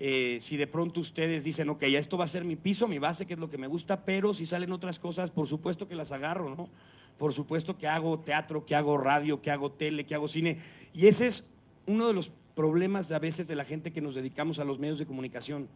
eh, 0.02 0.38
si 0.40 0.56
de 0.56 0.66
pronto 0.66 0.98
ustedes 1.00 1.44
dicen, 1.44 1.68
ok, 1.68 1.84
ya 1.84 1.98
esto 1.98 2.16
va 2.16 2.24
a 2.24 2.28
ser 2.28 2.42
mi 2.42 2.56
piso, 2.56 2.88
mi 2.88 2.98
base, 2.98 3.26
que 3.26 3.34
es 3.34 3.38
lo 3.38 3.50
que 3.50 3.58
me 3.58 3.66
gusta, 3.66 4.02
pero 4.06 4.32
si 4.32 4.46
salen 4.46 4.72
otras 4.72 4.98
cosas, 4.98 5.30
por 5.30 5.46
supuesto 5.46 5.86
que 5.88 5.94
las 5.94 6.10
agarro, 6.10 6.54
¿no? 6.56 6.70
Por 7.18 7.34
supuesto 7.34 7.76
que 7.76 7.86
hago 7.86 8.18
teatro, 8.20 8.64
que 8.64 8.74
hago 8.74 8.96
radio, 8.96 9.42
que 9.42 9.50
hago 9.50 9.72
tele, 9.72 10.06
que 10.06 10.14
hago 10.14 10.26
cine. 10.26 10.56
Y 10.94 11.06
ese 11.08 11.26
es 11.26 11.44
uno 11.86 12.06
de 12.08 12.14
los 12.14 12.30
problemas 12.54 13.12
a 13.12 13.18
veces 13.18 13.46
de 13.46 13.54
la 13.56 13.66
gente 13.66 13.92
que 13.92 14.00
nos 14.00 14.14
dedicamos 14.14 14.58
a 14.58 14.64
los 14.64 14.78
medios 14.78 14.98
de 14.98 15.04
comunicación 15.04 15.68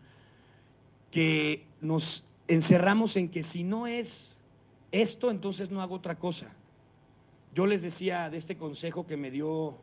que 1.10 1.66
nos 1.82 2.24
encerramos 2.48 3.16
en 3.16 3.28
que 3.28 3.42
si 3.42 3.62
no 3.62 3.86
es 3.86 4.38
esto, 4.90 5.30
entonces 5.30 5.70
no 5.70 5.82
hago 5.82 5.96
otra 5.96 6.14
cosa. 6.18 6.48
Yo 7.54 7.66
les 7.66 7.82
decía 7.82 8.30
de 8.30 8.36
este 8.36 8.56
consejo 8.56 9.06
que 9.06 9.16
me 9.16 9.30
dio 9.30 9.76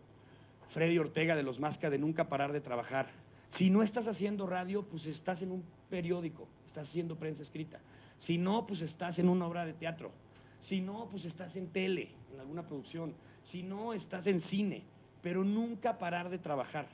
Freddy 0.72 0.98
Ortega 0.98 1.38
de 1.38 1.44
los 1.44 1.62
Masca 1.62 1.90
de 1.90 1.98
nunca 1.98 2.28
parar 2.28 2.52
de 2.52 2.60
trabajar. 2.60 3.08
Si 3.48 3.70
no 3.70 3.82
estás 3.82 4.08
haciendo 4.08 4.46
radio, 4.46 4.84
pues 4.84 5.06
estás 5.06 5.42
en 5.42 5.52
un 5.52 5.64
periódico, 5.90 6.50
estás 6.68 6.90
haciendo 6.90 7.16
prensa 7.16 7.44
escrita. 7.44 7.80
Si 8.18 8.38
no, 8.38 8.68
pues 8.68 8.82
estás 8.82 9.20
en 9.20 9.30
una 9.30 9.48
obra 9.48 9.66
de 9.66 9.72
teatro. 9.72 10.12
Si 10.60 10.82
no, 10.82 11.08
pues 11.10 11.24
estás 11.24 11.56
en 11.56 11.68
tele, 11.68 12.10
en 12.34 12.42
alguna 12.42 12.64
producción. 12.64 13.14
Si 13.44 13.64
no, 13.64 13.94
estás 13.94 14.28
en 14.28 14.42
cine. 14.42 14.84
Pero 15.22 15.46
nunca 15.46 15.98
parar 15.98 16.30
de 16.30 16.40
trabajar. 16.40 16.88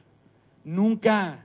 Nunca, 0.64 1.44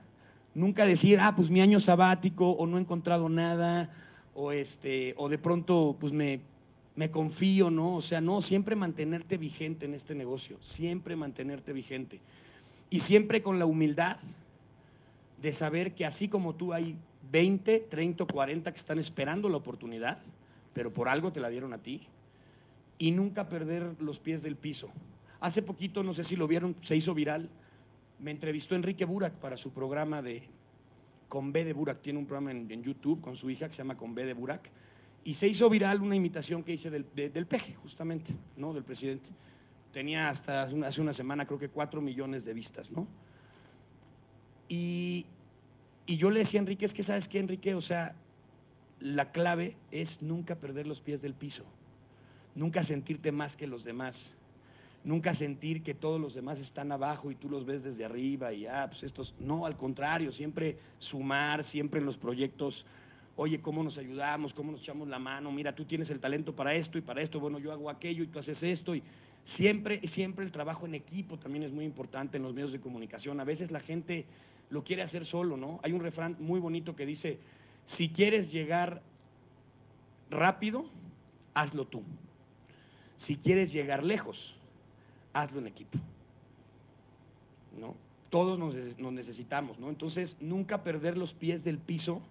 nunca 0.53 0.85
decir, 0.85 1.19
ah, 1.19 1.35
pues 1.35 1.49
mi 1.49 1.59
año 1.59 1.79
sabático, 1.79 2.51
o 2.51 2.67
no 2.67 2.77
he 2.77 2.81
encontrado 2.81 3.29
nada, 3.29 3.89
o 4.35 4.51
este, 4.51 5.15
o 5.17 5.27
de 5.27 5.39
pronto, 5.39 5.97
pues 5.99 6.13
me, 6.13 6.41
me 6.95 7.09
confío, 7.09 7.71
¿no? 7.71 7.95
O 7.95 8.01
sea, 8.01 8.21
no, 8.21 8.41
siempre 8.41 8.75
mantenerte 8.75 9.37
vigente 9.37 9.85
en 9.85 9.93
este 9.93 10.15
negocio, 10.15 10.57
siempre 10.61 11.15
mantenerte 11.15 11.73
vigente. 11.73 12.19
Y 12.89 12.99
siempre 12.99 13.41
con 13.41 13.57
la 13.57 13.65
humildad 13.65 14.17
de 15.41 15.51
saber 15.51 15.93
que 15.93 16.05
así 16.05 16.27
como 16.27 16.53
tú 16.55 16.73
hay 16.73 16.95
20, 17.31 17.87
30 17.89 18.23
o 18.23 18.27
40 18.27 18.71
que 18.71 18.77
están 18.77 18.99
esperando 18.99 19.49
la 19.49 19.57
oportunidad, 19.57 20.19
pero 20.73 20.93
por 20.93 21.09
algo 21.09 21.31
te 21.31 21.39
la 21.39 21.49
dieron 21.49 21.73
a 21.73 21.79
ti, 21.79 22.01
y 22.99 23.11
nunca 23.11 23.49
perder 23.49 23.95
los 23.99 24.19
pies 24.19 24.43
del 24.43 24.55
piso. 24.55 24.89
Hace 25.39 25.61
poquito, 25.61 26.03
no 26.03 26.13
sé 26.13 26.23
si 26.23 26.35
lo 26.35 26.47
vieron, 26.47 26.75
se 26.83 26.95
hizo 26.95 27.13
viral, 27.13 27.49
me 28.19 28.31
entrevistó 28.31 28.75
Enrique 28.75 29.03
Burak 29.03 29.33
para 29.33 29.57
su 29.57 29.71
programa 29.71 30.21
de 30.21 30.43
Con 31.27 31.51
B 31.51 31.65
de 31.65 31.73
Burak, 31.73 32.01
tiene 32.01 32.19
un 32.19 32.25
programa 32.25 32.51
en, 32.51 32.71
en 32.71 32.83
YouTube 32.83 33.19
con 33.19 33.35
su 33.35 33.49
hija 33.49 33.67
que 33.67 33.73
se 33.73 33.79
llama 33.79 33.97
Con 33.97 34.15
B 34.15 34.25
de 34.25 34.33
Burak, 34.33 34.69
y 35.25 35.33
se 35.35 35.47
hizo 35.47 35.69
viral 35.69 36.01
una 36.01 36.15
imitación 36.15 36.63
que 36.63 36.73
hice 36.73 36.89
del, 36.89 37.05
de- 37.15 37.29
del 37.29 37.45
peje, 37.45 37.75
justamente, 37.75 38.33
¿no? 38.57 38.73
Del 38.73 38.83
presidente. 38.83 39.29
Tenía 39.93 40.29
hasta 40.29 40.63
hace 40.63 40.73
una- 40.73 40.87
hace 40.87 41.01
una 41.01 41.13
semana, 41.13 41.45
creo 41.45 41.59
que 41.59 41.69
cuatro 41.69 42.01
millones 42.01 42.43
de 42.45 42.53
vistas, 42.53 42.91
¿no? 42.91 43.07
Y, 44.67 45.25
y 46.05 46.17
yo 46.17 46.29
le 46.29 46.39
decía 46.39 46.59
a 46.59 46.63
Enrique, 46.63 46.85
es 46.85 46.93
que 46.93 47.03
sabes 47.03 47.27
qué, 47.27 47.39
Enrique, 47.39 47.75
o 47.75 47.81
sea, 47.81 48.15
la 48.99 49.31
clave 49.31 49.75
es 49.91 50.21
nunca 50.21 50.55
perder 50.55 50.87
los 50.87 51.01
pies 51.01 51.21
del 51.21 51.33
piso, 51.33 51.63
nunca 52.55 52.83
sentirte 52.83 53.31
más 53.31 53.55
que 53.55 53.67
los 53.67 53.83
demás, 53.83 54.31
nunca 55.03 55.33
sentir 55.33 55.83
que 55.83 55.93
todos 55.93 56.19
los 56.19 56.33
demás 56.33 56.59
están 56.59 56.91
abajo 56.91 57.29
y 57.29 57.35
tú 57.35 57.49
los 57.49 57.65
ves 57.65 57.83
desde 57.83 58.05
arriba 58.05 58.53
y, 58.53 58.65
ah, 58.65 58.87
pues 58.89 59.03
estos, 59.03 59.35
no, 59.39 59.65
al 59.65 59.75
contrario, 59.75 60.31
siempre 60.31 60.77
sumar, 60.99 61.63
siempre 61.65 61.99
en 61.99 62.05
los 62.05 62.17
proyectos, 62.17 62.85
oye, 63.35 63.61
¿cómo 63.61 63.83
nos 63.83 63.97
ayudamos? 63.97 64.53
¿Cómo 64.53 64.71
nos 64.71 64.81
echamos 64.81 65.07
la 65.07 65.19
mano? 65.19 65.51
Mira, 65.51 65.73
tú 65.73 65.85
tienes 65.85 66.09
el 66.09 66.19
talento 66.19 66.55
para 66.55 66.73
esto 66.75 66.97
y 66.97 67.01
para 67.01 67.21
esto, 67.21 67.39
bueno, 67.39 67.59
yo 67.59 67.71
hago 67.71 67.89
aquello 67.89 68.23
y 68.23 68.27
tú 68.27 68.39
haces 68.39 68.61
esto 68.63 68.95
y 68.95 69.03
siempre, 69.45 70.05
siempre 70.07 70.45
el 70.45 70.51
trabajo 70.51 70.85
en 70.85 70.95
equipo 70.95 71.37
también 71.37 71.63
es 71.63 71.71
muy 71.71 71.85
importante 71.85 72.37
en 72.37 72.43
los 72.43 72.53
medios 72.53 72.71
de 72.71 72.79
comunicación. 72.79 73.39
A 73.39 73.43
veces 73.43 73.71
la 73.71 73.79
gente 73.79 74.25
lo 74.69 74.83
quiere 74.83 75.01
hacer 75.01 75.25
solo, 75.25 75.57
¿no? 75.57 75.79
Hay 75.83 75.91
un 75.93 76.01
refrán 76.01 76.35
muy 76.39 76.59
bonito 76.59 76.95
que 76.95 77.05
dice, 77.05 77.39
si 77.85 78.09
quieres 78.09 78.51
llegar 78.51 79.01
rápido, 80.29 80.85
hazlo 81.53 81.85
tú. 81.85 82.03
Si 83.17 83.35
quieres 83.37 83.71
llegar 83.71 84.03
lejos, 84.03 84.55
hazlo 85.33 85.59
en 85.59 85.67
equipo. 85.67 85.99
¿No? 87.79 87.95
Todos 88.29 88.57
nos, 88.57 88.75
neces- 88.75 88.97
nos 88.97 89.13
necesitamos, 89.13 89.79
¿no? 89.79 89.89
Entonces, 89.89 90.37
nunca 90.39 90.83
perder 90.83 91.17
los 91.17 91.33
pies 91.33 91.63
del 91.63 91.77
piso, 91.77 92.21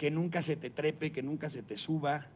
que 0.00 0.10
nunca 0.10 0.40
se 0.40 0.56
te 0.56 0.70
trepe, 0.70 1.12
que 1.12 1.22
nunca 1.22 1.50
se 1.50 1.62
te 1.62 1.76
suba, 1.76 2.26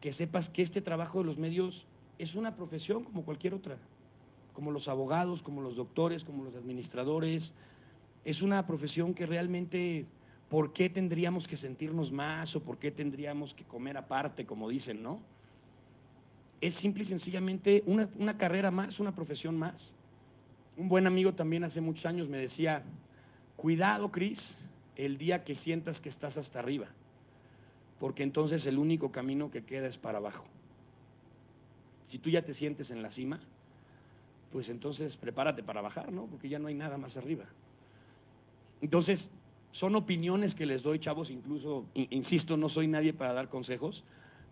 que 0.00 0.12
sepas 0.12 0.48
que 0.48 0.62
este 0.62 0.80
trabajo 0.80 1.20
de 1.20 1.26
los 1.26 1.38
medios 1.38 1.86
es 2.18 2.34
una 2.34 2.56
profesión 2.56 3.04
como 3.04 3.24
cualquier 3.24 3.54
otra, 3.54 3.78
como 4.52 4.72
los 4.72 4.88
abogados, 4.88 5.40
como 5.40 5.60
los 5.60 5.76
doctores, 5.76 6.24
como 6.24 6.42
los 6.42 6.56
administradores. 6.56 7.54
Es 8.24 8.42
una 8.42 8.66
profesión 8.66 9.14
que 9.14 9.26
realmente, 9.26 10.06
¿por 10.48 10.72
qué 10.72 10.90
tendríamos 10.90 11.46
que 11.46 11.56
sentirnos 11.56 12.10
más 12.10 12.56
o 12.56 12.64
por 12.64 12.78
qué 12.78 12.90
tendríamos 12.90 13.54
que 13.54 13.62
comer 13.62 13.96
aparte, 13.96 14.44
como 14.44 14.68
dicen, 14.68 15.00
no? 15.00 15.20
Es 16.60 16.74
simple 16.74 17.04
y 17.04 17.06
sencillamente 17.06 17.84
una, 17.86 18.36
carrera 18.36 18.72
más, 18.72 18.98
una 18.98 19.14
profesión 19.14 19.56
más. 19.56 19.92
Un 20.76 20.88
buen 20.88 21.06
amigo 21.06 21.32
también 21.32 21.62
hace 21.62 21.80
muchos 21.80 22.06
años 22.06 22.28
me 22.28 22.38
decía, 22.38 22.82
cuidado, 23.54 24.10
Cris, 24.10 24.56
el 24.96 25.16
día 25.16 25.44
que 25.44 25.54
sientas 25.54 26.00
que 26.00 26.08
estás 26.08 26.36
hasta 26.36 26.58
arriba, 26.58 26.88
porque 28.04 28.22
entonces 28.22 28.66
el 28.66 28.76
único 28.76 29.10
camino 29.10 29.50
que 29.50 29.64
queda 29.64 29.86
es 29.86 29.96
para 29.96 30.18
abajo. 30.18 30.44
Si 32.06 32.18
tú 32.18 32.28
ya 32.28 32.42
te 32.42 32.52
sientes 32.52 32.90
en 32.90 33.02
la 33.02 33.10
cima, 33.10 33.40
pues 34.52 34.68
entonces 34.68 35.16
prepárate 35.16 35.62
para 35.62 35.80
bajar, 35.80 36.12
¿no? 36.12 36.26
Porque 36.26 36.50
ya 36.50 36.58
no 36.58 36.68
hay 36.68 36.74
nada 36.74 36.98
más 36.98 37.16
arriba. 37.16 37.46
Entonces, 38.82 39.30
son 39.72 39.96
opiniones 39.96 40.54
que 40.54 40.66
les 40.66 40.82
doy, 40.82 40.98
chavos, 40.98 41.30
incluso, 41.30 41.86
in- 41.94 42.08
insisto, 42.10 42.58
no 42.58 42.68
soy 42.68 42.88
nadie 42.88 43.14
para 43.14 43.32
dar 43.32 43.48
consejos, 43.48 44.04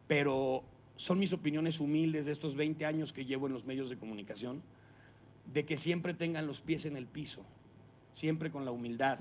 pero 0.08 0.62
son 0.96 1.18
mis 1.18 1.34
opiniones 1.34 1.78
humildes 1.78 2.24
de 2.24 2.32
estos 2.32 2.54
20 2.54 2.86
años 2.86 3.12
que 3.12 3.26
llevo 3.26 3.48
en 3.48 3.52
los 3.52 3.66
medios 3.66 3.90
de 3.90 3.98
comunicación, 3.98 4.62
de 5.52 5.66
que 5.66 5.76
siempre 5.76 6.14
tengan 6.14 6.46
los 6.46 6.62
pies 6.62 6.86
en 6.86 6.96
el 6.96 7.04
piso, 7.04 7.42
siempre 8.14 8.50
con 8.50 8.64
la 8.64 8.70
humildad, 8.70 9.18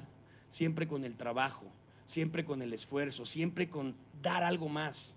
siempre 0.52 0.88
con 0.88 1.04
el 1.04 1.18
trabajo, 1.18 1.66
siempre 2.12 2.44
con 2.44 2.62
el 2.62 2.74
esfuerzo, 2.74 3.26
siempre 3.26 3.70
con 3.70 3.96
dar 4.22 4.44
algo 4.44 4.70
más, 4.70 5.14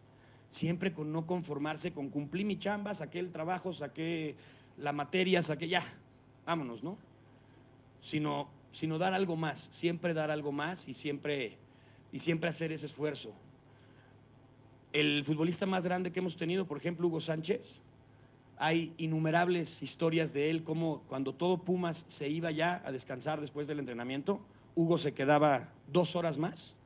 siempre 0.50 0.92
con 0.92 1.12
no 1.12 1.26
conformarse 1.26 1.92
con 1.92 2.11
cumplir 2.11 2.46
mi 2.46 2.59
chamba, 2.59 2.94
saqué 2.94 3.18
el 3.18 3.30
trabajo, 3.30 3.72
saqué 3.72 4.36
la 4.78 4.92
materia, 4.92 5.42
saqué 5.42 5.68
ya, 5.68 5.82
vámonos, 6.46 6.82
¿no? 6.82 6.96
Sino, 8.00 8.48
sino 8.72 8.98
dar 8.98 9.14
algo 9.14 9.36
más, 9.36 9.68
siempre 9.72 10.14
dar 10.14 10.30
algo 10.30 10.52
más 10.52 10.88
y 10.88 10.94
siempre, 10.94 11.57
y 12.12 12.20
siempre 12.20 12.50
hacer 12.50 12.72
ese 12.72 12.86
esfuerzo. 12.86 13.32
El 14.92 15.24
futbolista 15.24 15.66
más 15.66 15.84
grande 15.84 16.12
que 16.12 16.20
hemos 16.20 16.36
tenido, 16.36 16.66
por 16.66 16.76
ejemplo, 16.76 17.09
Hugo 17.09 17.20
Sánchez, 17.20 17.80
hay 18.57 18.94
innumerables 18.98 19.82
historias 19.82 20.32
de 20.32 20.50
él, 20.50 20.62
como 20.62 21.00
cuando 21.09 21.34
todo 21.34 21.59
Pumas 21.59 22.07
se 22.09 22.28
iba 22.28 22.52
ya 22.52 22.80
a 22.84 22.92
descansar 22.92 23.40
después 23.40 23.66
del 23.66 23.80
entrenamiento, 23.80 24.40
Hugo 24.76 24.98
se 24.98 25.12
quedaba 25.12 25.68
dos 25.88 26.14
horas 26.14 26.38
más 26.38 26.76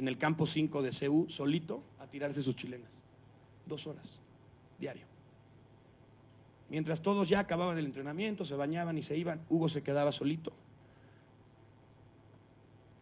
en 0.00 0.08
el 0.08 0.16
campo 0.16 0.46
5 0.46 0.80
de 0.80 0.92
CU, 0.92 1.26
solito, 1.28 1.82
a 1.98 2.06
tirarse 2.06 2.42
sus 2.42 2.56
chilenas. 2.56 2.88
Dos 3.66 3.86
horas, 3.86 4.18
diario. 4.78 5.04
Mientras 6.70 7.02
todos 7.02 7.28
ya 7.28 7.40
acababan 7.40 7.76
el 7.76 7.84
entrenamiento, 7.84 8.46
se 8.46 8.54
bañaban 8.54 8.96
y 8.96 9.02
se 9.02 9.14
iban, 9.14 9.42
Hugo 9.50 9.68
se 9.68 9.82
quedaba 9.82 10.10
solito. 10.10 10.54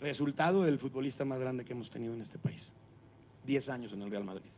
Resultado 0.01 0.65
del 0.65 0.81
futbolista 0.81 1.25
más 1.25 1.39
grande 1.39 1.65
que 1.65 1.73
hemos 1.73 1.89
tenido 1.89 2.15
en 2.15 2.23
este 2.23 2.37
país. 2.37 2.73
Diez 3.47 3.69
años 3.69 3.93
en 3.93 4.03
el 4.03 4.11
Real 4.11 4.25
Madrid. 4.25 4.51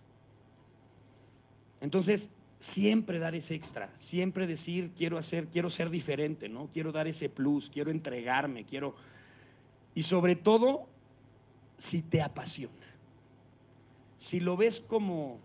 Entonces, 1.82 2.30
siempre 2.58 3.18
dar 3.18 3.34
ese 3.34 3.54
extra, 3.54 3.90
siempre 3.98 4.46
decir, 4.46 4.92
quiero 4.96 5.18
hacer, 5.18 5.48
quiero 5.48 5.68
ser 5.68 5.90
diferente, 5.90 6.48
¿no? 6.48 6.70
Quiero 6.72 6.90
dar 6.90 7.06
ese 7.06 7.28
plus, 7.28 7.68
quiero 7.68 7.90
entregarme, 7.90 8.64
quiero... 8.64 8.94
Y 9.94 10.04
sobre 10.04 10.36
todo, 10.36 10.88
si 11.80 12.02
te 12.02 12.22
apasiona. 12.22 12.74
Si 14.18 14.38
lo 14.38 14.56
ves 14.56 14.80
como, 14.80 15.38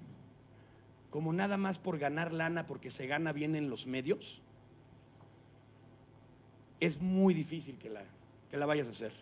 como 1.10 1.32
nada 1.32 1.56
más 1.58 1.80
por 1.80 1.98
ganar 1.98 2.34
lana, 2.34 2.68
porque 2.68 2.92
se 2.92 3.08
gana 3.08 3.32
bien 3.32 3.56
en 3.56 3.70
los 3.70 3.88
medios, 3.88 4.42
es 6.82 7.02
muy 7.02 7.34
difícil 7.34 7.78
que 7.78 7.90
la, 7.90 8.04
que 8.52 8.58
la 8.58 8.66
vayas 8.66 8.88
a 8.88 8.92
hacer. 8.92 9.14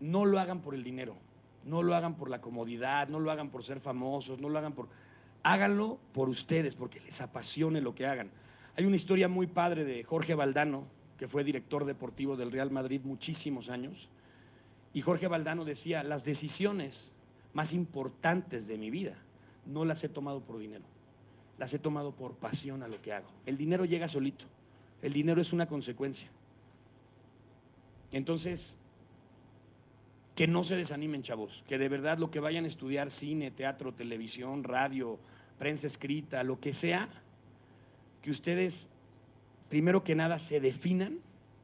no 0.00 0.26
lo 0.26 0.38
hagan 0.38 0.60
por 0.60 0.74
el 0.74 0.84
dinero, 0.84 1.16
no 1.64 1.82
lo 1.82 1.96
hagan 1.96 2.14
por 2.14 2.28
la 2.28 2.40
comodidad, 2.40 3.08
no 3.08 3.18
lo 3.18 3.30
hagan 3.30 3.48
por 3.48 3.64
ser 3.64 3.80
famosos, 3.80 4.38
no 4.38 4.48
lo 4.48 4.58
hagan 4.58 4.74
por... 4.74 4.88
Háganlo 5.42 5.98
por 6.12 6.28
ustedes, 6.28 6.74
porque 6.74 7.00
les 7.00 7.20
apasione 7.20 7.80
lo 7.80 7.94
que 7.94 8.06
hagan. 8.06 8.30
Hay 8.76 8.84
una 8.84 8.96
historia 8.96 9.28
muy 9.28 9.46
padre 9.46 9.84
de 9.84 10.04
Jorge 10.04 10.34
Valdano, 10.34 10.84
que 11.16 11.26
fue 11.26 11.42
director 11.42 11.84
deportivo 11.86 12.36
del 12.36 12.52
Real 12.52 12.70
Madrid 12.70 13.00
muchísimos 13.02 13.70
años, 13.70 14.10
y 14.92 15.00
Jorge 15.00 15.28
Valdano 15.28 15.64
decía, 15.64 16.02
las 16.02 16.24
decisiones 16.24 17.12
más 17.52 17.72
importantes 17.72 18.66
de 18.66 18.78
mi 18.78 18.90
vida 18.90 19.16
no 19.66 19.84
las 19.84 20.02
he 20.04 20.08
tomado 20.08 20.40
por 20.40 20.58
dinero, 20.58 20.84
las 21.58 21.72
he 21.74 21.78
tomado 21.78 22.12
por 22.12 22.34
pasión 22.34 22.82
a 22.82 22.88
lo 22.88 23.00
que 23.02 23.12
hago. 23.12 23.28
El 23.46 23.56
dinero 23.56 23.84
llega 23.84 24.08
solito, 24.08 24.46
el 25.02 25.12
dinero 25.12 25.40
es 25.40 25.52
una 25.52 25.66
consecuencia. 25.66 26.28
Entonces, 28.10 28.76
que 30.34 30.46
no 30.46 30.64
se 30.64 30.76
desanimen, 30.76 31.22
chavos, 31.22 31.64
que 31.66 31.78
de 31.78 31.88
verdad 31.88 32.18
lo 32.18 32.30
que 32.30 32.40
vayan 32.40 32.64
a 32.64 32.68
estudiar, 32.68 33.10
cine, 33.10 33.50
teatro, 33.50 33.92
televisión, 33.92 34.64
radio, 34.64 35.18
prensa 35.58 35.88
escrita, 35.88 36.42
lo 36.44 36.60
que 36.60 36.72
sea, 36.72 37.08
que 38.22 38.30
ustedes, 38.30 38.88
primero 39.68 40.04
que 40.04 40.14
nada, 40.14 40.38
se 40.38 40.60
definan, 40.60 41.18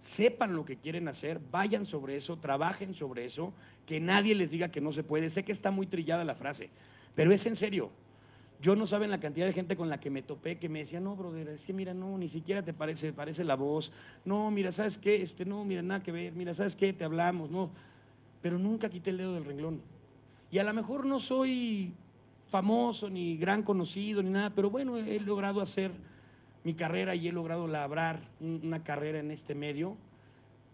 sepan 0.04 0.54
lo 0.54 0.64
que 0.64 0.76
quieren 0.76 1.08
hacer, 1.08 1.40
vayan 1.50 1.86
sobre 1.86 2.16
eso, 2.16 2.36
trabajen 2.36 2.94
sobre 2.94 3.24
eso, 3.24 3.52
que 3.86 4.00
nadie 4.00 4.34
les 4.34 4.50
diga 4.50 4.68
que 4.68 4.80
no 4.80 4.92
se 4.92 5.02
puede. 5.02 5.30
Sé 5.30 5.44
que 5.44 5.52
está 5.52 5.70
muy 5.70 5.86
trillada 5.86 6.24
la 6.24 6.34
frase, 6.34 6.70
pero 7.14 7.32
es 7.32 7.44
en 7.46 7.56
serio. 7.56 7.90
Yo 8.60 8.76
no 8.76 8.86
saben 8.86 9.10
la 9.10 9.20
cantidad 9.20 9.46
de 9.46 9.52
gente 9.52 9.76
con 9.76 9.90
la 9.90 10.00
que 10.00 10.10
me 10.10 10.22
topé 10.22 10.58
que 10.58 10.68
me 10.68 10.78
decía, 10.78 11.00
no, 11.00 11.16
brother, 11.16 11.48
es 11.48 11.64
que 11.64 11.72
mira, 11.72 11.92
no, 11.92 12.16
ni 12.16 12.28
siquiera 12.28 12.62
te 12.62 12.72
parece, 12.72 13.12
parece 13.12 13.44
la 13.44 13.56
voz. 13.56 13.92
No, 14.24 14.50
mira, 14.50 14.72
¿sabes 14.72 14.96
qué? 14.96 15.20
Este, 15.20 15.44
no, 15.44 15.64
mira, 15.64 15.82
nada 15.82 16.02
que 16.02 16.12
ver. 16.12 16.32
Mira, 16.32 16.54
¿sabes 16.54 16.76
qué? 16.76 16.92
Te 16.92 17.04
hablamos, 17.04 17.50
no 17.50 17.70
pero 18.44 18.58
nunca 18.58 18.90
quité 18.90 19.08
el 19.08 19.16
dedo 19.16 19.32
del 19.32 19.46
renglón. 19.46 19.80
Y 20.50 20.58
a 20.58 20.64
lo 20.64 20.74
mejor 20.74 21.06
no 21.06 21.18
soy 21.18 21.94
famoso, 22.50 23.08
ni 23.08 23.38
gran 23.38 23.62
conocido, 23.62 24.22
ni 24.22 24.28
nada, 24.28 24.50
pero 24.50 24.68
bueno, 24.68 24.98
he 24.98 25.18
logrado 25.18 25.62
hacer 25.62 25.92
mi 26.64 26.74
carrera 26.74 27.14
y 27.14 27.28
he 27.28 27.32
logrado 27.32 27.66
labrar 27.66 28.20
una 28.40 28.82
carrera 28.82 29.20
en 29.20 29.30
este 29.30 29.54
medio 29.54 29.96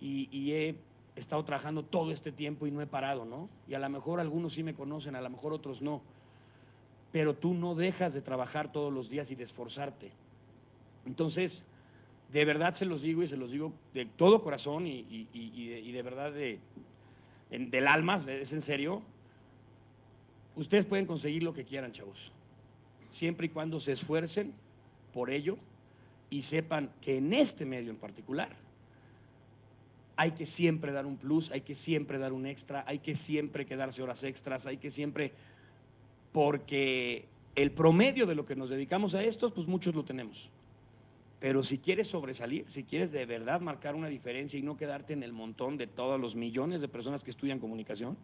y, 0.00 0.52
he 0.52 0.76
estado 1.16 1.44
trabajando 1.44 1.82
todo 1.82 2.12
este 2.12 2.32
tiempo 2.32 2.66
y 2.66 2.70
no 2.70 2.80
he 2.80 2.86
parado, 2.86 3.26
¿no? 3.26 3.50
Y 3.68 3.74
a 3.74 3.78
lo 3.78 3.88
mejor 3.90 4.20
algunos 4.20 4.54
sí 4.54 4.62
me 4.62 4.72
conocen, 4.72 5.16
a 5.16 5.20
lo 5.20 5.28
mejor 5.28 5.52
otros 5.52 5.82
no. 5.82 6.00
Pero 7.12 7.34
tú 7.34 7.52
no 7.52 7.74
dejas 7.74 8.14
de 8.14 8.22
trabajar 8.22 8.72
todos 8.72 8.92
los 8.92 9.10
días 9.10 9.30
y 9.30 9.34
de 9.34 9.44
esforzarte. 9.44 10.12
Entonces, 11.04 11.64
de 12.32 12.44
verdad 12.44 12.72
se 12.72 12.86
los 12.86 13.02
digo 13.02 13.22
y 13.22 13.28
se 13.28 13.36
los 13.36 13.50
digo 13.50 13.72
de 13.92 14.06
todo 14.06 14.40
corazón 14.40 14.86
y, 14.86 15.28
y 15.32 15.92
de 15.92 16.02
verdad 16.02 16.32
de, 16.32 16.60
del 17.50 17.88
alma, 17.88 18.24
es 18.28 18.52
en 18.52 18.62
serio, 18.62 19.02
ustedes 20.56 20.86
pueden 20.86 21.06
conseguir 21.06 21.42
lo 21.42 21.52
que 21.52 21.64
quieran, 21.64 21.92
chavos. 21.92 22.32
Siempre 23.10 23.46
y 23.46 23.48
cuando 23.50 23.80
se 23.80 23.92
esfuercen 23.92 24.54
por 25.12 25.30
ello 25.30 25.58
y 26.30 26.42
sepan 26.42 26.90
que 27.02 27.18
en 27.18 27.34
este 27.34 27.64
medio 27.64 27.90
en 27.90 27.96
particular 27.96 28.50
hay 30.16 30.32
que 30.32 30.46
siempre 30.46 30.92
dar 30.92 31.06
un 31.06 31.16
plus, 31.16 31.50
hay 31.50 31.62
que 31.62 31.74
siempre 31.74 32.18
dar 32.18 32.32
un 32.32 32.46
extra, 32.46 32.84
hay 32.86 32.98
que 32.98 33.14
siempre 33.14 33.66
quedarse 33.66 34.02
horas 34.02 34.22
extras, 34.22 34.66
hay 34.66 34.76
que 34.76 34.90
siempre, 34.90 35.32
porque 36.30 37.24
el 37.54 37.72
promedio 37.72 38.26
de 38.26 38.34
lo 38.34 38.44
que 38.44 38.54
nos 38.54 38.68
dedicamos 38.68 39.14
a 39.14 39.22
estos, 39.22 39.50
pues 39.52 39.66
muchos 39.66 39.94
lo 39.94 40.04
tenemos. 40.04 40.50
Pero 41.40 41.64
si 41.64 41.78
quieres 41.78 42.08
sobresalir, 42.08 42.66
si 42.68 42.84
quieres 42.84 43.12
de 43.12 43.24
verdad 43.24 43.62
marcar 43.62 43.94
una 43.94 44.08
diferencia 44.08 44.58
y 44.58 44.62
no 44.62 44.76
quedarte 44.76 45.14
en 45.14 45.22
el 45.22 45.32
montón 45.32 45.78
de 45.78 45.86
todos 45.86 46.20
los 46.20 46.36
millones 46.36 46.82
de 46.82 46.88
personas 46.88 47.24
que 47.24 47.30
estudian 47.30 47.58
comunicación, 47.58 48.18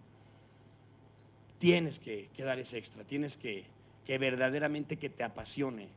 tienes 1.58 1.98
que, 1.98 2.28
dar 2.36 2.58
ese 2.58 2.76
extra, 2.76 3.04
tienes 3.04 3.38
que, 3.38 3.64
que 4.04 4.18
verdaderamente 4.18 4.98
que 4.98 5.08
te 5.08 5.24
apasione 5.24 5.88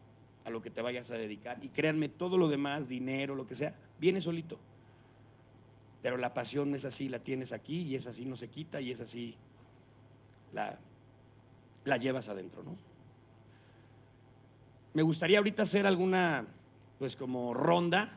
a 0.50 0.52
lo 0.52 0.62
que 0.62 0.70
te 0.70 0.82
vayas 0.82 1.10
a 1.12 1.16
dedicar. 1.16 1.64
Y 1.64 1.70
créanme, 1.70 2.10
todo 2.10 2.38
lo 2.38 2.48
demás, 2.48 2.88
dinero, 2.88 3.36
lo 3.36 3.48
que 3.48 3.56
sea, 3.56 3.74
viene 4.00 4.22
solito. 4.22 4.60
Pero 6.02 6.18
la 6.18 6.34
pasión 6.34 6.76
es 6.76 6.86
así, 6.86 7.10
la 7.10 7.20
tienes 7.20 7.52
aquí 7.52 7.82
y 7.82 7.96
es 7.96 8.08
así, 8.08 8.26
no 8.26 8.36
se 8.36 8.48
quita 8.48 8.82
y 8.82 8.92
es 8.92 9.02
así, 9.02 9.36
la, 10.54 10.78
la 11.86 11.98
llevas 11.98 12.30
adentro, 12.30 12.64
¿no? 12.64 12.76
Me 14.94 15.04
gustaría 15.04 15.38
ahorita 15.38 15.64
hacer 15.64 15.86
alguna 15.86 16.46
pues 16.98 17.16
como 17.16 17.54
ronda 17.54 18.10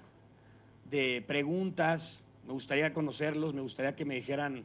de 0.90 1.22
preguntas. 1.26 2.24
Me 2.46 2.52
gustaría 2.52 2.92
conocerlos, 2.92 3.54
me 3.54 3.60
gustaría 3.60 3.94
que 3.94 4.04
me 4.04 4.14
dijeran 4.16 4.64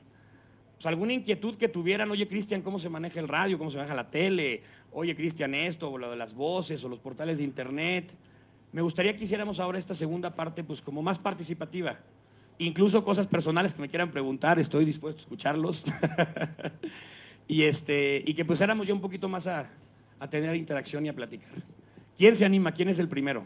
pues, 0.77 0.85
alguna 0.85 1.13
inquietud 1.13 1.55
que 1.55 1.67
tuvieran. 1.67 2.09
Oye, 2.11 2.27
Cristian, 2.27 2.61
¿cómo 2.61 2.79
se 2.79 2.87
maneja 2.87 3.19
el 3.19 3.27
radio? 3.27 3.57
¿Cómo 3.57 3.71
se 3.71 3.77
maneja 3.77 3.95
la 3.95 4.09
tele? 4.09 4.61
Oye, 4.91 5.15
Cristian, 5.15 5.53
esto, 5.55 5.91
o 5.91 5.97
lo 5.97 6.11
de 6.11 6.17
las 6.17 6.33
voces, 6.33 6.83
o 6.83 6.89
los 6.89 6.99
portales 6.99 7.39
de 7.39 7.43
internet. 7.43 8.11
Me 8.71 8.81
gustaría 8.81 9.17
que 9.17 9.23
hiciéramos 9.23 9.59
ahora 9.59 9.79
esta 9.79 9.95
segunda 9.95 10.35
parte, 10.35 10.63
pues 10.63 10.81
como 10.81 11.01
más 11.01 11.17
participativa. 11.17 11.97
Incluso 12.59 13.03
cosas 13.03 13.27
personales 13.27 13.73
que 13.73 13.81
me 13.81 13.89
quieran 13.89 14.11
preguntar, 14.11 14.59
estoy 14.59 14.85
dispuesto 14.85 15.19
a 15.19 15.23
escucharlos. 15.23 15.85
y, 17.47 17.63
este, 17.63 18.23
y 18.25 18.33
que 18.33 18.45
pues 18.45 18.61
éramos 18.61 18.87
ya 18.87 18.93
un 18.93 19.01
poquito 19.01 19.27
más 19.27 19.47
a, 19.47 19.69
a 20.19 20.29
tener 20.29 20.55
interacción 20.55 21.05
y 21.05 21.09
a 21.09 21.13
platicar. 21.13 21.49
¿Quién 22.17 22.35
se 22.35 22.45
anima? 22.45 22.71
¿Quién 22.71 22.89
es 22.89 22.99
el 22.99 23.07
primero? 23.07 23.45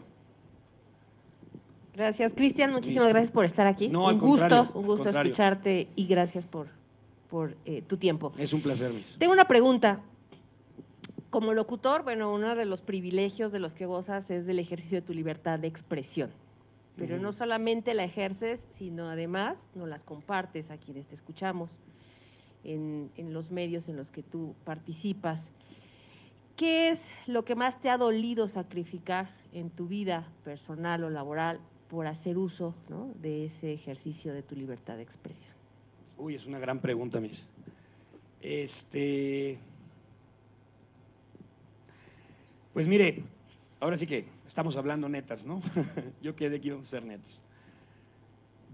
Gracias, 1.94 2.32
Cristian. 2.32 2.72
Muchísimas 2.72 3.08
gracias 3.08 3.30
por 3.30 3.44
estar 3.44 3.66
aquí. 3.66 3.88
No, 3.88 4.06
un 4.06 4.18
gusto, 4.18 4.70
un 4.74 4.86
gusto 4.86 5.10
escucharte 5.10 5.88
y 5.94 6.06
gracias 6.06 6.46
por, 6.46 6.68
por 7.32 7.56
eh, 7.64 7.80
tu 7.80 7.96
tiempo. 7.96 8.30
Es 8.36 8.52
un 8.52 8.60
placer, 8.60 8.92
Miss. 8.92 9.16
Tengo 9.18 9.32
una 9.32 9.46
pregunta. 9.46 10.00
Como 11.30 11.54
locutor, 11.54 12.02
bueno, 12.02 12.30
uno 12.30 12.54
de 12.54 12.66
los 12.66 12.82
privilegios 12.82 13.52
de 13.52 13.58
los 13.58 13.72
que 13.72 13.86
gozas 13.86 14.30
es 14.30 14.44
del 14.44 14.58
ejercicio 14.58 15.00
de 15.00 15.06
tu 15.06 15.14
libertad 15.14 15.58
de 15.58 15.66
expresión. 15.66 16.30
Pero 16.94 17.18
no 17.18 17.32
solamente 17.32 17.94
la 17.94 18.04
ejerces, 18.04 18.68
sino 18.72 19.08
además 19.08 19.56
no 19.74 19.86
las 19.86 20.04
compartes 20.04 20.70
a 20.70 20.76
quienes 20.76 21.06
te 21.06 21.14
escuchamos 21.14 21.70
en, 22.64 23.10
en 23.16 23.32
los 23.32 23.50
medios 23.50 23.88
en 23.88 23.96
los 23.96 24.10
que 24.10 24.22
tú 24.22 24.54
participas. 24.66 25.40
¿Qué 26.54 26.90
es 26.90 27.00
lo 27.26 27.46
que 27.46 27.54
más 27.54 27.80
te 27.80 27.88
ha 27.88 27.96
dolido 27.96 28.46
sacrificar 28.46 29.30
en 29.54 29.70
tu 29.70 29.86
vida 29.86 30.28
personal 30.44 31.02
o 31.02 31.08
laboral 31.08 31.60
por 31.88 32.06
hacer 32.06 32.36
uso 32.36 32.74
de 33.22 33.46
ese 33.46 33.72
ejercicio 33.72 34.34
de 34.34 34.42
tu 34.42 34.54
libertad 34.54 34.96
de 34.96 35.04
expresión? 35.04 35.51
Uy, 36.18 36.34
es 36.34 36.46
una 36.46 36.58
gran 36.58 36.80
pregunta, 36.80 37.20
Miss. 37.20 37.46
Este. 38.40 39.58
Pues 42.72 42.86
mire, 42.86 43.22
ahora 43.80 43.96
sí 43.96 44.06
que 44.06 44.26
estamos 44.46 44.76
hablando 44.76 45.08
netas, 45.08 45.44
¿no? 45.44 45.62
Yo 46.22 46.34
quedé 46.34 46.60
quiero 46.60 46.84
ser 46.84 47.04
netos. 47.04 47.40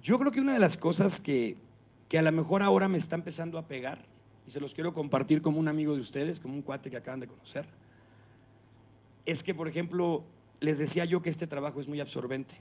Yo 0.03 0.18
creo 0.18 0.30
que 0.30 0.41
una 0.41 0.53
de 0.53 0.61
las 0.61 0.76
cosas 0.76 1.20
que, 1.20 1.57
que 2.09 2.18
a 2.18 2.22
lo 2.22 2.30
mejor 2.30 2.62
ahora 2.62 2.89
me 2.89 2.99
está 2.99 3.16
empezando 3.16 3.59
a 3.59 3.66
pegar, 3.66 4.05
y 4.47 4.51
se 4.51 4.61
los 4.61 4.74
quiero 4.74 4.93
compartir 4.93 5.43
como 5.43 5.59
un 5.59 5.68
amigo 5.68 5.95
de 5.95 6.01
ustedes, 6.01 6.39
como 6.39 6.55
un 6.55 6.62
cuate 6.62 6.91
que 6.91 6.97
acaban 6.97 7.20
de 7.20 7.26
conocer, 7.26 7.66
es 9.26 9.43
que, 9.43 9.55
por 9.55 9.68
ejemplo, 9.68 10.22
les 10.61 10.78
decía 10.78 11.05
yo 11.05 11.20
que 11.20 11.30
este 11.30 11.47
trabajo 11.47 11.80
es 11.80 11.89
muy 11.89 12.01
absorbente 12.01 12.55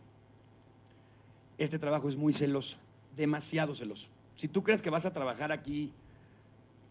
este 1.58 1.80
trabajo 1.80 2.10
es 2.10 2.16
muy 2.16 2.34
celoso, 2.34 2.78
demasiado 3.16 3.76
celoso. 3.76 4.08
Si 4.38 4.48
tú 4.48 4.64
crees 4.64 4.82
que 4.82 4.90
vas 4.90 5.06
a 5.06 5.12
trabajar 5.12 5.52
aquí 5.52 5.92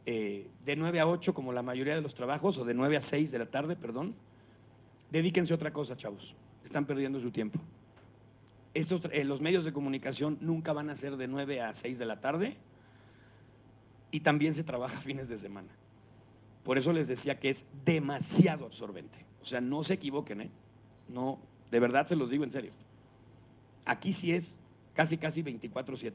eh, 0.04 0.46
de 0.64 0.76
9 0.76 1.00
a 1.00 1.06
8 1.06 1.32
como 1.32 1.52
la 1.52 1.62
mayoría 1.62 1.94
de 1.94 2.00
los 2.00 2.14
trabajos, 2.14 2.58
o 2.58 2.64
de 2.64 2.74
9 2.74 2.96
a 2.96 3.00
6 3.00 3.30
de 3.30 3.38
la 3.38 3.46
tarde, 3.46 3.76
perdón, 3.76 4.14
dedíquense 5.10 5.52
a 5.52 5.56
otra 5.56 5.72
cosa, 5.72 5.96
chavos. 5.96 6.34
Están 6.64 6.86
perdiendo 6.86 7.20
su 7.20 7.30
tiempo. 7.30 7.60
Estos, 8.74 9.02
eh, 9.12 9.24
los 9.24 9.40
medios 9.40 9.64
de 9.64 9.72
comunicación 9.72 10.38
nunca 10.40 10.72
van 10.72 10.90
a 10.90 10.96
ser 10.96 11.16
de 11.16 11.28
9 11.28 11.62
a 11.62 11.72
6 11.72 11.98
de 11.98 12.04
la 12.04 12.20
tarde 12.20 12.56
y 14.10 14.20
también 14.20 14.54
se 14.54 14.64
trabaja 14.64 15.00
fines 15.02 15.28
de 15.28 15.38
semana. 15.38 15.68
Por 16.64 16.78
eso 16.78 16.92
les 16.92 17.06
decía 17.06 17.38
que 17.38 17.50
es 17.50 17.64
demasiado 17.84 18.66
absorbente. 18.66 19.24
O 19.40 19.44
sea, 19.44 19.60
no 19.60 19.84
se 19.84 19.94
equivoquen, 19.94 20.40
¿eh? 20.40 20.50
No, 21.08 21.38
de 21.70 21.78
verdad 21.78 22.08
se 22.08 22.16
los 22.16 22.28
digo 22.28 22.42
en 22.42 22.50
serio. 22.50 22.72
Aquí 23.84 24.12
sí 24.12 24.32
es 24.32 24.56
casi, 24.94 25.16
casi 25.16 25.44
24-7. 25.44 26.12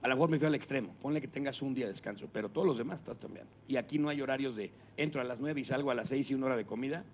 A 0.00 0.08
lo 0.08 0.14
mejor 0.14 0.30
me 0.30 0.38
fui 0.38 0.46
al 0.46 0.54
extremo, 0.54 0.94
ponle 1.02 1.20
que 1.20 1.26
tengas 1.26 1.60
un 1.60 1.74
día 1.74 1.86
de 1.86 1.92
descanso, 1.92 2.28
pero 2.32 2.48
todos 2.48 2.66
los 2.66 2.78
demás 2.78 3.00
estás 3.00 3.18
cambiando. 3.18 3.50
Y 3.66 3.76
aquí 3.76 3.98
no 3.98 4.08
hay 4.08 4.20
horarios 4.20 4.54
de 4.54 4.70
entro 4.96 5.20
a 5.20 5.24
las 5.24 5.40
9 5.40 5.60
y 5.60 5.64
salgo 5.64 5.90
a 5.90 5.94
las 5.94 6.08
6 6.08 6.30
y 6.30 6.34
una 6.34 6.46
hora 6.46 6.56
de 6.56 6.64
comida. 6.64 7.04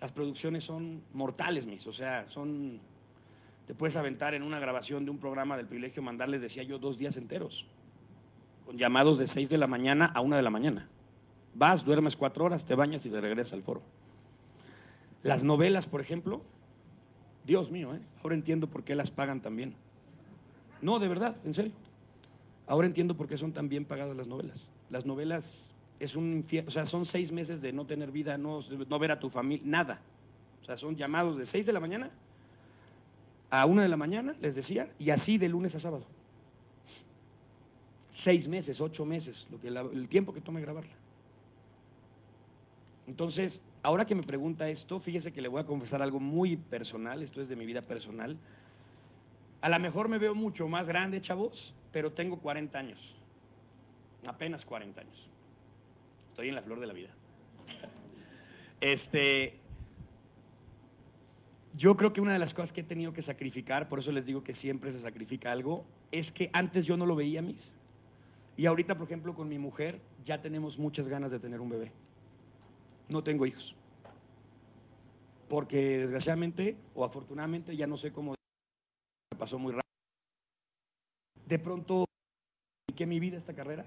Las 0.00 0.12
producciones 0.12 0.64
son 0.64 1.02
mortales, 1.12 1.66
mis, 1.66 1.86
o 1.86 1.92
sea, 1.92 2.28
son. 2.28 2.80
Te 3.66 3.74
puedes 3.74 3.96
aventar 3.96 4.34
en 4.34 4.42
una 4.42 4.58
grabación 4.60 5.04
de 5.04 5.10
un 5.10 5.18
programa 5.18 5.56
del 5.56 5.66
privilegio, 5.66 6.02
mandarles, 6.02 6.40
decía 6.40 6.62
yo, 6.62 6.78
dos 6.78 6.98
días 6.98 7.16
enteros, 7.16 7.66
con 8.66 8.76
llamados 8.76 9.18
de 9.18 9.26
6 9.26 9.48
de 9.48 9.58
la 9.58 9.66
mañana 9.66 10.06
a 10.06 10.20
1 10.20 10.36
de 10.36 10.42
la 10.42 10.50
mañana. 10.50 10.88
Vas, 11.54 11.84
duermes 11.84 12.16
cuatro 12.16 12.44
horas, 12.44 12.64
te 12.64 12.74
bañas 12.74 13.04
y 13.06 13.10
te 13.10 13.20
regresas 13.20 13.52
al 13.54 13.62
foro. 13.62 13.82
Las 15.22 15.44
novelas, 15.44 15.86
por 15.86 16.00
ejemplo, 16.00 16.42
Dios 17.44 17.70
mío, 17.70 17.94
¿eh? 17.94 18.00
ahora 18.22 18.34
entiendo 18.34 18.66
por 18.68 18.84
qué 18.84 18.94
las 18.94 19.10
pagan 19.10 19.40
también. 19.40 19.74
No, 20.82 20.98
de 20.98 21.08
verdad, 21.08 21.36
en 21.44 21.54
serio. 21.54 21.72
Ahora 22.66 22.86
entiendo 22.86 23.16
por 23.16 23.28
qué 23.28 23.38
son 23.38 23.52
tan 23.52 23.68
bien 23.68 23.84
pagadas 23.84 24.16
las 24.16 24.26
novelas. 24.26 24.68
Las 24.90 25.06
novelas 25.06 25.54
es 26.00 26.16
un 26.16 26.44
o 26.66 26.70
sea, 26.70 26.84
son 26.84 27.06
seis 27.06 27.32
meses 27.32 27.62
de 27.62 27.72
no 27.72 27.86
tener 27.86 28.10
vida, 28.10 28.36
no, 28.36 28.60
no 28.88 28.98
ver 28.98 29.12
a 29.12 29.20
tu 29.20 29.30
familia, 29.30 29.64
nada. 29.64 30.00
O 30.60 30.64
sea, 30.64 30.76
son 30.76 30.96
llamados 30.96 31.38
de 31.38 31.46
seis 31.46 31.64
de 31.64 31.72
la 31.72 31.80
mañana 31.80 32.10
a 33.50 33.66
una 33.66 33.82
de 33.82 33.88
la 33.88 33.98
mañana, 33.98 34.34
les 34.40 34.54
decía, 34.54 34.90
y 34.98 35.10
así 35.10 35.36
de 35.36 35.48
lunes 35.48 35.74
a 35.74 35.78
sábado. 35.78 36.06
Seis 38.10 38.48
meses, 38.48 38.80
ocho 38.80 39.04
meses, 39.04 39.46
lo 39.50 39.60
que 39.60 39.68
el 39.68 40.08
tiempo 40.08 40.32
que 40.32 40.40
tome 40.40 40.62
grabarla. 40.62 40.94
Entonces, 43.06 43.60
ahora 43.82 44.06
que 44.06 44.14
me 44.14 44.22
pregunta 44.22 44.70
esto, 44.70 45.00
fíjese 45.00 45.32
que 45.32 45.42
le 45.42 45.48
voy 45.48 45.60
a 45.60 45.66
confesar 45.66 46.00
algo 46.00 46.18
muy 46.18 46.56
personal, 46.56 47.22
esto 47.22 47.42
es 47.42 47.48
de 47.48 47.56
mi 47.56 47.66
vida 47.66 47.82
personal. 47.82 48.38
A 49.62 49.68
lo 49.68 49.78
mejor 49.78 50.08
me 50.08 50.18
veo 50.18 50.34
mucho 50.34 50.66
más 50.66 50.88
grande, 50.88 51.20
chavos, 51.20 51.72
pero 51.92 52.12
tengo 52.12 52.40
40 52.40 52.76
años. 52.76 53.14
Apenas 54.26 54.64
40 54.64 55.00
años. 55.00 55.30
Estoy 56.30 56.48
en 56.48 56.56
la 56.56 56.62
flor 56.62 56.80
de 56.80 56.86
la 56.86 56.92
vida. 56.92 57.10
Este, 58.80 59.60
yo 61.76 61.96
creo 61.96 62.12
que 62.12 62.20
una 62.20 62.32
de 62.32 62.40
las 62.40 62.52
cosas 62.52 62.72
que 62.72 62.80
he 62.80 62.84
tenido 62.84 63.12
que 63.12 63.22
sacrificar, 63.22 63.88
por 63.88 64.00
eso 64.00 64.10
les 64.10 64.26
digo 64.26 64.42
que 64.42 64.54
siempre 64.54 64.90
se 64.90 64.98
sacrifica 64.98 65.52
algo, 65.52 65.84
es 66.10 66.32
que 66.32 66.50
antes 66.52 66.84
yo 66.84 66.96
no 66.96 67.06
lo 67.06 67.14
veía 67.14 67.40
mis. 67.40 67.72
Y 68.56 68.66
ahorita, 68.66 68.96
por 68.96 69.06
ejemplo, 69.06 69.32
con 69.36 69.48
mi 69.48 69.58
mujer 69.58 70.00
ya 70.24 70.42
tenemos 70.42 70.76
muchas 70.80 71.06
ganas 71.06 71.30
de 71.30 71.38
tener 71.38 71.60
un 71.60 71.68
bebé. 71.68 71.92
No 73.08 73.22
tengo 73.22 73.46
hijos. 73.46 73.76
Porque 75.48 75.98
desgraciadamente 75.98 76.76
o 76.96 77.04
afortunadamente, 77.04 77.76
ya 77.76 77.86
no 77.86 77.96
sé 77.96 78.12
cómo 78.12 78.34
pasó 79.42 79.58
muy 79.58 79.72
rápido. 79.72 79.82
De 81.46 81.58
pronto, 81.58 82.04
que 82.94 83.06
mi 83.06 83.18
vida 83.18 83.38
esta 83.38 83.52
carrera. 83.52 83.84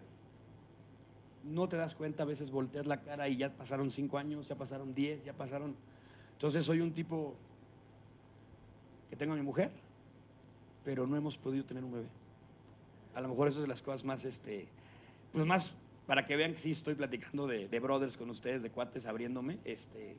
No 1.45 1.69
te 1.69 1.77
das 1.77 1.95
cuenta, 1.95 2.23
a 2.23 2.25
veces 2.25 2.51
volteas 2.51 2.85
la 2.85 2.99
cara 2.99 3.29
y 3.29 3.37
ya 3.37 3.51
pasaron 3.51 3.89
cinco 3.89 4.17
años, 4.17 4.49
ya 4.49 4.55
pasaron 4.55 4.93
diez, 4.93 5.23
ya 5.23 5.31
pasaron. 5.31 5.73
Entonces 6.33 6.65
soy 6.65 6.81
un 6.81 6.93
tipo 6.93 7.35
que 9.09 9.15
tengo 9.15 9.31
a 9.31 9.37
mi 9.37 9.43
mujer, 9.43 9.71
pero 10.83 11.07
no 11.07 11.15
hemos 11.15 11.37
podido 11.37 11.63
tener 11.63 11.85
un 11.85 11.93
bebé. 11.93 12.07
A 13.13 13.21
lo 13.21 13.29
mejor 13.29 13.47
eso 13.47 13.59
es 13.59 13.61
de 13.61 13.69
las 13.69 13.81
cosas 13.81 14.03
más, 14.03 14.25
este, 14.25 14.67
pues 15.31 15.45
más 15.45 15.71
para 16.05 16.25
que 16.25 16.35
vean 16.35 16.53
que 16.53 16.59
sí 16.59 16.71
estoy 16.71 16.95
platicando 16.95 17.47
de, 17.47 17.69
de 17.69 17.79
brothers 17.79 18.17
con 18.17 18.29
ustedes, 18.29 18.61
de 18.61 18.71
cuates 18.71 19.05
abriéndome. 19.05 19.59
Este, 19.63 20.17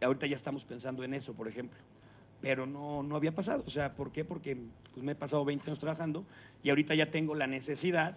ahorita 0.00 0.26
ya 0.26 0.34
estamos 0.34 0.64
pensando 0.64 1.04
en 1.04 1.14
eso, 1.14 1.32
por 1.32 1.46
ejemplo. 1.46 1.78
Pero 2.40 2.66
no, 2.66 3.02
no 3.02 3.16
había 3.16 3.32
pasado. 3.32 3.64
O 3.66 3.70
sea, 3.70 3.94
¿por 3.94 4.12
qué? 4.12 4.24
Porque 4.24 4.56
pues, 4.92 5.04
me 5.04 5.12
he 5.12 5.16
pasado 5.16 5.44
20 5.44 5.70
años 5.70 5.78
trabajando 5.78 6.24
y 6.62 6.70
ahorita 6.70 6.94
ya 6.94 7.10
tengo 7.10 7.34
la 7.34 7.46
necesidad 7.46 8.16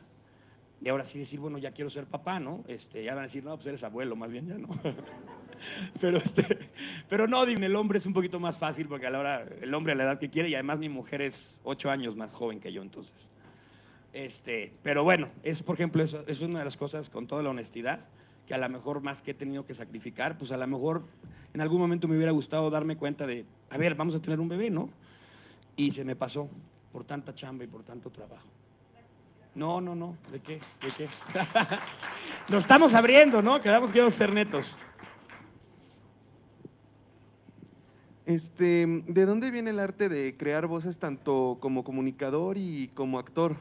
de 0.81 0.89
ahora 0.89 1.05
sí 1.05 1.19
decir, 1.19 1.39
bueno, 1.39 1.59
ya 1.59 1.71
quiero 1.71 1.89
ser 1.89 2.05
papá, 2.05 2.39
¿no? 2.39 2.63
Este, 2.67 3.03
ya 3.03 3.13
van 3.13 3.19
a 3.19 3.27
decir, 3.27 3.43
no, 3.43 3.55
pues 3.55 3.67
eres 3.67 3.83
abuelo, 3.83 4.15
más 4.15 4.31
bien 4.31 4.47
ya 4.47 4.55
no. 4.55 4.67
pero, 6.01 6.17
este, 6.17 6.43
pero 7.07 7.27
no, 7.27 7.45
dime, 7.45 7.67
el 7.67 7.75
hombre 7.75 7.99
es 7.99 8.05
un 8.07 8.13
poquito 8.13 8.39
más 8.39 8.57
fácil 8.57 8.87
porque 8.87 9.05
a 9.05 9.11
la 9.11 9.19
hora, 9.19 9.45
el 9.61 9.71
hombre 9.75 9.93
a 9.93 9.95
la 9.95 10.03
edad 10.03 10.19
que 10.19 10.31
quiere 10.31 10.49
y 10.49 10.55
además 10.55 10.79
mi 10.79 10.89
mujer 10.89 11.21
es 11.21 11.59
ocho 11.63 11.91
años 11.91 12.15
más 12.15 12.31
joven 12.31 12.59
que 12.59 12.73
yo, 12.73 12.81
entonces. 12.81 13.29
Este, 14.11 14.73
pero 14.81 15.03
bueno, 15.03 15.29
es 15.43 15.61
por 15.61 15.75
ejemplo, 15.75 16.03
eso 16.03 16.23
es 16.27 16.41
una 16.41 16.59
de 16.59 16.65
las 16.65 16.77
cosas 16.77 17.11
con 17.11 17.27
toda 17.27 17.43
la 17.43 17.51
honestidad, 17.51 17.99
a 18.53 18.57
lo 18.57 18.69
mejor 18.69 19.01
más 19.01 19.21
que 19.21 19.31
he 19.31 19.33
tenido 19.33 19.65
que 19.65 19.73
sacrificar, 19.73 20.37
pues 20.37 20.51
a 20.51 20.57
lo 20.57 20.67
mejor 20.67 21.03
en 21.53 21.61
algún 21.61 21.79
momento 21.79 22.07
me 22.07 22.15
hubiera 22.15 22.31
gustado 22.31 22.69
darme 22.69 22.97
cuenta 22.97 23.25
de, 23.25 23.45
a 23.69 23.77
ver, 23.77 23.95
vamos 23.95 24.15
a 24.15 24.19
tener 24.19 24.39
un 24.39 24.49
bebé, 24.49 24.69
¿no? 24.69 24.89
Y 25.75 25.91
se 25.91 26.03
me 26.03 26.15
pasó 26.15 26.49
por 26.91 27.03
tanta 27.03 27.33
chamba 27.33 27.63
y 27.63 27.67
por 27.67 27.83
tanto 27.83 28.09
trabajo. 28.09 28.47
No, 29.53 29.81
no, 29.81 29.95
no, 29.95 30.15
¿de 30.31 30.39
qué? 30.39 30.59
¿De 30.81 30.87
qué? 30.97 31.09
Nos 32.49 32.63
estamos 32.63 32.93
abriendo, 32.93 33.41
¿no? 33.41 33.59
Quedamos 33.59 33.91
que 33.91 34.09
ser 34.11 34.31
netos. 34.31 34.65
Este, 38.25 38.85
¿de 39.07 39.25
dónde 39.25 39.51
viene 39.51 39.71
el 39.71 39.79
arte 39.79 40.07
de 40.07 40.37
crear 40.37 40.67
voces 40.67 40.97
tanto 40.97 41.57
como 41.59 41.83
comunicador 41.83 42.57
y 42.57 42.89
como 42.93 43.19
actor? 43.19 43.57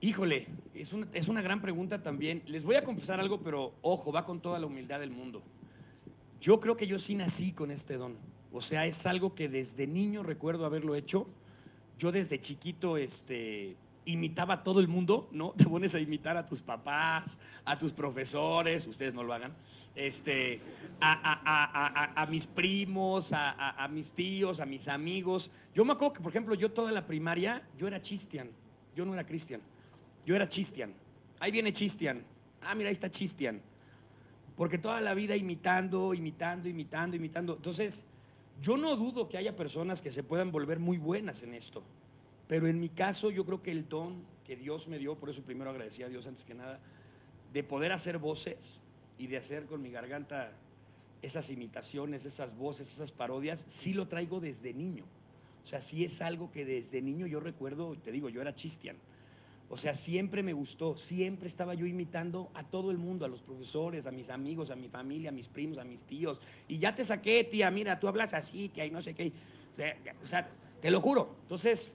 Híjole, 0.00 0.46
es 0.74 0.92
una, 0.92 1.08
es 1.12 1.28
una 1.28 1.42
gran 1.42 1.60
pregunta 1.60 2.02
también. 2.02 2.42
Les 2.46 2.62
voy 2.62 2.76
a 2.76 2.84
confesar 2.84 3.18
algo, 3.18 3.40
pero 3.40 3.74
ojo, 3.82 4.12
va 4.12 4.24
con 4.24 4.40
toda 4.40 4.58
la 4.58 4.66
humildad 4.66 5.00
del 5.00 5.10
mundo. 5.10 5.42
Yo 6.40 6.60
creo 6.60 6.76
que 6.76 6.86
yo 6.86 6.98
sí 7.00 7.14
nací 7.16 7.52
con 7.52 7.70
este 7.72 7.96
don. 7.96 8.16
O 8.52 8.60
sea, 8.60 8.86
es 8.86 9.04
algo 9.06 9.34
que 9.34 9.48
desde 9.48 9.86
niño 9.86 10.22
recuerdo 10.22 10.64
haberlo 10.64 10.94
hecho. 10.94 11.26
Yo 11.98 12.12
desde 12.12 12.38
chiquito, 12.38 12.96
este, 12.96 13.74
imitaba 14.04 14.54
a 14.54 14.62
todo 14.62 14.78
el 14.78 14.86
mundo, 14.86 15.28
¿no? 15.32 15.50
Te 15.56 15.64
pones 15.64 15.92
a 15.96 15.98
imitar 16.00 16.36
a 16.36 16.46
tus 16.46 16.62
papás, 16.62 17.36
a 17.64 17.76
tus 17.76 17.92
profesores, 17.92 18.86
ustedes 18.86 19.14
no 19.14 19.24
lo 19.24 19.34
hagan, 19.34 19.52
este, 19.96 20.60
a, 21.00 21.12
a- 21.12 22.12
a- 22.14 22.22
a- 22.22 22.26
mis 22.26 22.46
primos, 22.46 23.30
a, 23.32 23.88
mis 23.88 24.12
tíos, 24.12 24.60
a 24.60 24.64
mis 24.66 24.86
amigos. 24.86 25.50
Yo 25.74 25.84
me 25.84 25.92
acuerdo 25.94 26.12
que, 26.14 26.20
por 26.20 26.30
ejemplo, 26.30 26.54
yo 26.54 26.70
toda 26.70 26.92
la 26.92 27.04
primaria, 27.04 27.62
yo 27.76 27.88
era 27.88 28.00
Chistian, 28.00 28.48
yo 28.94 29.04
no 29.04 29.12
era 29.12 29.26
Cristian, 29.26 29.60
yo 30.28 30.36
era 30.36 30.46
Chistian. 30.46 30.92
Ahí 31.40 31.50
viene 31.50 31.72
Chistian. 31.72 32.22
Ah, 32.60 32.74
mira, 32.74 32.90
ahí 32.90 32.92
está 32.92 33.10
Chistian. 33.10 33.62
Porque 34.58 34.76
toda 34.76 35.00
la 35.00 35.14
vida 35.14 35.34
imitando, 35.34 36.12
imitando, 36.12 36.68
imitando, 36.68 37.16
imitando. 37.16 37.56
Entonces, 37.56 38.04
yo 38.60 38.76
no 38.76 38.94
dudo 38.94 39.26
que 39.26 39.38
haya 39.38 39.56
personas 39.56 40.02
que 40.02 40.12
se 40.12 40.22
puedan 40.22 40.52
volver 40.52 40.80
muy 40.80 40.98
buenas 40.98 41.42
en 41.42 41.54
esto. 41.54 41.82
Pero 42.46 42.66
en 42.66 42.78
mi 42.78 42.90
caso, 42.90 43.30
yo 43.30 43.46
creo 43.46 43.62
que 43.62 43.70
el 43.70 43.88
don 43.88 44.22
que 44.44 44.54
Dios 44.54 44.86
me 44.86 44.98
dio, 44.98 45.14
por 45.14 45.30
eso 45.30 45.40
primero 45.40 45.70
agradecí 45.70 46.02
a 46.02 46.10
Dios 46.10 46.26
antes 46.26 46.44
que 46.44 46.52
nada, 46.52 46.78
de 47.54 47.64
poder 47.64 47.92
hacer 47.92 48.18
voces 48.18 48.82
y 49.16 49.28
de 49.28 49.38
hacer 49.38 49.64
con 49.64 49.80
mi 49.80 49.90
garganta 49.90 50.52
esas 51.22 51.48
imitaciones, 51.48 52.26
esas 52.26 52.54
voces, 52.54 52.92
esas 52.92 53.12
parodias, 53.12 53.64
sí 53.66 53.94
lo 53.94 54.08
traigo 54.08 54.40
desde 54.40 54.74
niño. 54.74 55.04
O 55.64 55.66
sea, 55.66 55.80
sí 55.80 56.04
es 56.04 56.20
algo 56.20 56.52
que 56.52 56.66
desde 56.66 57.00
niño 57.00 57.26
yo 57.26 57.40
recuerdo, 57.40 57.96
te 58.04 58.12
digo, 58.12 58.28
yo 58.28 58.42
era 58.42 58.54
chistian. 58.54 58.98
O 59.70 59.76
sea, 59.76 59.94
siempre 59.94 60.42
me 60.42 60.54
gustó, 60.54 60.96
siempre 60.96 61.46
estaba 61.46 61.74
yo 61.74 61.84
imitando 61.84 62.50
a 62.54 62.64
todo 62.64 62.90
el 62.90 62.96
mundo, 62.96 63.26
a 63.26 63.28
los 63.28 63.42
profesores, 63.42 64.06
a 64.06 64.10
mis 64.10 64.30
amigos, 64.30 64.70
a 64.70 64.76
mi 64.76 64.88
familia, 64.88 65.28
a 65.28 65.32
mis 65.32 65.48
primos, 65.48 65.76
a 65.78 65.84
mis 65.84 66.00
tíos. 66.02 66.40
Y 66.68 66.78
ya 66.78 66.94
te 66.94 67.04
saqué, 67.04 67.44
tía, 67.44 67.70
mira, 67.70 68.00
tú 68.00 68.08
hablas 68.08 68.32
así, 68.32 68.70
que 68.70 68.80
hay 68.80 68.90
no 68.90 69.02
sé 69.02 69.14
qué. 69.14 69.32
O 70.22 70.26
sea, 70.26 70.48
te 70.80 70.90
lo 70.90 71.00
juro. 71.02 71.36
Entonces, 71.42 71.94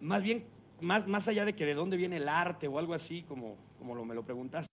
más 0.00 0.22
bien, 0.22 0.44
más, 0.80 1.06
más 1.06 1.28
allá 1.28 1.44
de 1.44 1.54
que 1.54 1.66
de 1.66 1.74
dónde 1.74 1.96
viene 1.98 2.16
el 2.16 2.28
arte 2.28 2.68
o 2.68 2.78
algo 2.78 2.94
así, 2.94 3.22
como, 3.22 3.56
como 3.78 3.94
lo, 3.94 4.04
me 4.06 4.14
lo 4.14 4.24
preguntaste, 4.24 4.66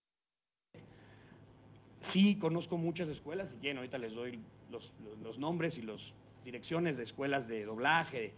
sí 2.00 2.36
conozco 2.36 2.76
muchas 2.78 3.08
escuelas, 3.08 3.52
y 3.54 3.60
bien, 3.60 3.76
ahorita 3.76 3.98
les 3.98 4.14
doy 4.14 4.38
los- 4.70 4.92
los 5.22 5.38
nombres 5.38 5.78
y 5.78 5.82
las 5.82 6.12
direcciones 6.44 6.96
de 6.96 7.04
escuelas 7.04 7.48
de 7.48 7.64
doblaje, 7.64 8.32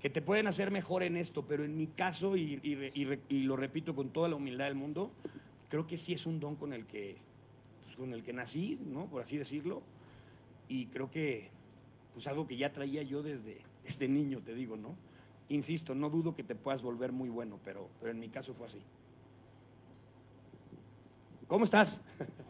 que 0.00 0.10
te 0.10 0.22
pueden 0.22 0.46
hacer 0.46 0.70
mejor 0.70 1.02
en 1.02 1.16
esto, 1.16 1.44
pero 1.46 1.64
en 1.64 1.76
mi 1.76 1.88
caso, 1.88 2.36
y, 2.36 2.60
lo 3.30 3.56
repito 3.56 3.94
con 3.94 4.10
toda 4.10 4.28
la 4.28 4.36
humildad 4.36 4.66
del 4.66 4.76
mundo, 4.76 5.12
creo 5.68 5.86
que 5.86 5.98
sí 5.98 6.12
es 6.12 6.26
un 6.26 6.38
don 6.38 6.56
con 6.56 6.72
el 6.72 6.86
que, 6.86 7.16
pues, 7.84 7.96
con 7.96 8.12
el 8.12 8.22
que 8.22 8.32
nací, 8.32 8.78
¿no? 8.86 9.06
Por 9.06 9.22
así 9.22 9.36
decirlo, 9.36 9.82
y 10.68 10.86
creo 10.86 11.10
que, 11.10 11.50
pues 12.14 12.26
algo 12.26 12.46
que 12.46 12.56
ya 12.56 12.72
traía 12.72 13.02
yo 13.02 13.22
desde, 13.22 13.62
desde 13.84 14.08
niño, 14.08 14.40
te 14.40 14.54
digo, 14.54 14.76
¿no? 14.76 14.94
Insisto, 15.48 15.94
no 15.94 16.10
dudo 16.10 16.36
que 16.36 16.44
te 16.44 16.54
puedas 16.54 16.82
volver 16.82 17.10
muy 17.10 17.28
bueno, 17.28 17.58
pero, 17.64 17.88
pero 18.00 18.12
en 18.12 18.20
mi 18.20 18.28
caso 18.28 18.54
fue 18.54 18.66
así. 18.66 18.82
¿Cómo 21.48 21.64
estás? 21.64 22.00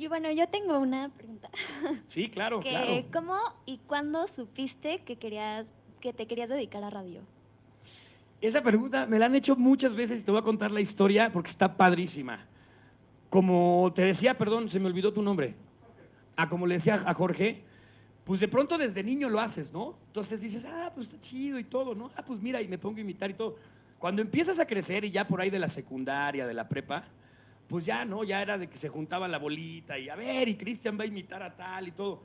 Y 0.00 0.08
bueno, 0.08 0.32
yo 0.32 0.48
tengo 0.48 0.78
una 0.78 1.10
pregunta. 1.10 1.50
Sí, 2.08 2.30
claro, 2.30 2.60
que, 2.60 2.70
claro. 2.70 3.04
¿Cómo 3.12 3.36
y 3.66 3.76
cuándo 3.86 4.26
supiste 4.28 5.02
que 5.02 5.16
querías 5.16 5.70
que 6.00 6.14
te 6.14 6.26
querías 6.26 6.48
dedicar 6.48 6.82
a 6.82 6.88
radio? 6.88 7.20
Esa 8.40 8.62
pregunta 8.62 9.04
me 9.04 9.18
la 9.18 9.26
han 9.26 9.34
hecho 9.34 9.56
muchas 9.56 9.94
veces 9.94 10.22
y 10.22 10.24
te 10.24 10.30
voy 10.30 10.40
a 10.40 10.42
contar 10.42 10.70
la 10.70 10.80
historia 10.80 11.30
porque 11.30 11.50
está 11.50 11.76
padrísima. 11.76 12.46
Como 13.28 13.92
te 13.94 14.00
decía, 14.00 14.38
perdón, 14.38 14.70
se 14.70 14.80
me 14.80 14.86
olvidó 14.86 15.12
tu 15.12 15.20
nombre. 15.20 15.54
Ah, 16.34 16.48
como 16.48 16.66
le 16.66 16.76
decía 16.76 17.02
a 17.04 17.12
Jorge, 17.12 17.62
pues 18.24 18.40
de 18.40 18.48
pronto 18.48 18.78
desde 18.78 19.04
niño 19.04 19.28
lo 19.28 19.38
haces, 19.38 19.70
¿no? 19.70 19.98
Entonces 20.06 20.40
dices, 20.40 20.64
ah, 20.64 20.92
pues 20.94 21.08
está 21.08 21.20
chido 21.20 21.58
y 21.58 21.64
todo, 21.64 21.94
¿no? 21.94 22.10
Ah, 22.16 22.24
pues 22.24 22.40
mira, 22.40 22.62
y 22.62 22.68
me 22.68 22.78
pongo 22.78 22.96
a 22.96 23.00
imitar 23.02 23.28
y 23.28 23.34
todo. 23.34 23.56
Cuando 23.98 24.22
empiezas 24.22 24.58
a 24.60 24.64
crecer 24.64 25.04
y 25.04 25.10
ya 25.10 25.28
por 25.28 25.42
ahí 25.42 25.50
de 25.50 25.58
la 25.58 25.68
secundaria, 25.68 26.46
de 26.46 26.54
la 26.54 26.66
prepa, 26.66 27.04
pues 27.70 27.86
ya, 27.86 28.04
¿no? 28.04 28.24
Ya 28.24 28.42
era 28.42 28.58
de 28.58 28.68
que 28.68 28.76
se 28.76 28.88
juntaba 28.88 29.28
la 29.28 29.38
bolita 29.38 29.96
y 29.96 30.08
a 30.08 30.16
ver, 30.16 30.48
y 30.48 30.56
Cristian 30.56 30.98
va 30.98 31.04
a 31.04 31.06
imitar 31.06 31.40
a 31.40 31.54
tal 31.54 31.86
y 31.86 31.92
todo. 31.92 32.20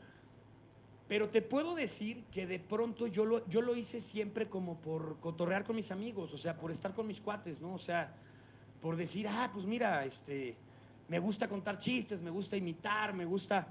Pero 1.08 1.30
te 1.30 1.44
puedo 1.44 1.76
decir 1.76 2.24
que 2.32 2.48
de 2.48 2.58
pronto 2.58 3.06
yo 3.06 3.26
lo, 3.26 3.48
yo 3.48 3.62
lo 3.62 3.76
hice 3.76 4.02
siempre 4.02 4.50
como 4.50 4.82
por 4.82 5.20
cotorrear 5.20 5.64
con 5.64 5.76
mis 5.76 5.92
amigos, 5.92 6.34
o 6.34 6.38
sea, 6.40 6.58
por 6.58 6.72
estar 6.72 6.96
con 6.96 7.06
mis 7.06 7.22
cuates, 7.22 7.62
¿no? 7.62 7.76
O 7.76 7.78
sea, 7.78 8.12
por 8.82 8.96
decir, 8.96 9.28
ah, 9.28 9.52
pues 9.54 9.68
mira, 9.68 10.04
este, 10.04 10.56
me 11.10 11.20
gusta 11.20 11.48
contar 11.48 11.78
chistes, 11.78 12.22
me 12.22 12.32
gusta 12.32 12.58
imitar, 12.58 13.14
me 13.14 13.26
gusta... 13.26 13.68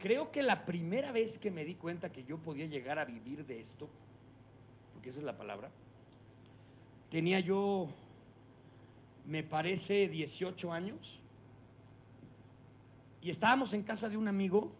Creo 0.00 0.32
que 0.32 0.42
la 0.42 0.64
primera 0.64 1.12
vez 1.12 1.38
que 1.38 1.52
me 1.52 1.64
di 1.64 1.76
cuenta 1.76 2.10
que 2.10 2.24
yo 2.24 2.38
podía 2.38 2.66
llegar 2.66 2.98
a 2.98 3.04
vivir 3.04 3.46
de 3.46 3.60
esto, 3.60 3.88
porque 4.94 5.10
esa 5.10 5.20
es 5.20 5.24
la 5.24 5.36
palabra. 5.36 5.70
Tenía 7.08 7.38
yo, 7.38 7.88
me 9.30 9.44
parece, 9.44 10.08
18 10.08 10.72
años. 10.72 11.20
Y 13.22 13.30
estábamos 13.30 13.72
en 13.72 13.84
casa 13.84 14.08
de 14.08 14.16
un 14.16 14.26
amigo 14.26 14.72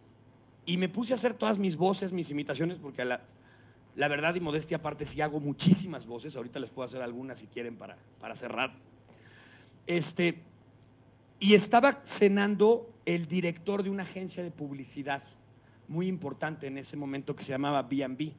y 0.65 0.75
me 0.75 0.89
puse 0.89 1.13
a 1.13 1.15
hacer 1.15 1.35
todas 1.35 1.57
mis 1.57 1.77
voces, 1.77 2.11
mis 2.11 2.29
imitaciones, 2.29 2.77
porque 2.77 3.05
la, 3.05 3.21
verdad 3.95 4.35
y 4.35 4.41
modestia 4.41 4.77
aparte 4.77 5.05
sí 5.05 5.21
hago 5.21 5.39
muchísimas 5.39 6.05
voces. 6.05 6.35
Ahorita 6.35 6.59
les 6.59 6.69
puedo 6.69 6.85
hacer 6.85 7.01
algunas 7.01 7.39
si 7.39 7.47
quieren 7.47 7.77
para, 7.77 7.95
para 8.19 8.35
cerrar. 8.35 8.73
Este, 9.87 10.41
y 11.39 11.55
estaba 11.55 12.01
cenando 12.03 12.93
el 13.05 13.29
director 13.29 13.83
de 13.83 13.89
una 13.89 14.03
agencia 14.03 14.43
de 14.43 14.51
publicidad 14.51 15.23
muy 15.87 16.07
importante 16.07 16.67
en 16.67 16.77
ese 16.77 16.97
momento 16.97 17.37
que 17.37 17.45
se 17.45 17.51
llamaba 17.51 17.83
B&B, 17.83 18.33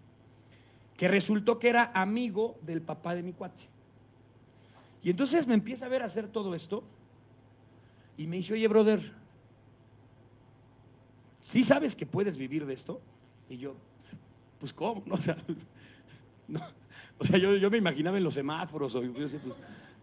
que 0.95 1.09
resultó 1.09 1.59
que 1.59 1.71
era 1.71 1.91
amigo 1.95 2.59
del 2.61 2.83
papá 2.83 3.15
de 3.15 3.23
mi 3.23 3.33
cuate. 3.33 3.72
Y 5.03 5.11
entonces 5.11 5.47
me 5.47 5.55
empieza 5.55 5.87
a 5.87 5.89
ver 5.89 6.03
hacer 6.03 6.29
todo 6.29 6.55
esto 6.55 6.85
y 8.17 8.27
me 8.27 8.37
dice, 8.37 8.53
oye, 8.53 8.69
brother, 8.69 9.13
¿sí 11.41 11.65
sabes 11.65 11.97
que 11.97 12.07
puedes 12.07 12.37
vivir 12.37 12.67
de 12.67 12.75
esto? 12.75 13.01
Y 13.49 13.59
yo, 13.59 13.75
pues 14.61 14.73
¿cómo? 14.73 15.03
O 15.11 15.17
sea, 15.17 15.37
no, 16.49 16.61
o 17.19 17.25
sea 17.25 17.39
yo, 17.39 17.57
yo, 17.57 17.71
me 17.71 17.79
imaginaba 17.79 18.19
en 18.19 18.25
los 18.25 18.35
semáforos, 18.35 18.95
o, 18.95 19.03
pues, 19.13 19.35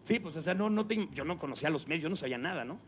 sí, 0.04 0.20
pues 0.20 0.36
o 0.36 0.42
sea, 0.42 0.54
no, 0.54 0.88
yo 1.12 1.24
no 1.24 1.38
conocía 1.38 1.70
los 1.70 1.86
medios, 1.86 2.02
yo 2.02 2.08
no 2.08 2.16
sabía 2.16 2.38
nada, 2.38 2.64
¿no? 2.64 2.78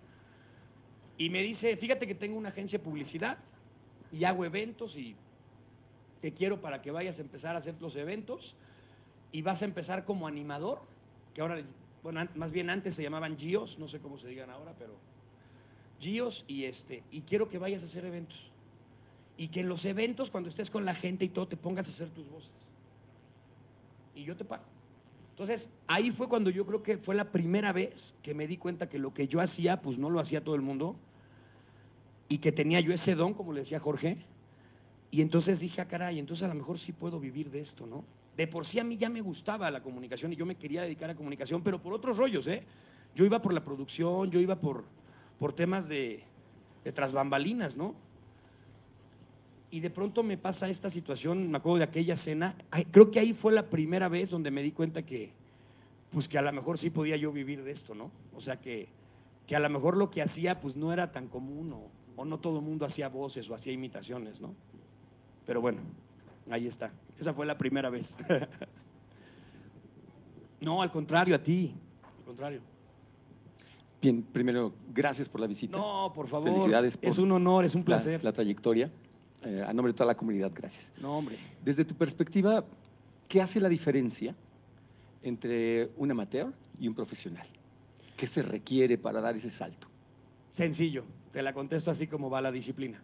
Y 1.17 1.31
me 1.31 1.43
dice, 1.43 1.77
fíjate 1.77 2.07
que 2.07 2.15
tengo 2.15 2.37
una 2.37 2.49
agencia 2.49 2.79
de 2.79 2.85
publicidad 2.85 3.39
y 4.11 4.25
hago 4.25 4.45
eventos 4.45 4.97
y 4.97 5.15
te 6.21 6.33
quiero 6.33 6.61
para 6.61 6.83
que 6.83 6.91
vayas 6.91 7.19
a 7.19 7.23
empezar 7.23 7.55
a 7.55 7.59
hacer 7.59 7.75
los 7.81 7.97
eventos 7.97 8.55
y 9.31 9.43
vas 9.43 9.63
a 9.63 9.65
empezar 9.65 10.05
como 10.05 10.27
animador, 10.27 10.81
que 11.35 11.41
ahora 11.41 11.63
bueno, 12.03 12.27
más 12.35 12.51
bien 12.51 12.69
antes 12.69 12.95
se 12.95 13.03
llamaban 13.03 13.37
GIOS, 13.37 13.79
no 13.79 13.89
sé 13.89 14.01
cómo 14.01 14.19
se 14.19 14.29
digan 14.29 14.51
ahora, 14.51 14.75
pero 14.79 14.95
GIOS 16.01 16.45
y 16.49 16.65
este, 16.65 17.05
y 17.11 17.21
quiero 17.21 17.49
que 17.49 17.59
vayas 17.59 17.83
a 17.83 17.87
hacer 17.87 18.05
eventos. 18.05 18.51
Y 19.37 19.49
que 19.49 19.61
en 19.61 19.69
los 19.69 19.85
eventos, 19.85 20.31
cuando 20.31 20.51
estés 20.51 20.69
con 20.69 20.85
la 20.85 20.95
gente 20.95 21.25
y 21.25 21.29
todo, 21.29 21.49
te 21.49 21.57
pongas 21.57 21.87
a 21.87 21.91
hacer 21.91 22.11
tus 22.11 22.29
voces. 22.29 22.51
Y 24.15 24.25
yo 24.25 24.37
te 24.37 24.45
pago. 24.45 24.65
Entonces, 25.31 25.71
ahí 25.87 26.11
fue 26.11 26.29
cuando 26.29 26.51
yo 26.51 26.67
creo 26.67 26.83
que 26.83 26.99
fue 26.99 27.15
la 27.15 27.31
primera 27.31 27.73
vez 27.73 28.15
que 28.23 28.35
me 28.35 28.47
di 28.47 28.59
cuenta 28.59 28.89
que 28.89 28.99
lo 28.99 29.15
que 29.15 29.29
yo 29.29 29.41
hacía, 29.41 29.81
pues 29.81 29.97
no 29.97 30.11
lo 30.11 30.21
hacía 30.21 30.45
todo 30.45 30.55
el 30.55 30.61
mundo. 30.61 30.97
Y 32.29 32.39
que 32.39 32.53
tenía 32.53 32.81
yo 32.81 32.93
ese 32.93 33.15
don, 33.15 33.33
como 33.33 33.53
le 33.53 33.61
decía 33.61 33.81
Jorge. 33.81 34.19
Y 35.11 35.23
entonces 35.23 35.61
dije, 35.61 35.81
ah, 35.81 35.89
caray, 35.89 36.19
entonces 36.19 36.45
a 36.45 36.49
lo 36.49 36.55
mejor 36.55 36.79
sí 36.79 36.93
puedo 36.93 37.19
vivir 37.19 37.51
de 37.51 37.61
esto, 37.61 37.87
¿no? 37.87 38.05
De 38.37 38.47
por 38.47 38.67
sí 38.67 38.79
a 38.79 38.85
mí 38.85 38.97
ya 38.97 39.09
me 39.09 39.21
gustaba 39.21 39.71
la 39.71 39.83
comunicación 39.83 40.33
y 40.33 40.37
yo 40.37 40.47
me 40.47 40.55
quería 40.55 40.83
dedicar 40.83 41.11
a 41.11 41.15
comunicación, 41.15 41.63
pero 41.63 41.81
por 41.81 41.93
otros 41.93 42.17
rollos, 42.17 42.47
¿eh? 42.47 42.63
Yo 43.15 43.25
iba 43.25 43.43
por 43.43 43.53
la 43.53 43.63
producción, 43.63 44.31
yo 44.31 44.41
iba 44.41 44.57
por, 44.57 44.85
por 45.39 45.53
temas 45.53 45.87
de, 45.87 46.23
de 46.85 46.93
tras 46.93 47.13
bambalinas, 47.13 47.77
¿no? 47.77 47.95
Y 49.71 49.81
de 49.81 49.91
pronto 49.91 50.23
me 50.23 50.37
pasa 50.37 50.69
esta 50.69 50.91
situación, 50.91 51.51
me 51.51 51.59
acuerdo 51.59 51.79
de 51.79 51.85
aquella 51.85 52.17
cena, 52.17 52.57
creo 52.91 53.11
que 53.11 53.19
ahí 53.19 53.33
fue 53.33 53.53
la 53.53 53.69
primera 53.69 54.09
vez 54.09 54.31
donde 54.31 54.51
me 54.51 54.63
di 54.63 54.73
cuenta 54.73 55.03
que, 55.03 55.31
pues 56.11 56.29
que 56.29 56.39
a 56.39 56.43
lo 56.43 56.53
mejor 56.53 56.79
sí 56.79 56.91
podía 56.91 57.17
yo 57.17 57.33
vivir 57.33 57.65
de 57.65 57.73
esto, 57.73 57.95
¿no? 57.95 58.11
O 58.37 58.41
sea 58.41 58.61
que, 58.61 58.89
que 59.47 59.57
a 59.57 59.61
lo 59.61 59.71
mejor 59.71 59.97
lo 59.97 60.11
que 60.11 60.23
hacía 60.23 60.61
pues 60.61 60.77
no 60.77 60.93
era 60.93 61.11
tan 61.11 61.29
común 61.29 61.73
o, 61.73 61.91
o 62.17 62.25
no 62.25 62.39
todo 62.39 62.59
el 62.59 62.65
mundo 62.65 62.85
hacía 62.85 63.09
voces 63.09 63.49
o 63.49 63.55
hacía 63.55 63.73
imitaciones, 63.73 64.41
¿no? 64.41 64.55
Pero 65.47 65.61
bueno, 65.61 65.81
ahí 66.51 66.67
está. 66.67 66.93
Esa 67.19 67.33
fue 67.33 67.47
la 67.47 67.57
primera 67.57 67.91
vez. 67.91 68.17
no, 70.61 70.83
al 70.83 70.91
contrario, 70.91 71.35
a 71.35 71.43
ti. 71.43 71.75
Al 72.19 72.25
contrario. 72.25 72.61
Bien, 74.01 74.23
primero, 74.23 74.73
gracias 74.93 75.29
por 75.29 75.41
la 75.41 75.47
visita. 75.47 75.77
No, 75.77 76.13
por 76.13 76.27
favor. 76.27 76.51
Felicidades. 76.51 76.99
es 77.01 77.19
un 77.19 77.31
honor, 77.31 77.65
es 77.65 77.75
un 77.75 77.85
placer. 77.85 78.23
La, 78.25 78.33
trayectoria. 78.33 78.91
Eh, 79.45 79.65
a 79.67 79.73
nombre 79.73 79.93
de 79.93 79.97
toda 79.97 80.09
la 80.09 80.17
comunidad, 80.17 80.51
gracias. 80.55 80.93
No, 81.01 81.19
hombre. 81.19 81.37
Desde 81.65 81.85
tu 81.85 81.95
perspectiva, 81.95 82.65
¿qué 83.29 83.41
hace 83.41 83.61
la 83.61 83.69
diferencia 83.69 84.35
entre 85.23 85.91
un 85.97 86.11
amateur 86.11 86.53
y 86.79 86.89
un 86.89 86.95
profesional? 86.95 87.47
¿Qué 88.17 88.27
se 88.27 88.43
requiere 88.43 88.99
para 88.99 89.21
dar 89.21 89.37
ese 89.37 89.51
salto? 89.51 89.89
Sencillo, 90.53 91.05
te 91.33 91.43
la 91.43 91.53
contesto 91.53 91.91
así 91.91 92.07
como 92.07 92.29
va 92.29 92.41
la 92.41 92.53
disciplina. 92.53 93.01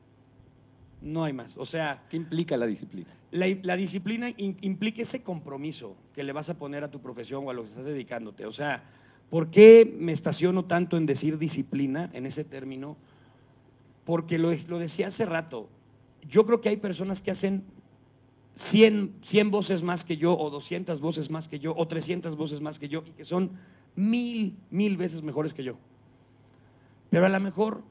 No 1.01 1.25
hay 1.25 1.33
más. 1.33 1.57
O 1.57 1.67
sea. 1.67 2.05
¿Qué 2.09 2.17
implica 2.17 2.57
la 2.57 2.67
disciplina? 2.67 3.09
La, 3.31 3.77
disciplina 3.77 4.31
implica 4.37 5.03
ese 5.03 5.23
compromiso 5.23 5.97
que 6.15 6.23
le 6.23 6.33
vas 6.33 6.49
a 6.49 6.55
poner 6.55 6.83
a 6.83 6.91
tu 6.91 7.01
profesión 7.01 7.47
o 7.47 7.51
a 7.51 7.55
lo 7.55 7.63
que 7.63 7.69
estás 7.69 7.85
dedicándote. 7.85 8.47
O 8.47 8.53
sea, 8.53 8.85
¿por 9.29 9.51
qué 9.51 9.95
me 9.99 10.13
estaciono 10.13 10.65
tanto 10.65 10.97
en 10.97 11.05
decir 11.05 11.39
disciplina, 11.39 12.11
en 12.15 12.27
ese 12.27 12.45
término? 12.45 12.97
Porque 14.05 14.39
lo, 14.39 14.51
lo 14.69 14.79
decía 14.79 15.09
hace 15.09 15.27
rato. 15.27 15.69
Yo 16.27 16.47
creo 16.47 16.61
que 16.61 16.71
hay 16.71 16.79
personas 16.79 17.21
que 17.21 17.31
hacen 17.31 17.65
100, 18.57 19.17
100 19.23 19.51
voces 19.51 19.83
más 19.83 20.05
que 20.05 20.17
yo, 20.17 20.37
o 20.37 20.51
200 20.51 21.01
voces 21.01 21.31
más 21.31 21.49
que 21.49 21.59
yo, 21.59 21.75
o 21.77 21.87
300 21.87 22.35
voces 22.35 22.61
más 22.61 22.79
que 22.79 22.89
yo, 22.89 23.05
y 23.07 23.11
que 23.11 23.25
son 23.25 23.53
mil, 23.95 24.57
mil 24.71 24.97
veces 24.97 25.23
mejores 25.23 25.53
que 25.53 25.63
yo. 25.63 25.75
Pero 27.11 27.27
a 27.27 27.29
lo 27.29 27.41
mejor 27.41 27.83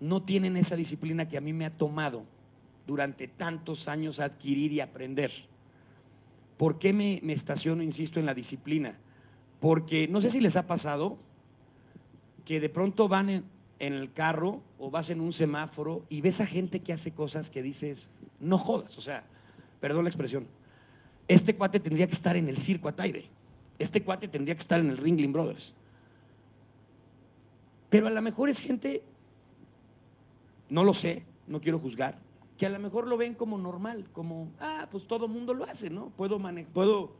no 0.00 0.22
tienen 0.22 0.56
esa 0.56 0.76
disciplina 0.76 1.28
que 1.28 1.36
a 1.36 1.40
mí 1.40 1.52
me 1.52 1.66
ha 1.66 1.70
tomado 1.70 2.24
durante 2.86 3.28
tantos 3.28 3.88
años 3.88 4.20
adquirir 4.20 4.72
y 4.72 4.80
aprender. 4.80 5.32
¿Por 6.56 6.78
qué 6.78 6.92
me, 6.92 7.20
estaciono, 7.32 7.82
insisto, 7.82 8.20
en 8.20 8.26
la 8.26 8.34
disciplina? 8.34 8.94
Porque 9.60 10.08
no 10.08 10.20
sé 10.20 10.30
si 10.30 10.40
les 10.40 10.56
ha 10.56 10.66
pasado 10.66 11.18
que 12.44 12.60
de 12.60 12.68
pronto 12.68 13.08
van 13.08 13.30
en, 13.30 13.44
en 13.78 13.92
el 13.92 14.12
carro 14.12 14.62
o 14.78 14.90
vas 14.90 15.10
en 15.10 15.20
un 15.20 15.32
semáforo 15.32 16.04
y 16.08 16.20
ves 16.20 16.40
a 16.40 16.46
gente 16.46 16.80
que 16.80 16.92
hace 16.92 17.10
cosas 17.10 17.50
que 17.50 17.62
dices, 17.62 18.08
no 18.40 18.58
jodas, 18.58 18.96
o 18.96 19.00
sea, 19.00 19.24
perdón 19.80 20.04
la 20.04 20.10
expresión, 20.10 20.46
este 21.28 21.56
cuate 21.56 21.80
tendría 21.80 22.06
que 22.06 22.14
estar 22.14 22.36
en 22.36 22.48
el 22.48 22.56
circo 22.56 22.88
Ataire, 22.88 23.26
este 23.78 24.02
cuate 24.02 24.28
tendría 24.28 24.54
que 24.54 24.62
estar 24.62 24.78
en 24.78 24.90
el 24.90 24.96
Ringling 24.96 25.32
Brothers. 25.32 25.74
Pero 27.90 28.06
a 28.06 28.10
lo 28.10 28.22
mejor 28.22 28.48
es 28.48 28.60
gente 28.60 29.02
no 30.68 30.84
lo 30.84 30.94
sé, 30.94 31.24
no 31.46 31.60
quiero 31.60 31.78
juzgar, 31.78 32.18
que 32.58 32.66
a 32.66 32.70
lo 32.70 32.78
mejor 32.78 33.06
lo 33.06 33.16
ven 33.16 33.34
como 33.34 33.58
normal, 33.58 34.06
como, 34.12 34.50
ah, 34.60 34.88
pues 34.90 35.06
todo 35.06 35.28
mundo 35.28 35.54
lo 35.54 35.64
hace, 35.64 35.90
¿no? 35.90 36.10
Puedo, 36.16 36.40
puedo 36.72 37.12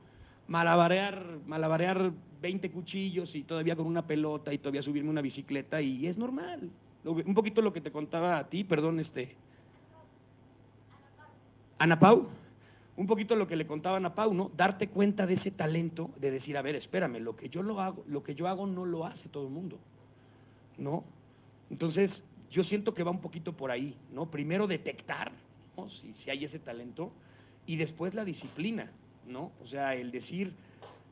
malabarear, 0.49 1.39
malabarear 1.47 2.13
20 2.41 2.71
cuchillos 2.71 3.35
y 3.35 3.43
todavía 3.43 3.77
con 3.77 3.87
una 3.87 4.07
pelota 4.07 4.53
y 4.53 4.59
todavía 4.59 4.83
subirme 4.83 5.11
una 5.11 5.21
bicicleta 5.21 5.81
y 5.81 6.07
es 6.07 6.17
normal. 6.17 6.71
Un 7.05 7.35
poquito 7.35 7.63
lo 7.63 7.73
que 7.73 7.81
te 7.81 7.93
contaba 7.93 8.39
a 8.39 8.49
ti, 8.49 8.65
perdón, 8.65 8.99
este. 8.99 9.37
Ana 11.79 11.99
Pau, 11.99 12.27
un 12.97 13.07
poquito 13.07 13.37
lo 13.37 13.47
que 13.47 13.57
le 13.57 13.67
contaba 13.67 13.97
a 13.97 13.99
Ana 13.99 14.15
Pau, 14.15 14.33
¿no? 14.33 14.51
Darte 14.57 14.89
cuenta 14.89 15.27
de 15.27 15.35
ese 15.35 15.51
talento 15.51 16.11
de 16.17 16.31
decir, 16.31 16.57
a 16.57 16.63
ver, 16.63 16.75
espérame, 16.75 17.21
lo 17.21 17.37
que 17.37 17.49
yo 17.49 17.63
lo 17.63 17.81
hago, 17.81 18.03
lo 18.09 18.23
que 18.23 18.35
yo 18.35 18.49
hago 18.49 18.67
no 18.67 18.85
lo 18.85 19.05
hace 19.05 19.29
todo 19.29 19.45
el 19.45 19.53
mundo, 19.53 19.79
¿no? 20.79 21.05
Entonces, 21.71 22.25
yo 22.57 22.65
siento 22.65 22.95
que 22.95 23.03
va 23.03 23.11
un 23.11 23.21
poquito 23.21 23.53
por 23.53 23.71
ahí, 23.71 23.95
¿no? 24.15 24.31
Primero 24.31 24.67
detectar, 24.67 25.31
Si, 25.91 26.15
si 26.15 26.31
hay 26.31 26.43
ese 26.43 26.59
talento, 26.59 27.13
y 27.67 27.77
después 27.77 28.15
la 28.15 28.25
disciplina, 28.25 28.91
¿no? 29.27 29.53
O 29.63 29.67
sea, 29.67 29.95
el 29.95 30.11
decir, 30.11 30.55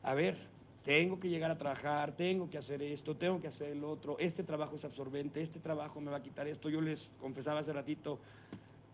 a 0.01 0.15
ver, 0.15 0.39
tengo 0.83 1.19
que 1.19 1.29
llegar 1.29 1.51
a 1.51 1.55
trabajar, 1.55 2.13
tengo 2.13 2.49
que 2.49 2.57
hacer 2.57 2.81
esto, 2.81 3.15
tengo 3.15 3.39
que 3.39 3.47
hacer 3.47 3.69
el 3.69 3.83
otro, 3.83 4.17
este 4.17 4.41
trabajo 4.41 4.75
es 4.75 4.85
absorbente, 4.85 5.39
este 5.43 5.59
trabajo 5.59 6.01
me 6.01 6.09
va 6.09 6.17
a 6.17 6.23
quitar 6.23 6.47
esto. 6.47 6.67
Yo 6.67 6.81
les 6.81 7.11
confesaba 7.21 7.59
hace 7.59 7.71
ratito 7.73 8.17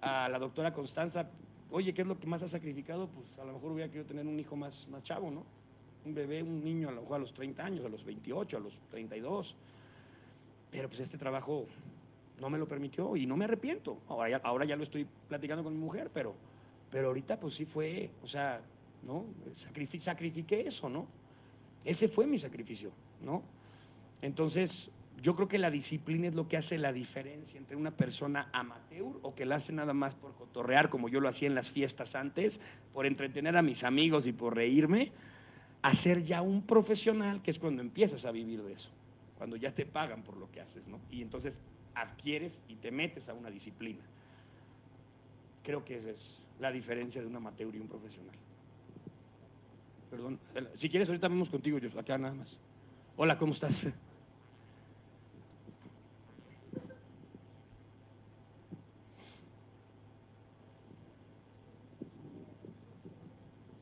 a 0.02 0.28
la 0.28 0.38
doctora 0.38 0.74
Constanza, 0.74 1.30
oye, 1.72 1.94
¿qué 1.94 2.02
es 2.02 2.08
lo 2.10 2.20
que 2.20 2.28
más 2.28 2.44
ha 2.44 2.50
sacrificado? 2.50 3.08
Pues 3.08 3.28
a 3.40 3.46
lo 3.46 3.54
mejor 3.54 3.72
hubiera 3.72 3.90
querido 3.90 4.08
tener 4.08 4.28
un 4.28 4.38
hijo 4.38 4.58
más, 4.58 4.90
más 4.90 5.04
chavo, 5.04 5.32
¿no? 5.32 5.46
Un 6.06 6.14
bebé, 6.14 6.44
un 6.44 6.62
niño 6.66 6.90
a 6.90 6.92
lo 6.92 7.04
mejor 7.04 7.16
a 7.16 7.20
los 7.20 7.34
30 7.34 7.64
años, 7.64 7.86
a 7.86 7.90
los 7.90 8.04
28, 8.04 8.58
a 8.58 8.60
los 8.60 8.74
32. 8.90 9.56
Pero 10.70 10.90
pues 10.90 11.00
este 11.00 11.18
trabajo 11.18 11.66
no 12.42 12.50
me 12.50 12.58
lo 12.58 12.68
permitió 12.68 13.16
y 13.16 13.28
no 13.28 13.38
me 13.38 13.46
arrepiento. 13.46 14.00
Ahora 14.10 14.30
ya, 14.30 14.38
ahora 14.44 14.66
ya 14.66 14.76
lo 14.76 14.84
estoy 14.84 15.08
platicando 15.30 15.64
con 15.64 15.74
mi 15.74 15.80
mujer, 15.80 16.10
pero, 16.12 16.34
pero 16.90 17.10
ahorita 17.10 17.40
pues 17.40 17.54
sí 17.54 17.66
fue, 17.66 18.10
o 18.24 18.28
sea, 18.28 18.62
¿no? 19.04 19.26
sacrifiqué 19.56 20.68
eso, 20.68 20.90
¿no? 20.90 21.08
Ese 21.86 22.08
fue 22.08 22.26
mi 22.26 22.40
sacrificio, 22.40 22.92
¿no? 23.24 23.44
Entonces, 24.24 24.90
yo 25.22 25.36
creo 25.36 25.48
que 25.48 25.60
la 25.60 25.70
disciplina 25.70 26.28
es 26.28 26.34
lo 26.34 26.48
que 26.48 26.58
hace 26.58 26.80
la 26.80 26.92
diferencia 26.92 27.60
entre 27.60 27.76
una 27.76 27.92
persona 27.92 28.50
amateur 28.54 29.20
o 29.22 29.36
que 29.36 29.46
la 29.46 29.56
hace 29.56 29.72
nada 29.72 29.94
más 29.94 30.16
por 30.16 30.34
cotorrear, 30.34 30.90
como 30.90 31.10
yo 31.10 31.20
lo 31.20 31.30
hacía 31.30 31.48
en 31.48 31.54
las 31.54 31.70
fiestas 31.70 32.16
antes, 32.16 32.60
por 32.92 33.06
entretener 33.06 33.56
a 33.56 33.62
mis 33.62 33.84
amigos 33.84 34.26
y 34.26 34.34
por 34.34 34.56
reírme, 34.56 35.12
a 35.84 35.94
ser 35.94 36.24
ya 36.24 36.42
un 36.42 36.64
profesional, 36.64 37.44
que 37.44 37.52
es 37.52 37.60
cuando 37.60 37.84
empiezas 37.84 38.26
a 38.26 38.32
vivir 38.32 38.64
de 38.64 38.74
eso, 38.74 38.90
cuando 39.38 39.58
ya 39.58 39.74
te 39.74 39.86
pagan 39.86 40.24
por 40.24 40.38
lo 40.38 40.50
que 40.52 40.62
haces, 40.62 40.88
¿no? 40.88 41.00
Y 41.12 41.22
entonces 41.22 41.60
adquieres 41.96 42.60
y 42.68 42.76
te 42.76 42.92
metes 42.92 43.30
a 43.30 43.34
una 43.34 43.50
disciplina. 43.50 44.02
Creo 45.64 45.84
que 45.86 45.98
esa 45.98 46.10
es 46.12 46.40
la 46.60 46.72
diferencia 46.72 47.22
de 47.22 47.28
un 47.28 47.36
amateur 47.36 47.74
y 47.76 47.80
un 47.80 47.88
profesional. 47.88 48.36
perdón. 50.10 50.40
Si 50.78 50.90
quieres, 50.90 51.08
ahorita 51.08 51.28
vamos 51.28 51.50
contigo, 51.50 51.78
yo 51.78 52.00
acá 52.00 52.18
nada 52.18 52.34
más. 52.34 52.60
Hola, 53.18 53.38
¿cómo 53.38 53.54
estás? 53.54 53.86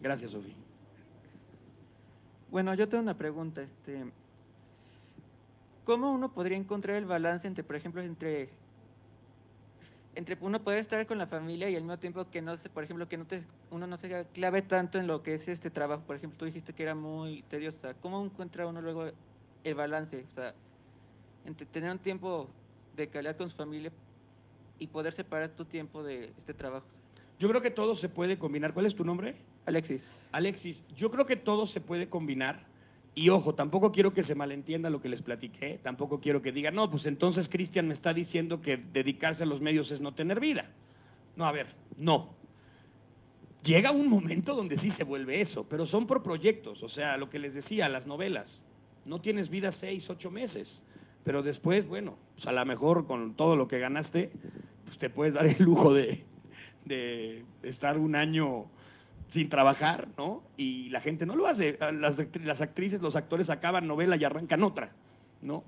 Gracias, 0.01 0.31
Sofía. 0.31 0.55
Bueno, 2.49 2.73
yo 2.73 2.87
tengo 2.87 3.03
una 3.03 3.17
pregunta. 3.17 3.61
Este, 3.61 4.11
¿Cómo 5.89 6.11
uno 6.11 6.31
podría 6.31 6.55
encontrar 6.55 6.97
el 6.97 7.05
balance 7.05 7.47
entre, 7.47 7.63
por 7.63 7.75
ejemplo, 7.75 7.99
entre, 8.03 8.49
entre 10.13 10.37
uno 10.39 10.61
poder 10.61 10.77
estar 10.77 11.07
con 11.07 11.17
la 11.17 11.25
familia 11.25 11.67
y 11.67 11.75
al 11.75 11.81
mismo 11.81 11.97
tiempo 11.97 12.29
que 12.29 12.43
no 12.43 12.55
se, 12.57 12.69
por 12.69 12.83
ejemplo, 12.83 13.09
que 13.09 13.17
no 13.17 13.25
te, 13.25 13.43
uno 13.71 13.87
no 13.87 13.97
se 13.97 14.27
clave 14.31 14.61
tanto 14.61 14.99
en 14.99 15.07
lo 15.07 15.23
que 15.23 15.33
es 15.33 15.47
este 15.47 15.71
trabajo? 15.71 16.03
Por 16.05 16.15
ejemplo, 16.15 16.37
tú 16.37 16.45
dijiste 16.45 16.73
que 16.73 16.83
era 16.83 16.93
muy 16.93 17.41
tediosa. 17.49 17.95
¿Cómo 17.95 18.23
encuentra 18.23 18.67
uno 18.67 18.83
luego 18.83 19.09
el 19.63 19.73
balance? 19.73 20.27
O 20.31 20.35
sea, 20.35 20.53
entre 21.43 21.65
tener 21.65 21.89
un 21.89 21.97
tiempo 21.97 22.47
de 22.95 23.07
calidad 23.07 23.35
con 23.35 23.49
su 23.49 23.57
familia 23.57 23.91
y 24.77 24.85
poder 24.85 25.13
separar 25.13 25.49
tu 25.49 25.65
tiempo 25.65 26.03
de 26.03 26.25
este 26.37 26.53
trabajo. 26.53 26.85
Yo 27.39 27.49
creo 27.49 27.63
que 27.63 27.71
todo 27.71 27.95
se 27.95 28.09
puede 28.09 28.37
combinar. 28.37 28.75
¿Cuál 28.75 28.85
es 28.85 28.93
tu 28.93 29.03
nombre? 29.03 29.37
Alexis. 29.65 30.03
Alexis, 30.33 30.83
yo 30.95 31.09
creo 31.09 31.25
que 31.25 31.35
todo 31.35 31.65
se 31.65 31.81
puede 31.81 32.07
combinar. 32.09 32.68
Y 33.15 33.29
ojo, 33.29 33.55
tampoco 33.55 33.91
quiero 33.91 34.13
que 34.13 34.23
se 34.23 34.35
malentienda 34.35 34.89
lo 34.89 35.01
que 35.01 35.09
les 35.09 35.21
platiqué, 35.21 35.79
tampoco 35.81 36.19
quiero 36.19 36.41
que 36.41 36.51
digan, 36.51 36.75
no, 36.75 36.89
pues 36.89 37.05
entonces 37.05 37.49
Cristian 37.49 37.87
me 37.87 37.93
está 37.93 38.13
diciendo 38.13 38.61
que 38.61 38.77
dedicarse 38.77 39.43
a 39.43 39.45
los 39.45 39.61
medios 39.61 39.91
es 39.91 39.99
no 39.99 40.13
tener 40.13 40.39
vida. 40.39 40.69
No, 41.35 41.45
a 41.45 41.51
ver, 41.51 41.67
no. 41.97 42.29
Llega 43.63 43.91
un 43.91 44.07
momento 44.07 44.55
donde 44.55 44.77
sí 44.77 44.89
se 44.89 45.03
vuelve 45.03 45.41
eso, 45.41 45.67
pero 45.67 45.85
son 45.85 46.07
por 46.07 46.23
proyectos, 46.23 46.81
o 46.81 46.87
sea, 46.87 47.17
lo 47.17 47.29
que 47.29 47.39
les 47.39 47.53
decía, 47.53 47.89
las 47.89 48.07
novelas. 48.07 48.65
No 49.05 49.19
tienes 49.19 49.49
vida 49.49 49.71
seis, 49.71 50.09
ocho 50.09 50.31
meses, 50.31 50.81
pero 51.23 51.43
después, 51.43 51.87
bueno, 51.87 52.17
pues 52.35 52.47
a 52.47 52.51
lo 52.51 52.65
mejor 52.65 53.05
con 53.05 53.33
todo 53.33 53.55
lo 53.55 53.67
que 53.67 53.79
ganaste, 53.79 54.31
pues 54.85 54.97
te 54.97 55.09
puedes 55.09 55.33
dar 55.33 55.45
el 55.45 55.61
lujo 55.61 55.93
de, 55.93 56.23
de 56.85 57.43
estar 57.63 57.97
un 57.97 58.15
año 58.15 58.67
sin 59.29 59.49
trabajar, 59.49 60.07
¿no? 60.17 60.43
Y 60.57 60.89
la 60.89 61.01
gente 61.01 61.25
no 61.25 61.35
lo 61.35 61.47
hace. 61.47 61.77
Las, 61.93 62.61
actrices, 62.61 63.01
los 63.01 63.15
actores 63.15 63.49
acaban 63.49 63.87
novela 63.87 64.15
y 64.15 64.23
arrancan 64.23 64.63
otra, 64.63 64.91
¿no? 65.41 65.63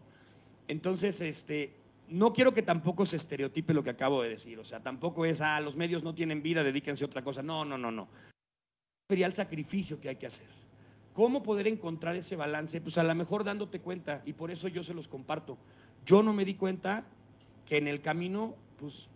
Entonces, 0.68 1.22
este, 1.22 1.74
no 2.09 2.34
quiero 2.34 2.53
que 2.53 2.64
tampoco 2.64 3.05
se 3.05 3.18
estereotipe 3.18 3.74
lo 3.74 3.84
que 3.84 3.91
acabo 3.91 4.22
de 4.24 4.30
decir. 4.30 4.59
O 4.59 4.66
sea, 4.66 4.80
tampoco 4.80 5.26
es, 5.26 5.41
ah, 5.41 5.59
los 5.59 5.76
medios 5.76 6.03
no 6.03 6.16
tienen 6.16 6.41
vida, 6.41 6.64
dedíquense 6.64 7.03
a 7.03 7.07
otra 7.07 7.24
cosa. 7.24 7.43
No, 7.43 7.64
no, 7.64 7.78
no, 7.78 7.91
no. 7.91 8.07
Sería 9.07 9.28
el 9.28 9.34
sacrificio 9.34 9.99
que 9.99 10.09
hay 10.09 10.16
que 10.16 10.28
hacer. 10.28 10.47
¿Cómo 11.14 11.43
poder 11.43 11.68
encontrar 11.68 12.16
ese 12.16 12.36
balance? 12.36 12.82
Pues 12.82 12.97
a 12.97 13.03
lo 13.03 13.14
mejor 13.14 13.43
dándote 13.43 13.80
cuenta, 13.80 14.22
y 14.26 14.34
por 14.34 14.49
eso 14.49 14.68
yo 14.70 14.82
se 14.82 14.93
los 14.93 15.07
comparto. 15.07 15.57
Yo 16.05 16.24
no 16.24 16.34
me 16.34 16.45
di 16.45 16.55
cuenta 16.55 17.03
que 17.66 17.78
en 17.78 17.88
el 17.88 18.01
camino, 18.01 18.55
pues 18.80 19.07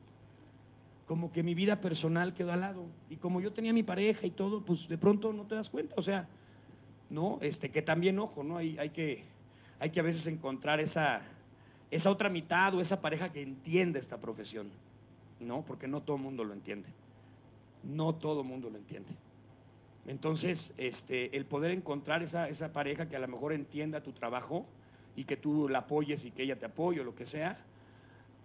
como 1.05 1.31
que 1.31 1.43
mi 1.43 1.53
vida 1.53 1.81
personal 1.81 2.33
quedó 2.33 2.51
al 2.51 2.61
lado. 2.61 2.85
Y 3.09 3.17
como 3.17 3.41
yo 3.41 3.53
tenía 3.53 3.73
mi 3.73 3.83
pareja 3.83 4.25
y 4.25 4.31
todo, 4.31 4.61
pues 4.63 4.87
de 4.87 4.97
pronto 4.97 5.33
no 5.33 5.43
te 5.43 5.55
das 5.55 5.69
cuenta. 5.69 5.93
O 5.97 6.01
sea, 6.01 6.27
¿no? 7.09 7.37
Este, 7.41 7.69
que 7.69 7.81
también, 7.81 8.17
ojo, 8.19 8.43
¿no? 8.43 8.57
Hay, 8.57 8.77
hay, 8.77 8.89
que, 8.89 9.23
hay 9.79 9.91
que 9.91 9.99
a 9.99 10.03
veces 10.03 10.25
encontrar 10.25 10.79
esa, 10.79 11.21
esa 11.91 12.09
otra 12.09 12.29
mitad 12.29 12.73
o 12.73 12.81
esa 12.81 13.01
pareja 13.01 13.31
que 13.31 13.41
entiende 13.41 13.99
esta 13.99 14.17
profesión, 14.17 14.69
¿no? 15.39 15.61
Porque 15.61 15.87
no 15.87 16.01
todo 16.01 16.17
el 16.17 16.23
mundo 16.23 16.43
lo 16.43 16.53
entiende. 16.53 16.89
No 17.83 18.15
todo 18.15 18.41
el 18.41 18.47
mundo 18.47 18.69
lo 18.69 18.77
entiende. 18.77 19.11
Entonces, 20.07 20.73
este, 20.77 21.35
el 21.35 21.45
poder 21.45 21.71
encontrar 21.71 22.23
esa, 22.23 22.49
esa 22.49 22.71
pareja 22.73 23.07
que 23.07 23.15
a 23.15 23.19
lo 23.19 23.27
mejor 23.27 23.53
entienda 23.53 24.01
tu 24.01 24.11
trabajo 24.11 24.65
y 25.15 25.25
que 25.25 25.37
tú 25.37 25.69
la 25.69 25.79
apoyes 25.79 26.25
y 26.25 26.31
que 26.31 26.43
ella 26.43 26.57
te 26.57 26.65
apoye 26.65 27.01
o 27.01 27.03
lo 27.03 27.15
que 27.15 27.25
sea. 27.25 27.57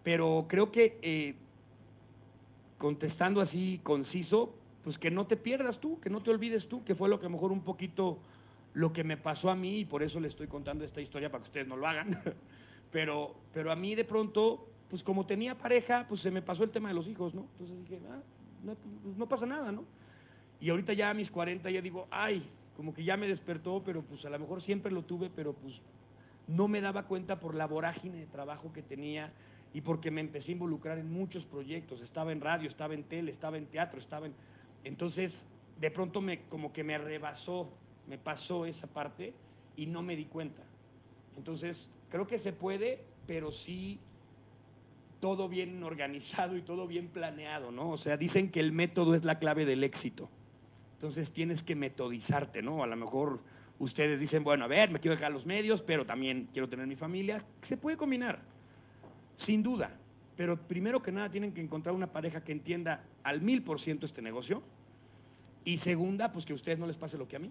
Pero 0.02 0.46
creo 0.48 0.72
que 0.72 0.98
eh, 1.02 1.34
contestando 2.80 3.42
así 3.42 3.78
conciso, 3.82 4.54
pues 4.82 4.98
que 4.98 5.10
no 5.10 5.26
te 5.26 5.36
pierdas 5.36 5.80
tú, 5.80 6.00
que 6.00 6.08
no 6.08 6.22
te 6.22 6.30
olvides 6.30 6.66
tú, 6.66 6.82
que 6.82 6.94
fue 6.94 7.10
lo 7.10 7.20
que 7.20 7.26
a 7.26 7.28
lo 7.28 7.34
mejor 7.34 7.52
un 7.52 7.60
poquito 7.60 8.18
lo 8.72 8.90
que 8.90 9.04
me 9.04 9.18
pasó 9.18 9.50
a 9.50 9.54
mí 9.54 9.80
y 9.80 9.84
por 9.84 10.02
eso 10.02 10.18
le 10.18 10.28
estoy 10.28 10.46
contando 10.46 10.82
esta 10.82 11.02
historia 11.02 11.30
para 11.30 11.44
que 11.44 11.48
ustedes 11.48 11.68
no 11.68 11.76
lo 11.76 11.86
hagan. 11.86 12.20
Pero, 12.90 13.36
pero 13.54 13.70
a 13.70 13.76
mí 13.76 13.94
de 13.94 14.04
pronto, 14.04 14.66
pues 14.88 15.04
como 15.04 15.24
tenía 15.24 15.56
pareja, 15.56 16.06
pues 16.08 16.22
se 16.22 16.32
me 16.32 16.42
pasó 16.42 16.64
el 16.64 16.70
tema 16.70 16.88
de 16.88 16.96
los 16.96 17.06
hijos, 17.06 17.32
¿no? 17.36 17.46
Entonces 17.52 17.78
dije, 17.88 18.00
ah, 18.10 18.18
no, 18.64 18.74
pues 18.74 19.16
no 19.16 19.28
pasa 19.28 19.46
nada, 19.46 19.70
¿no? 19.70 19.84
Y 20.60 20.70
ahorita 20.70 20.92
ya 20.94 21.10
a 21.10 21.14
mis 21.14 21.30
40 21.30 21.70
ya 21.70 21.80
digo, 21.80 22.08
ay, 22.10 22.42
como 22.76 22.92
que 22.92 23.04
ya 23.04 23.16
me 23.16 23.28
despertó, 23.28 23.80
pero 23.86 24.02
pues 24.02 24.24
a 24.24 24.30
lo 24.30 24.40
mejor 24.40 24.60
siempre 24.60 24.90
lo 24.90 25.02
tuve, 25.02 25.30
pero 25.30 25.52
pues 25.52 25.80
no 26.48 26.66
me 26.66 26.80
daba 26.80 27.04
cuenta 27.04 27.38
por 27.38 27.54
la 27.54 27.68
vorágine 27.68 28.18
de 28.18 28.26
trabajo 28.26 28.72
que 28.72 28.82
tenía, 28.82 29.32
y 29.72 29.80
porque 29.80 30.10
me 30.10 30.20
empecé 30.20 30.52
a 30.52 30.54
involucrar 30.54 30.98
en 30.98 31.12
muchos 31.12 31.44
proyectos, 31.44 32.00
estaba 32.00 32.32
en 32.32 32.40
radio, 32.40 32.68
estaba 32.68 32.94
en 32.94 33.04
tele, 33.04 33.30
estaba 33.30 33.56
en 33.56 33.66
teatro, 33.66 34.00
estaba 34.00 34.26
en... 34.26 34.34
Entonces, 34.84 35.46
de 35.80 35.90
pronto 35.90 36.20
me, 36.20 36.42
como 36.42 36.72
que 36.72 36.82
me 36.82 36.98
rebasó, 36.98 37.68
me 38.08 38.18
pasó 38.18 38.66
esa 38.66 38.86
parte 38.86 39.32
y 39.76 39.86
no 39.86 40.02
me 40.02 40.16
di 40.16 40.24
cuenta. 40.24 40.62
Entonces, 41.36 41.88
creo 42.10 42.26
que 42.26 42.38
se 42.38 42.52
puede, 42.52 43.00
pero 43.26 43.52
sí 43.52 44.00
todo 45.20 45.48
bien 45.48 45.82
organizado 45.84 46.56
y 46.56 46.62
todo 46.62 46.86
bien 46.86 47.08
planeado, 47.08 47.70
¿no? 47.70 47.90
O 47.90 47.98
sea, 47.98 48.16
dicen 48.16 48.50
que 48.50 48.60
el 48.60 48.72
método 48.72 49.14
es 49.14 49.22
la 49.22 49.38
clave 49.38 49.66
del 49.66 49.84
éxito. 49.84 50.28
Entonces 50.94 51.30
tienes 51.30 51.62
que 51.62 51.76
metodizarte, 51.76 52.62
¿no? 52.62 52.82
A 52.82 52.86
lo 52.86 52.96
mejor 52.96 53.40
ustedes 53.78 54.18
dicen, 54.18 54.44
bueno, 54.44 54.64
a 54.64 54.68
ver, 54.68 54.90
me 54.90 54.98
quiero 54.98 55.14
dejar 55.14 55.32
los 55.32 55.46
medios, 55.46 55.82
pero 55.82 56.04
también 56.04 56.48
quiero 56.52 56.68
tener 56.68 56.86
mi 56.86 56.96
familia. 56.96 57.44
Se 57.62 57.76
puede 57.76 57.96
combinar. 57.96 58.40
Sin 59.40 59.62
duda, 59.62 59.90
pero 60.36 60.58
primero 60.58 61.02
que 61.02 61.12
nada 61.12 61.30
tienen 61.30 61.52
que 61.52 61.62
encontrar 61.62 61.94
una 61.94 62.08
pareja 62.08 62.44
que 62.44 62.52
entienda 62.52 63.02
al 63.22 63.40
mil 63.40 63.62
por 63.62 63.80
ciento 63.80 64.04
este 64.04 64.20
negocio. 64.20 64.62
Y 65.64 65.78
segunda, 65.78 66.30
pues 66.30 66.44
que 66.44 66.52
a 66.52 66.56
ustedes 66.56 66.78
no 66.78 66.86
les 66.86 66.96
pase 66.96 67.16
lo 67.16 67.26
que 67.26 67.36
a 67.36 67.38
mí, 67.38 67.50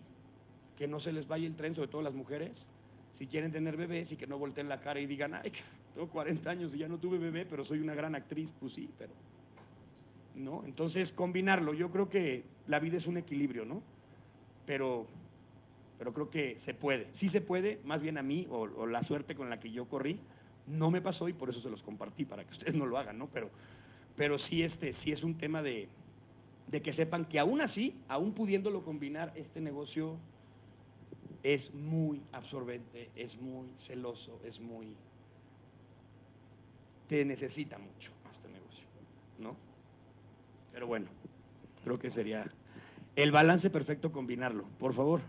que 0.77 0.87
no 0.87 0.99
se 0.99 1.11
les 1.11 1.27
vaya 1.27 1.47
el 1.47 1.55
tren, 1.55 1.73
sobre 1.73 1.87
todo 1.87 2.03
las 2.03 2.13
mujeres, 2.13 2.67
si 3.13 3.25
quieren 3.25 3.51
tener 3.51 3.75
bebés 3.75 4.11
y 4.11 4.17
que 4.17 4.27
no 4.27 4.37
volteen 4.37 4.69
la 4.69 4.79
cara 4.81 4.99
y 4.99 5.07
digan, 5.07 5.33
ay, 5.33 5.51
tengo 5.95 6.07
40 6.09 6.47
años 6.47 6.75
y 6.75 6.77
ya 6.77 6.87
no 6.87 6.99
tuve 6.99 7.17
bebé, 7.17 7.43
pero 7.45 7.65
soy 7.65 7.79
una 7.79 7.95
gran 7.95 8.13
actriz, 8.13 8.53
pues 8.59 8.73
sí, 8.73 8.87
pero... 8.97 9.11
¿No? 10.35 10.63
Entonces, 10.65 11.11
combinarlo, 11.11 11.73
yo 11.73 11.89
creo 11.89 12.07
que 12.07 12.43
la 12.67 12.79
vida 12.79 12.97
es 12.97 13.07
un 13.07 13.17
equilibrio, 13.17 13.65
¿no? 13.65 13.81
Pero, 14.67 15.07
pero 15.97 16.13
creo 16.13 16.29
que 16.29 16.59
se 16.59 16.75
puede, 16.75 17.07
sí 17.13 17.29
se 17.29 17.41
puede, 17.41 17.79
más 17.83 18.01
bien 18.01 18.17
a 18.19 18.21
mí, 18.21 18.47
o, 18.49 18.61
o 18.61 18.85
la 18.85 19.01
suerte 19.03 19.35
con 19.35 19.49
la 19.49 19.59
que 19.59 19.71
yo 19.71 19.89
corrí, 19.89 20.19
no 20.69 20.91
me 20.91 21.01
pasó 21.01 21.27
y 21.27 21.33
por 21.33 21.49
eso 21.49 21.59
se 21.61 21.69
los 21.69 21.83
compartí, 21.83 22.25
para 22.25 22.43
que 22.43 22.51
ustedes 22.51 22.75
no 22.75 22.85
lo 22.85 22.97
hagan, 22.97 23.17
¿no? 23.17 23.27
Pero, 23.27 23.49
pero 24.15 24.37
sí, 24.37 24.63
este, 24.63 24.93
sí 24.93 25.11
es 25.11 25.23
un 25.23 25.35
tema 25.35 25.61
de, 25.61 25.89
de 26.67 26.81
que 26.81 26.93
sepan 26.93 27.25
que 27.25 27.39
aún 27.39 27.61
así, 27.61 27.95
aún 28.07 28.33
pudiéndolo 28.33 28.83
combinar, 28.83 29.33
este 29.35 29.61
negocio 29.61 30.17
es 31.43 31.73
muy 31.73 32.21
absorbente, 32.31 33.09
es 33.15 33.39
muy 33.39 33.69
celoso, 33.77 34.39
es 34.45 34.59
muy... 34.59 34.95
Te 37.07 37.25
necesita 37.25 37.77
mucho 37.77 38.11
este 38.31 38.47
negocio, 38.49 38.85
¿no? 39.39 39.55
Pero 40.71 40.85
bueno, 40.85 41.07
creo 41.83 41.97
que 41.97 42.11
sería 42.11 42.45
el 43.15 43.31
balance 43.31 43.69
perfecto 43.69 44.11
combinarlo. 44.11 44.65
Por 44.77 44.93
favor. 44.93 45.21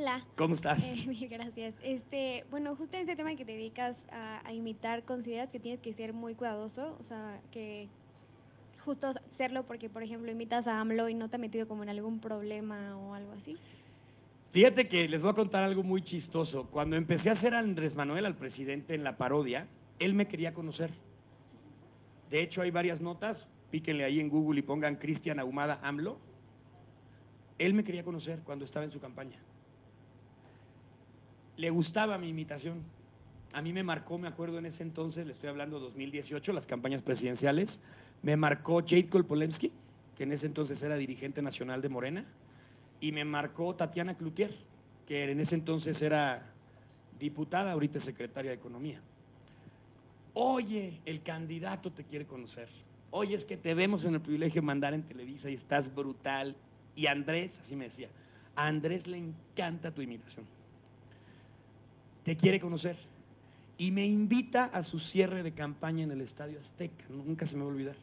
Hola. 0.00 0.24
¿Cómo 0.34 0.54
estás? 0.54 0.82
Eh, 0.82 1.28
gracias. 1.30 1.74
Este, 1.82 2.46
bueno, 2.50 2.74
justo 2.74 2.96
en 2.96 3.02
este 3.02 3.16
tema 3.16 3.36
que 3.36 3.44
te 3.44 3.52
dedicas 3.52 3.98
a, 4.10 4.50
imitar, 4.50 5.02
¿consideras 5.02 5.50
que 5.50 5.60
tienes 5.60 5.78
que 5.80 5.92
ser 5.92 6.14
muy 6.14 6.34
cuidadoso? 6.34 6.96
O 6.98 7.04
sea, 7.04 7.38
que 7.52 7.86
justo 8.82 9.08
hacerlo 9.08 9.64
porque, 9.64 9.90
por 9.90 10.02
ejemplo, 10.02 10.32
imitas 10.32 10.66
a 10.66 10.80
AMLO 10.80 11.10
y 11.10 11.14
no 11.14 11.28
te 11.28 11.36
ha 11.36 11.38
metido 11.38 11.68
como 11.68 11.82
en 11.82 11.90
algún 11.90 12.18
problema 12.18 12.96
o 12.96 13.12
algo 13.12 13.32
así. 13.32 13.58
Fíjate 14.52 14.88
que 14.88 15.06
les 15.06 15.20
voy 15.20 15.32
a 15.32 15.34
contar 15.34 15.64
algo 15.64 15.82
muy 15.82 16.00
chistoso. 16.00 16.64
Cuando 16.70 16.96
empecé 16.96 17.28
a 17.28 17.32
hacer 17.32 17.54
a 17.54 17.58
Andrés 17.58 17.94
Manuel 17.94 18.24
al 18.24 18.36
presidente 18.36 18.94
en 18.94 19.04
la 19.04 19.18
parodia, 19.18 19.66
él 19.98 20.14
me 20.14 20.26
quería 20.26 20.54
conocer. 20.54 20.92
De 22.30 22.40
hecho, 22.40 22.62
hay 22.62 22.70
varias 22.70 23.02
notas, 23.02 23.46
píquenle 23.70 24.04
ahí 24.04 24.18
en 24.18 24.30
Google 24.30 24.60
y 24.60 24.62
pongan 24.62 24.96
Cristian 24.96 25.38
Ahumada 25.38 25.78
AMLO. 25.82 26.16
Él 27.58 27.74
me 27.74 27.84
quería 27.84 28.02
conocer 28.02 28.40
cuando 28.46 28.64
estaba 28.64 28.86
en 28.86 28.92
su 28.92 28.98
campaña 28.98 29.36
le 31.60 31.68
gustaba 31.68 32.16
mi 32.16 32.30
imitación. 32.30 32.82
A 33.52 33.60
mí 33.60 33.74
me 33.74 33.82
marcó, 33.82 34.16
me 34.16 34.28
acuerdo 34.28 34.58
en 34.58 34.64
ese 34.64 34.82
entonces, 34.82 35.26
le 35.26 35.32
estoy 35.32 35.50
hablando 35.50 35.78
2018, 35.78 36.54
las 36.54 36.66
campañas 36.66 37.02
presidenciales, 37.02 37.80
me 38.22 38.34
marcó 38.34 38.80
Jade 38.80 39.08
Kolpolemsky, 39.08 39.70
que 40.16 40.22
en 40.22 40.32
ese 40.32 40.46
entonces 40.46 40.82
era 40.82 40.96
dirigente 40.96 41.42
nacional 41.42 41.82
de 41.82 41.90
Morena, 41.90 42.24
y 42.98 43.12
me 43.12 43.26
marcó 43.26 43.74
Tatiana 43.74 44.14
Cloutier, 44.14 44.56
que 45.06 45.30
en 45.30 45.38
ese 45.38 45.54
entonces 45.54 46.00
era 46.00 46.46
diputada, 47.18 47.72
ahorita 47.72 48.00
secretaria 48.00 48.52
de 48.52 48.56
Economía. 48.56 49.00
Oye, 50.32 50.98
el 51.04 51.22
candidato 51.22 51.90
te 51.92 52.04
quiere 52.04 52.24
conocer. 52.24 52.68
Oye, 53.10 53.36
es 53.36 53.44
que 53.44 53.58
te 53.58 53.74
vemos 53.74 54.06
en 54.06 54.14
el 54.14 54.20
privilegio 54.22 54.62
de 54.62 54.66
mandar 54.66 54.94
en 54.94 55.02
Televisa 55.02 55.50
y 55.50 55.54
estás 55.54 55.94
brutal. 55.94 56.56
Y 56.96 57.06
Andrés, 57.06 57.60
así 57.62 57.76
me 57.76 57.86
decía, 57.86 58.08
a 58.56 58.66
Andrés 58.66 59.06
le 59.06 59.18
encanta 59.18 59.90
tu 59.90 60.00
imitación. 60.00 60.46
Te 62.24 62.36
quiere 62.36 62.60
conocer. 62.60 62.96
Y 63.78 63.90
me 63.90 64.06
invita 64.06 64.64
a 64.66 64.82
su 64.82 65.00
cierre 65.00 65.42
de 65.42 65.52
campaña 65.52 66.04
en 66.04 66.12
el 66.12 66.20
Estadio 66.20 66.60
Azteca. 66.60 67.04
Nunca 67.08 67.46
se 67.46 67.56
me 67.56 67.62
va 67.62 67.70
a 67.70 67.72
olvidar. 67.72 67.96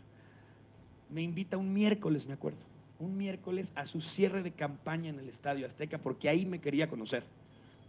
Me 1.09 1.21
invita 1.21 1.55
un 1.57 1.71
miércoles, 1.71 2.25
me 2.25 2.33
acuerdo. 2.33 2.57
Un 2.99 3.15
miércoles 3.15 3.71
a 3.75 3.85
su 3.85 4.01
cierre 4.01 4.41
de 4.41 4.51
campaña 4.51 5.09
en 5.09 5.19
el 5.19 5.29
Estadio 5.29 5.67
Azteca, 5.67 5.99
porque 5.99 6.29
ahí 6.29 6.45
me 6.45 6.59
quería 6.59 6.89
conocer. 6.89 7.23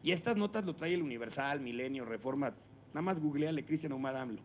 Y 0.02 0.12
estas 0.12 0.36
notas 0.36 0.64
lo 0.64 0.74
trae 0.74 0.94
el 0.94 1.02
Universal, 1.02 1.60
Milenio, 1.60 2.04
Reforma. 2.04 2.52
Nada 2.88 3.02
más 3.02 3.18
googleale 3.18 3.64
Cristian 3.64 3.92
AMLO. 3.92 4.40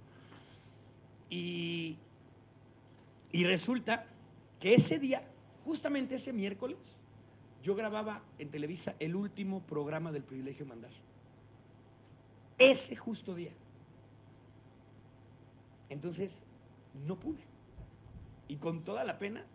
Y, 1.30 1.98
y 3.32 3.44
resulta 3.44 4.06
que 4.60 4.76
ese 4.76 5.00
día, 5.00 5.22
justamente 5.66 6.16
ese 6.16 6.32
miércoles, 6.32 6.78
yo 7.62 7.76
grababa 7.76 8.22
en 8.40 8.50
Televisa 8.50 8.96
el 9.00 9.16
último 9.16 9.62
programa 9.62 10.12
del 10.12 10.24
privilegio 10.24 10.66
mandar. 10.66 10.92
Ese 12.58 12.96
justo 12.96 13.34
día. 13.36 13.52
Entonces, 15.90 16.32
no 17.08 17.16
pude. 17.16 17.44
Y 18.48 18.58
con 18.58 18.84
toda 18.84 19.04
la 19.04 19.20
pena, 19.20 19.46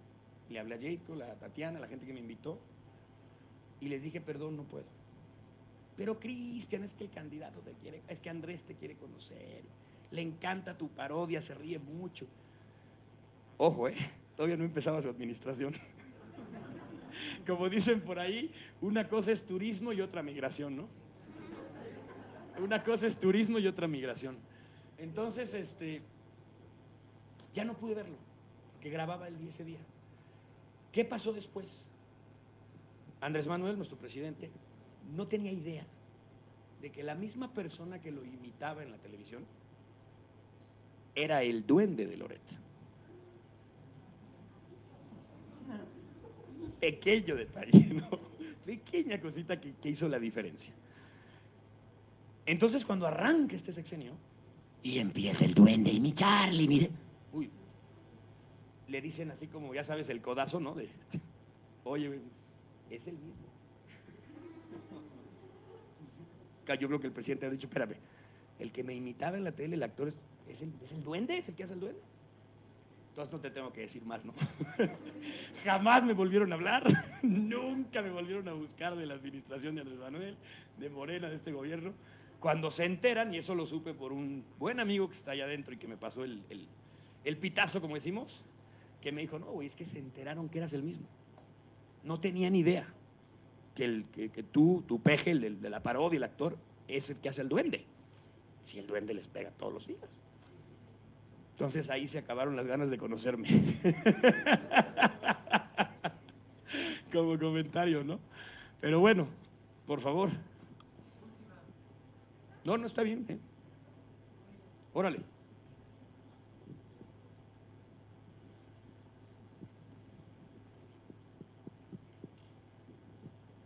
le 0.49 0.59
hablé 0.59 0.74
a 0.74 0.78
Jacob, 0.78 1.22
a 1.22 1.34
Tatiana, 1.34 1.78
a 1.78 1.80
la 1.82 1.88
gente 1.88 2.07
que 2.07 2.12
me 2.12 2.20
invitó, 2.20 2.59
y 3.80 3.88
les 3.88 4.03
dije, 4.03 4.20
perdón, 4.20 4.57
no 4.57 4.64
puedo. 4.64 4.86
Pero 5.96 6.18
Cristian, 6.18 6.84
es 6.84 6.94
que 6.94 7.05
el 7.05 7.11
candidato 7.11 7.61
te 7.61 7.72
quiere, 7.72 8.03
es 8.09 8.20
que 8.20 8.30
Andrés 8.30 8.62
te 8.64 8.74
quiere 8.74 8.94
conocer, 8.94 9.62
le 10.11 10.22
encanta 10.22 10.78
tu 10.78 10.88
parodia, 10.88 11.42
se 11.42 11.55
ríe 11.55 11.78
mucho. 11.78 12.26
Ojo, 13.57 13.88
¿eh? 13.88 13.96
Todavía 14.36 14.57
no 14.57 14.64
empezaba 14.64 15.03
su 15.03 15.09
administración. 15.09 15.74
Como 17.46 17.68
dicen 17.68 18.01
por 18.01 18.20
ahí, 18.20 18.53
una 18.80 19.09
cosa 19.09 19.32
es 19.32 19.44
turismo 19.44 19.92
y 19.92 20.01
otra 20.01 20.22
migración, 20.22 20.76
¿no? 20.76 20.88
Una 22.62 22.82
cosa 22.82 23.06
es 23.06 23.16
turismo 23.18 23.59
y 23.59 23.66
otra 23.66 23.86
migración. 23.86 24.36
Entonces, 24.98 25.54
este, 25.54 26.02
ya 27.54 27.64
no 27.64 27.74
pude 27.74 27.94
verlo, 27.94 28.16
que 28.80 28.90
grababa 28.90 29.28
el 29.28 29.38
día 29.38 29.50
ese 29.50 29.64
día. 29.64 29.78
¿Qué 30.92 31.04
pasó 31.04 31.32
después? 31.32 31.84
Andrés 33.20 33.46
Manuel, 33.46 33.76
nuestro 33.76 33.96
presidente, 33.96 34.50
no 35.14 35.26
tenía 35.26 35.52
idea 35.52 35.84
de 36.80 36.90
que 36.90 37.02
la 37.02 37.14
misma 37.14 37.52
persona 37.52 38.00
que 38.00 38.11
lo 38.11 38.24
imitaba 38.24 38.82
en 38.82 38.90
la 38.90 38.98
televisión 38.98 39.44
era 41.14 41.42
el 41.42 41.66
duende 41.66 42.06
de 42.06 42.16
Loret. 42.16 42.40
Pequeño 46.80 47.34
detalle, 47.34 47.86
¿no? 47.92 48.09
Pequeña 48.64 49.20
cosita 49.20 49.61
que 49.61 49.88
hizo 49.88 50.09
la 50.09 50.18
diferencia. 50.18 50.72
Entonces, 52.49 52.82
cuando 52.82 53.07
arranca 53.07 53.55
este 53.55 53.74
sexenio, 53.74 54.12
Y 54.82 55.01
empieza 55.01 55.44
el 55.44 55.53
duende 55.53 55.90
y 55.90 56.01
mi 56.01 56.12
Charlie, 56.12 56.66
mire. 56.66 56.90
uy, 57.30 57.51
le 58.88 59.03
dicen 59.03 59.30
así 59.30 59.49
como, 59.49 59.74
ya 59.74 59.84
sabes, 59.84 60.09
el 60.09 60.22
codazo, 60.22 60.59
¿no? 60.59 60.74
De, 60.74 60.88
oye, 61.84 62.18
es 62.90 63.07
el 63.07 63.14
mismo. 63.18 63.34
Yo 66.80 66.88
creo 66.88 67.01
que 67.01 67.07
el 67.09 67.12
presidente 67.12 67.44
ha 67.46 67.51
dicho, 67.51 67.66
espérame, 67.66 67.96
el 68.59 68.72
que 68.72 68.82
me 68.82 68.94
imitaba 68.94 69.36
en 69.36 69.44
la 69.44 69.53
tele, 69.53 69.76
el 69.76 69.82
actor, 69.82 70.09
es, 70.09 70.18
es 70.49 70.62
el, 70.62 70.72
es 70.82 70.92
el 70.92 71.03
duende, 71.05 71.36
es 71.36 71.49
el 71.51 71.55
que 71.55 71.64
hace 71.64 71.74
el 71.74 71.80
duende. 71.80 72.01
Entonces 73.11 73.32
no 73.34 73.40
te 73.40 73.51
tengo 73.51 73.72
que 73.74 73.82
decir 73.82 74.05
más, 74.07 74.24
¿no? 74.24 74.32
Jamás 75.64 76.03
me 76.03 76.14
volvieron 76.14 76.51
a 76.53 76.55
hablar, 76.55 76.82
nunca 77.22 78.01
me 78.01 78.11
volvieron 78.11 78.49
a 78.49 78.55
buscar 78.55 78.96
de 78.96 79.05
la 79.05 79.14
administración 79.14 79.74
de 79.74 79.82
Andrés 79.82 79.99
Manuel, 79.99 80.36
de 80.78 80.88
Morena, 80.88 81.28
de 81.28 81.36
este 81.36 81.53
gobierno. 81.53 81.92
Cuando 82.41 82.70
se 82.70 82.84
enteran, 82.84 83.34
y 83.34 83.39
eso 83.39 83.55
lo 83.55 83.66
supe 83.66 83.95
por 83.95 84.12
un 84.12 84.45
buen 84.59 84.78
amigo 84.78 85.09
que 85.09 85.14
está 85.14 85.32
allá 85.32 85.45
adentro 85.45 85.74
y 85.74 85.76
que 85.76 85.89
me 85.89 85.97
pasó 85.97 86.24
el, 86.24 86.43
el- 87.24 87.36
pitazo, 87.36 87.80
como 87.80 87.97
decimos, 87.97 88.45
que 89.01 89.11
me 89.12 89.20
dijo, 89.22 89.39
no, 89.39 89.47
güey, 89.47 89.66
es 89.66 89.74
que 89.74 89.84
se 89.86 89.99
enteraron 89.99 90.49
que 90.49 90.59
eras 90.59 90.72
el 90.72 90.82
mismo. 90.82 91.07
No 92.05 92.20
tenían 92.20 92.55
idea 92.55 92.86
que, 93.74 93.84
el, 93.84 94.05
que, 94.12 94.28
tú, 94.45 94.84
tu 94.86 95.01
peje, 95.01 95.32
el 95.32 95.61
de, 95.61 95.70
la 95.70 95.80
parodia, 95.82 96.16
el 96.16 96.24
actor, 96.24 96.57
es 96.86 97.11
el 97.11 97.16
que 97.16 97.28
hace 97.28 97.43
el 97.43 97.49
duende. 97.49 97.84
Si 98.66 98.78
el 98.78 98.86
duende 98.86 99.14
les 99.14 99.26
pega 99.28 99.51
todos 99.51 99.72
los 99.72 99.86
días. 99.86 100.22
Entonces 101.53 101.91
ahí 101.91 102.07
se 102.07 102.18
acabaron 102.18 102.55
las 102.55 102.66
ganas 102.66 102.89
de 102.91 102.99
conocerme. 102.99 103.49
Como 107.12 107.39
comentario, 107.39 108.05
¿no? 108.05 108.20
Pero 108.80 109.01
bueno, 109.01 109.26
por 109.86 110.01
favor. 110.01 110.30
No, 112.64 112.76
no 112.76 112.86
está 112.86 113.02
bien. 113.02 113.24
¿eh? 113.28 113.38
Órale. 114.92 115.20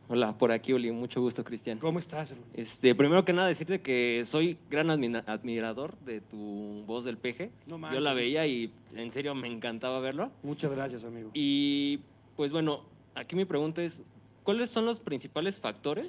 Hola, 0.09 0.37
por 0.37 0.53
aquí, 0.53 0.75
Oli, 0.75 0.91
mucho 0.93 1.23
gusto, 1.23 1.43
Cristian. 1.43 1.79
¿Cómo 1.79 1.99
estás, 1.99 2.33
hermano? 2.33 2.51
Este, 2.55 2.95
primero 2.95 3.25
que 3.25 3.33
nada, 3.33 3.49
decirte 3.49 3.81
que 3.81 4.25
soy 4.27 4.59
gran 4.69 4.91
admira- 4.91 5.25
admirador 5.27 5.97
de 6.01 6.21
tu 6.21 6.83
voz 6.87 7.05
del 7.05 7.17
peje. 7.17 7.51
No 7.67 7.79
Yo 7.93 8.01
la 8.01 8.13
veía 8.13 8.47
y 8.47 8.71
en 8.95 9.11
serio 9.11 9.35
me 9.35 9.49
encantaba 9.51 10.01
verlo. 10.01 10.31
Muchas 10.43 10.71
gracias, 10.71 11.05
amigo. 11.05 11.31
Y 11.33 12.01
pues 12.37 12.53
bueno, 12.53 12.83
aquí 13.15 13.37
mi 13.37 13.47
pregunta 13.47 13.83
es, 13.83 14.03
¿cuáles 14.43 14.69
son 14.69 14.85
los 14.85 15.01
principales 15.01 15.59
factores 15.59 16.09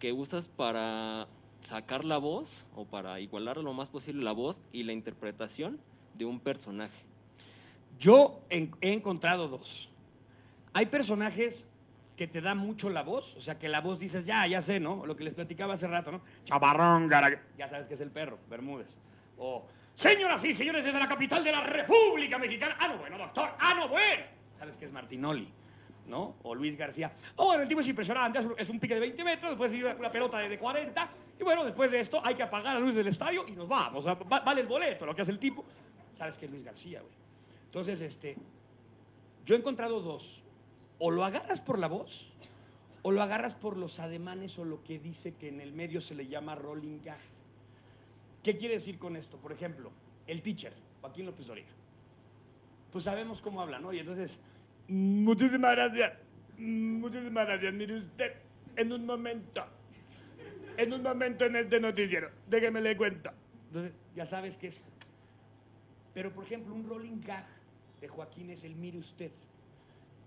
que 0.00 0.12
usas 0.12 0.48
para 0.48 1.28
sacar 1.66 2.04
la 2.04 2.18
voz 2.18 2.48
o 2.76 2.84
para 2.84 3.18
igualar 3.20 3.56
lo 3.58 3.72
más 3.72 3.88
posible 3.88 4.22
la 4.22 4.32
voz 4.32 4.60
y 4.72 4.84
la 4.84 4.92
interpretación 4.92 5.78
de 6.14 6.24
un 6.24 6.38
personaje? 6.40 7.04
Yo 7.98 8.40
he 8.50 8.68
encontrado 8.92 9.48
dos. 9.48 9.88
Hay 10.72 10.86
personajes 10.86 11.66
que 12.16 12.26
te 12.26 12.40
da 12.40 12.54
mucho 12.54 12.88
la 12.88 13.02
voz, 13.02 13.34
o 13.36 13.40
sea, 13.40 13.58
que 13.58 13.68
la 13.68 13.80
voz 13.80 13.98
dices, 13.98 14.24
ya, 14.24 14.46
ya 14.46 14.62
sé, 14.62 14.80
¿no? 14.80 15.04
Lo 15.04 15.16
que 15.16 15.24
les 15.24 15.34
platicaba 15.34 15.74
hace 15.74 15.86
rato, 15.86 16.12
¿no? 16.12 16.20
Chavarrón, 16.44 17.08
gara- 17.08 17.42
ya 17.58 17.68
sabes 17.68 17.86
que 17.88 17.94
es 17.94 18.00
el 18.00 18.10
perro, 18.10 18.38
Bermúdez. 18.48 18.96
O, 19.38 19.66
señoras 19.94 20.42
y 20.44 20.54
señores, 20.54 20.84
desde 20.84 20.98
la 20.98 21.08
capital 21.08 21.42
de 21.44 21.52
la 21.52 21.62
República 21.62 22.38
Mexicana. 22.38 22.76
Ah, 22.78 22.88
no, 22.88 22.98
bueno, 22.98 23.18
doctor, 23.18 23.50
ah, 23.58 23.74
no, 23.74 23.88
bueno. 23.88 24.24
Sabes 24.58 24.76
que 24.76 24.86
es 24.86 24.92
Martinoli, 24.92 25.48
¿no? 26.06 26.36
O 26.42 26.54
Luis 26.54 26.76
García. 26.76 27.12
Oh, 27.36 27.52
el 27.54 27.68
tipo 27.68 27.80
es 27.80 27.88
impresionante, 27.88 28.38
es 28.56 28.68
un- 28.70 28.80
pique 28.80 28.94
de 28.94 29.00
20 29.00 29.24
metros, 29.24 29.50
después 29.58 29.72
una 29.98 30.10
pelota 30.10 30.38
de 30.38 30.58
40, 30.58 31.08
y 31.38 31.44
bueno, 31.44 31.64
después 31.64 31.90
de 31.90 32.00
esto 32.00 32.20
hay 32.24 32.34
que 32.34 32.42
apagar 32.42 32.74
la 32.74 32.80
luz 32.80 32.94
del 32.94 33.08
estadio 33.08 33.46
y 33.46 33.52
nos 33.52 33.68
vamos. 33.68 34.04
Vale 34.04 34.60
el 34.60 34.66
boleto, 34.66 35.04
lo 35.04 35.14
que 35.14 35.22
hace 35.22 35.32
el 35.32 35.38
tipo. 35.38 35.64
Sabes 36.14 36.38
que 36.38 36.46
es 36.46 36.50
Luis 36.50 36.64
García, 36.64 37.00
güey. 37.00 37.12
Entonces, 37.66 38.00
este, 38.00 38.36
yo 39.44 39.54
he 39.54 39.58
encontrado 39.58 40.00
dos. 40.00 40.42
O 40.98 41.10
lo 41.10 41.24
agarras 41.24 41.60
por 41.60 41.78
la 41.78 41.88
voz, 41.88 42.32
o 43.02 43.12
lo 43.12 43.20
agarras 43.22 43.54
por 43.54 43.76
los 43.76 44.00
ademanes 44.00 44.58
o 44.58 44.64
lo 44.64 44.82
que 44.82 44.98
dice 44.98 45.34
que 45.34 45.48
en 45.48 45.60
el 45.60 45.72
medio 45.72 46.00
se 46.00 46.14
le 46.14 46.26
llama 46.26 46.54
rolling 46.54 47.00
gag. 47.04 47.20
¿Qué 48.42 48.56
quiere 48.56 48.74
decir 48.74 48.98
con 48.98 49.14
esto? 49.14 49.36
Por 49.36 49.52
ejemplo, 49.52 49.92
el 50.26 50.40
teacher, 50.40 50.72
Joaquín 51.02 51.26
López 51.26 51.46
Dóriga. 51.46 51.68
Pues 52.90 53.04
sabemos 53.04 53.42
cómo 53.42 53.60
habla, 53.60 53.78
¿no? 53.78 53.92
Y 53.92 53.98
entonces, 53.98 54.38
muchísimas 54.88 55.76
gracias, 55.76 56.14
muchísimas 56.56 57.46
gracias. 57.46 57.74
Mire 57.74 57.98
usted, 57.98 58.32
en 58.74 58.92
un 58.92 59.04
momento, 59.04 59.66
en 60.78 60.92
un 60.92 61.02
momento 61.02 61.44
en 61.44 61.56
este 61.56 61.80
noticiero, 61.80 62.30
déjeme 62.48 62.80
le 62.80 62.96
cuento. 62.96 63.30
Entonces, 63.68 63.92
ya 64.14 64.26
sabes 64.26 64.56
qué 64.56 64.68
es. 64.68 64.80
Pero, 66.14 66.32
por 66.32 66.44
ejemplo, 66.44 66.74
un 66.74 66.88
rolling 66.88 67.20
gag 67.20 67.46
de 68.00 68.08
Joaquín 68.08 68.50
es 68.50 68.64
el 68.64 68.74
mire 68.76 68.98
usted. 68.98 69.30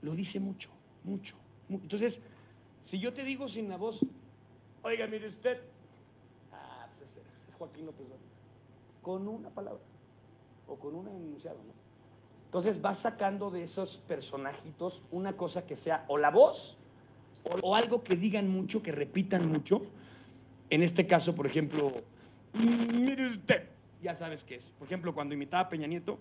Lo 0.02 0.14
dice 0.14 0.40
mucho, 0.40 0.70
mucho. 1.04 1.36
mu- 1.68 1.80
Entonces, 1.82 2.22
si 2.84 3.00
yo 3.00 3.14
te 3.14 3.24
digo 3.24 3.48
sin 3.48 3.70
la 3.70 3.78
voz, 3.78 4.00
oiga, 4.84 5.08
mire 5.08 5.28
usted, 5.28 5.60
ah, 6.52 6.88
pues 6.98 7.12
es, 7.12 7.18
es 7.18 7.56
Joaquín 7.56 7.86
López. 7.86 8.06
Con 9.02 9.28
una 9.28 9.50
palabra 9.50 9.82
o 10.68 10.76
con 10.78 10.94
un 10.96 11.08
enunciado, 11.08 11.58
¿no? 11.66 11.74
Entonces 12.46 12.82
vas 12.82 13.00
sacando 13.00 13.52
de 13.52 13.64
esos 13.64 14.00
personajitos 14.08 15.04
una 15.12 15.34
cosa 15.38 15.66
que 15.68 15.76
sea 15.76 16.06
o 16.08 16.18
la 16.18 16.32
voz 16.32 16.78
o 17.62 17.76
algo 17.76 18.04
que 18.04 18.16
digan 18.16 18.48
mucho, 18.50 18.82
que 18.82 18.92
repitan 18.92 19.48
mucho. 19.48 19.82
En 20.70 20.84
este 20.84 21.08
caso, 21.08 21.34
por 21.36 21.48
ejemplo, 21.48 22.04
"Mm, 22.54 23.04
mire 23.06 23.28
usted, 23.30 23.68
ya 24.02 24.16
sabes 24.16 24.44
qué 24.44 24.56
es. 24.56 24.72
Por 24.78 24.88
ejemplo, 24.88 25.14
cuando 25.14 25.34
imitaba 25.34 25.64
a 25.64 25.70
Peña 25.70 25.88
Nieto, 25.88 26.20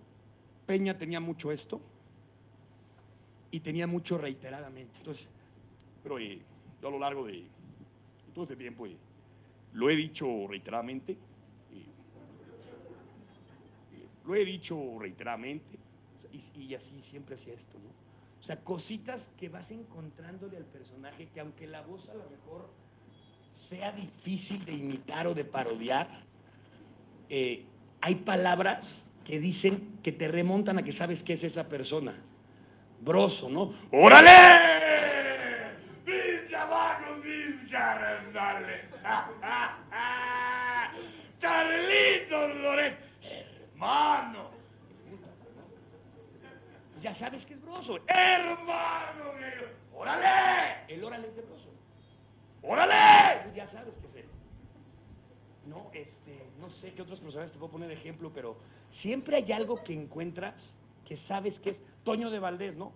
Peña 0.67 0.97
tenía 0.99 1.21
mucho 1.21 1.53
esto 1.53 1.81
y 3.51 3.61
tenía 3.61 3.87
mucho 3.87 4.19
reiteradamente. 4.19 4.99
Entonces, 4.99 5.29
pero 6.03 6.19
eh, 6.19 6.41
yo 6.83 6.89
a 6.89 6.91
lo 6.91 6.99
largo 6.99 7.27
de 7.27 7.45
todo 8.35 8.45
este 8.45 8.57
tiempo 8.57 8.87
eh, 8.87 8.97
lo 9.73 9.89
he 9.91 9.97
dicho 9.97 10.47
reiteradamente, 10.49 11.13
eh, 11.13 11.17
lo 14.27 14.35
he 14.35 14.45
dicho 14.45 14.99
reiteradamente, 14.99 15.79
y, 16.33 16.61
y 16.63 16.75
así 16.75 17.01
siempre 17.03 17.35
hacía 17.37 17.55
esto, 17.55 17.79
¿no? 17.79 17.89
O 18.41 18.43
sea, 18.43 18.57
cositas 18.63 19.31
que 19.39 19.49
vas 19.49 19.71
encontrándole 19.71 20.57
al 20.57 20.65
personaje 20.65 21.29
que 21.35 21.41
aunque 21.41 21.67
la 21.67 21.83
voz 21.83 22.09
a 22.09 22.15
lo 22.15 22.29
mejor 22.31 22.69
sea 23.69 23.93
difícil 23.93 24.65
de 24.65 24.73
imitar 24.73 25.27
o 25.27 25.35
de 25.35 25.45
parodiar, 25.45 26.09
eh, 27.29 27.65
hay 28.01 28.15
palabras 28.15 29.05
que 29.25 29.39
dicen 29.39 29.99
que 30.03 30.13
te 30.13 30.29
remontan 30.29 30.79
a 30.79 30.83
que 30.83 30.93
sabes 30.93 31.23
que 31.23 31.35
es 31.35 31.45
esa 31.45 31.69
persona. 31.69 32.15
Broso, 33.01 33.51
¿no? 33.51 33.75
¡Órale! 33.93 34.31
¡Mis 36.07 36.51
chamacos, 36.51 37.23
mis 37.23 37.71
carnales! 37.71 38.85
¡Carlitos 41.41 42.57
Loret! 42.57 42.99
¡Hermano! 43.23 44.51
Ya 47.01 47.15
sabes 47.15 47.45
que 47.45 47.55
es 47.55 47.63
broso. 47.63 47.99
¡Hermano! 48.09 49.33
¡Órale! 49.95 50.85
El 50.89 51.05
órale 51.05 51.29
es 51.29 51.37
de 51.37 51.43
broso. 51.43 51.68
¡Órale! 52.63 53.43
Pues 53.45 53.55
ya 53.55 53.67
sabes 53.67 53.97
que 53.99 54.07
es 54.07 54.17
él. 54.17 54.25
No, 55.67 55.91
este, 55.93 56.47
no 56.61 56.71
sé 56.71 56.93
qué 56.93 57.03
otros 57.03 57.21
personajes 57.21 57.53
te 57.53 57.59
puedo 57.59 57.73
poner 57.73 57.91
ejemplo, 57.91 58.31
pero 58.35 58.57
siempre 58.91 59.37
hay 59.37 59.53
algo 59.53 59.83
que 59.85 59.93
encuentras 59.93 60.75
que 61.05 61.17
sabes 61.17 61.59
que 61.61 61.71
es 61.71 61.83
Toño 62.05 62.31
de 62.31 62.39
Valdés, 62.39 62.77
¿no? 62.77 62.93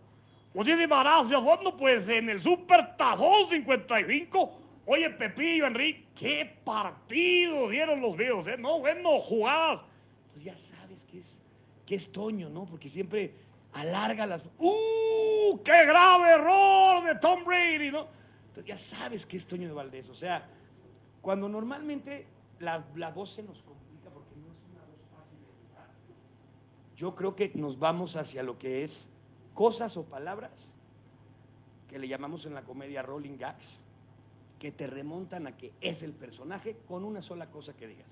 Muchísimas 0.55 1.03
gracias. 1.03 1.43
Bueno, 1.43 1.77
pues 1.77 2.09
en 2.09 2.29
el 2.29 2.41
Super 2.41 2.97
Tajón 2.97 3.47
55. 3.47 4.59
Oye, 4.85 5.11
Pepillo, 5.11 5.67
Enrique, 5.67 6.05
qué 6.15 6.59
partido 6.65 7.69
dieron 7.69 8.01
los 8.01 8.17
videos, 8.17 8.47
¿eh? 8.49 8.57
No, 8.59 8.81
bueno, 8.81 9.21
jugadas. 9.21 9.81
Pues 10.33 10.45
ya 10.45 10.55
sabes 10.57 11.05
que 11.05 11.21
es, 11.21 11.41
que 11.87 11.95
es 11.95 12.11
Toño, 12.11 12.51
¿no? 12.51 12.67
Porque 12.67 12.89
siempre 12.89 13.33
alarga 13.73 14.27
las... 14.27 14.45
¡Uh! 14.59 15.59
¡Qué 15.65 15.87
grave 15.87 16.33
error 16.33 17.05
de 17.05 17.15
Tom 17.21 17.45
Brady, 17.45 17.91
¿no? 17.91 18.09
Ya 18.61 18.77
sabes 18.77 19.25
que 19.27 19.37
es 19.37 19.47
Toño 19.47 19.69
de 19.69 19.75
Valdés. 19.75 20.09
O 20.09 20.15
sea, 20.15 20.47
cuando 21.21 21.49
normalmente 21.49 22.27
la, 22.61 22.85
la 22.97 23.11
voz 23.11 23.31
se 23.33 23.43
nos 23.43 23.63
complica 23.63 24.11
porque 24.11 24.35
no 24.37 24.53
es 24.53 24.59
una 24.71 24.81
voz 24.85 25.01
fácil 25.11 25.39
de 25.39 25.51
imitar, 25.53 25.89
yo 26.97 27.15
creo 27.15 27.35
que 27.35 27.51
nos 27.55 27.79
vamos 27.79 28.17
hacia 28.17 28.43
lo 28.43 28.59
que 28.59 28.83
es 28.85 29.09
cosas 29.55 29.97
o 29.97 30.05
palabras 30.05 30.73
que 31.89 31.99
le 31.99 32.09
llamamos 32.09 32.47
en 32.47 32.55
la 32.55 32.63
comedia 32.63 33.03
rolling 33.03 33.37
gags, 33.39 33.81
que 34.59 34.71
te 34.73 34.87
remontan 34.87 35.47
a 35.47 35.57
que 35.57 35.73
es 35.81 36.03
el 36.03 36.13
personaje 36.13 36.77
con 36.87 37.05
una 37.05 37.21
sola 37.23 37.47
cosa 37.51 37.75
que 37.75 37.87
digas, 37.87 38.09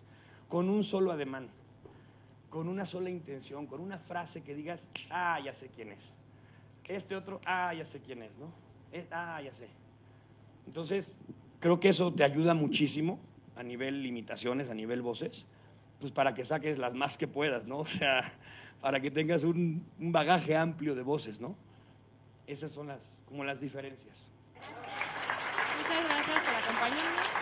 con 0.48 0.68
un 0.68 0.84
solo 0.84 1.12
ademán, 1.12 1.48
con 2.50 2.68
una 2.68 2.84
sola 2.84 3.08
intención, 3.10 3.66
con 3.66 3.80
una 3.80 3.98
frase 3.98 4.42
que 4.42 4.54
digas, 4.54 4.86
ah, 5.10 5.38
ya 5.42 5.52
sé 5.52 5.68
quién 5.68 5.92
es. 5.92 6.12
Este 6.88 7.14
otro, 7.14 7.40
ah, 7.46 7.72
ya 7.72 7.84
sé 7.84 8.00
quién 8.00 8.22
es, 8.22 8.36
¿no? 8.36 8.50
Es- 8.90 9.06
ah, 9.12 9.40
ya 9.40 9.52
sé. 9.52 9.68
Entonces, 10.66 11.12
creo 11.60 11.80
que 11.80 11.90
eso 11.90 12.12
te 12.12 12.24
ayuda 12.24 12.54
muchísimo 12.54 13.18
a 13.56 13.62
nivel 13.62 14.02
limitaciones, 14.02 14.70
a 14.70 14.74
nivel 14.74 15.02
voces, 15.02 15.46
pues 16.00 16.12
para 16.12 16.34
que 16.34 16.44
saques 16.44 16.78
las 16.78 16.94
más 16.94 17.18
que 17.18 17.28
puedas, 17.28 17.66
¿no? 17.66 17.78
O 17.80 17.86
sea, 17.86 18.32
para 18.80 19.00
que 19.00 19.10
tengas 19.10 19.44
un, 19.44 19.84
un 19.98 20.12
bagaje 20.12 20.56
amplio 20.56 20.94
de 20.94 21.02
voces, 21.02 21.40
¿no? 21.40 21.54
Esas 22.46 22.72
son 22.72 22.88
las, 22.88 23.20
como 23.26 23.44
las 23.44 23.60
diferencias. 23.60 24.24
Muchas 24.56 26.04
gracias 26.04 26.42
por 26.42 26.54
acompañarnos. 26.54 27.40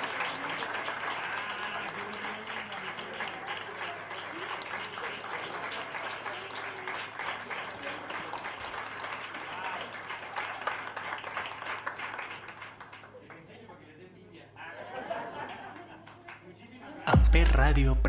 Amper 17.09 17.49
Radio 17.53 17.95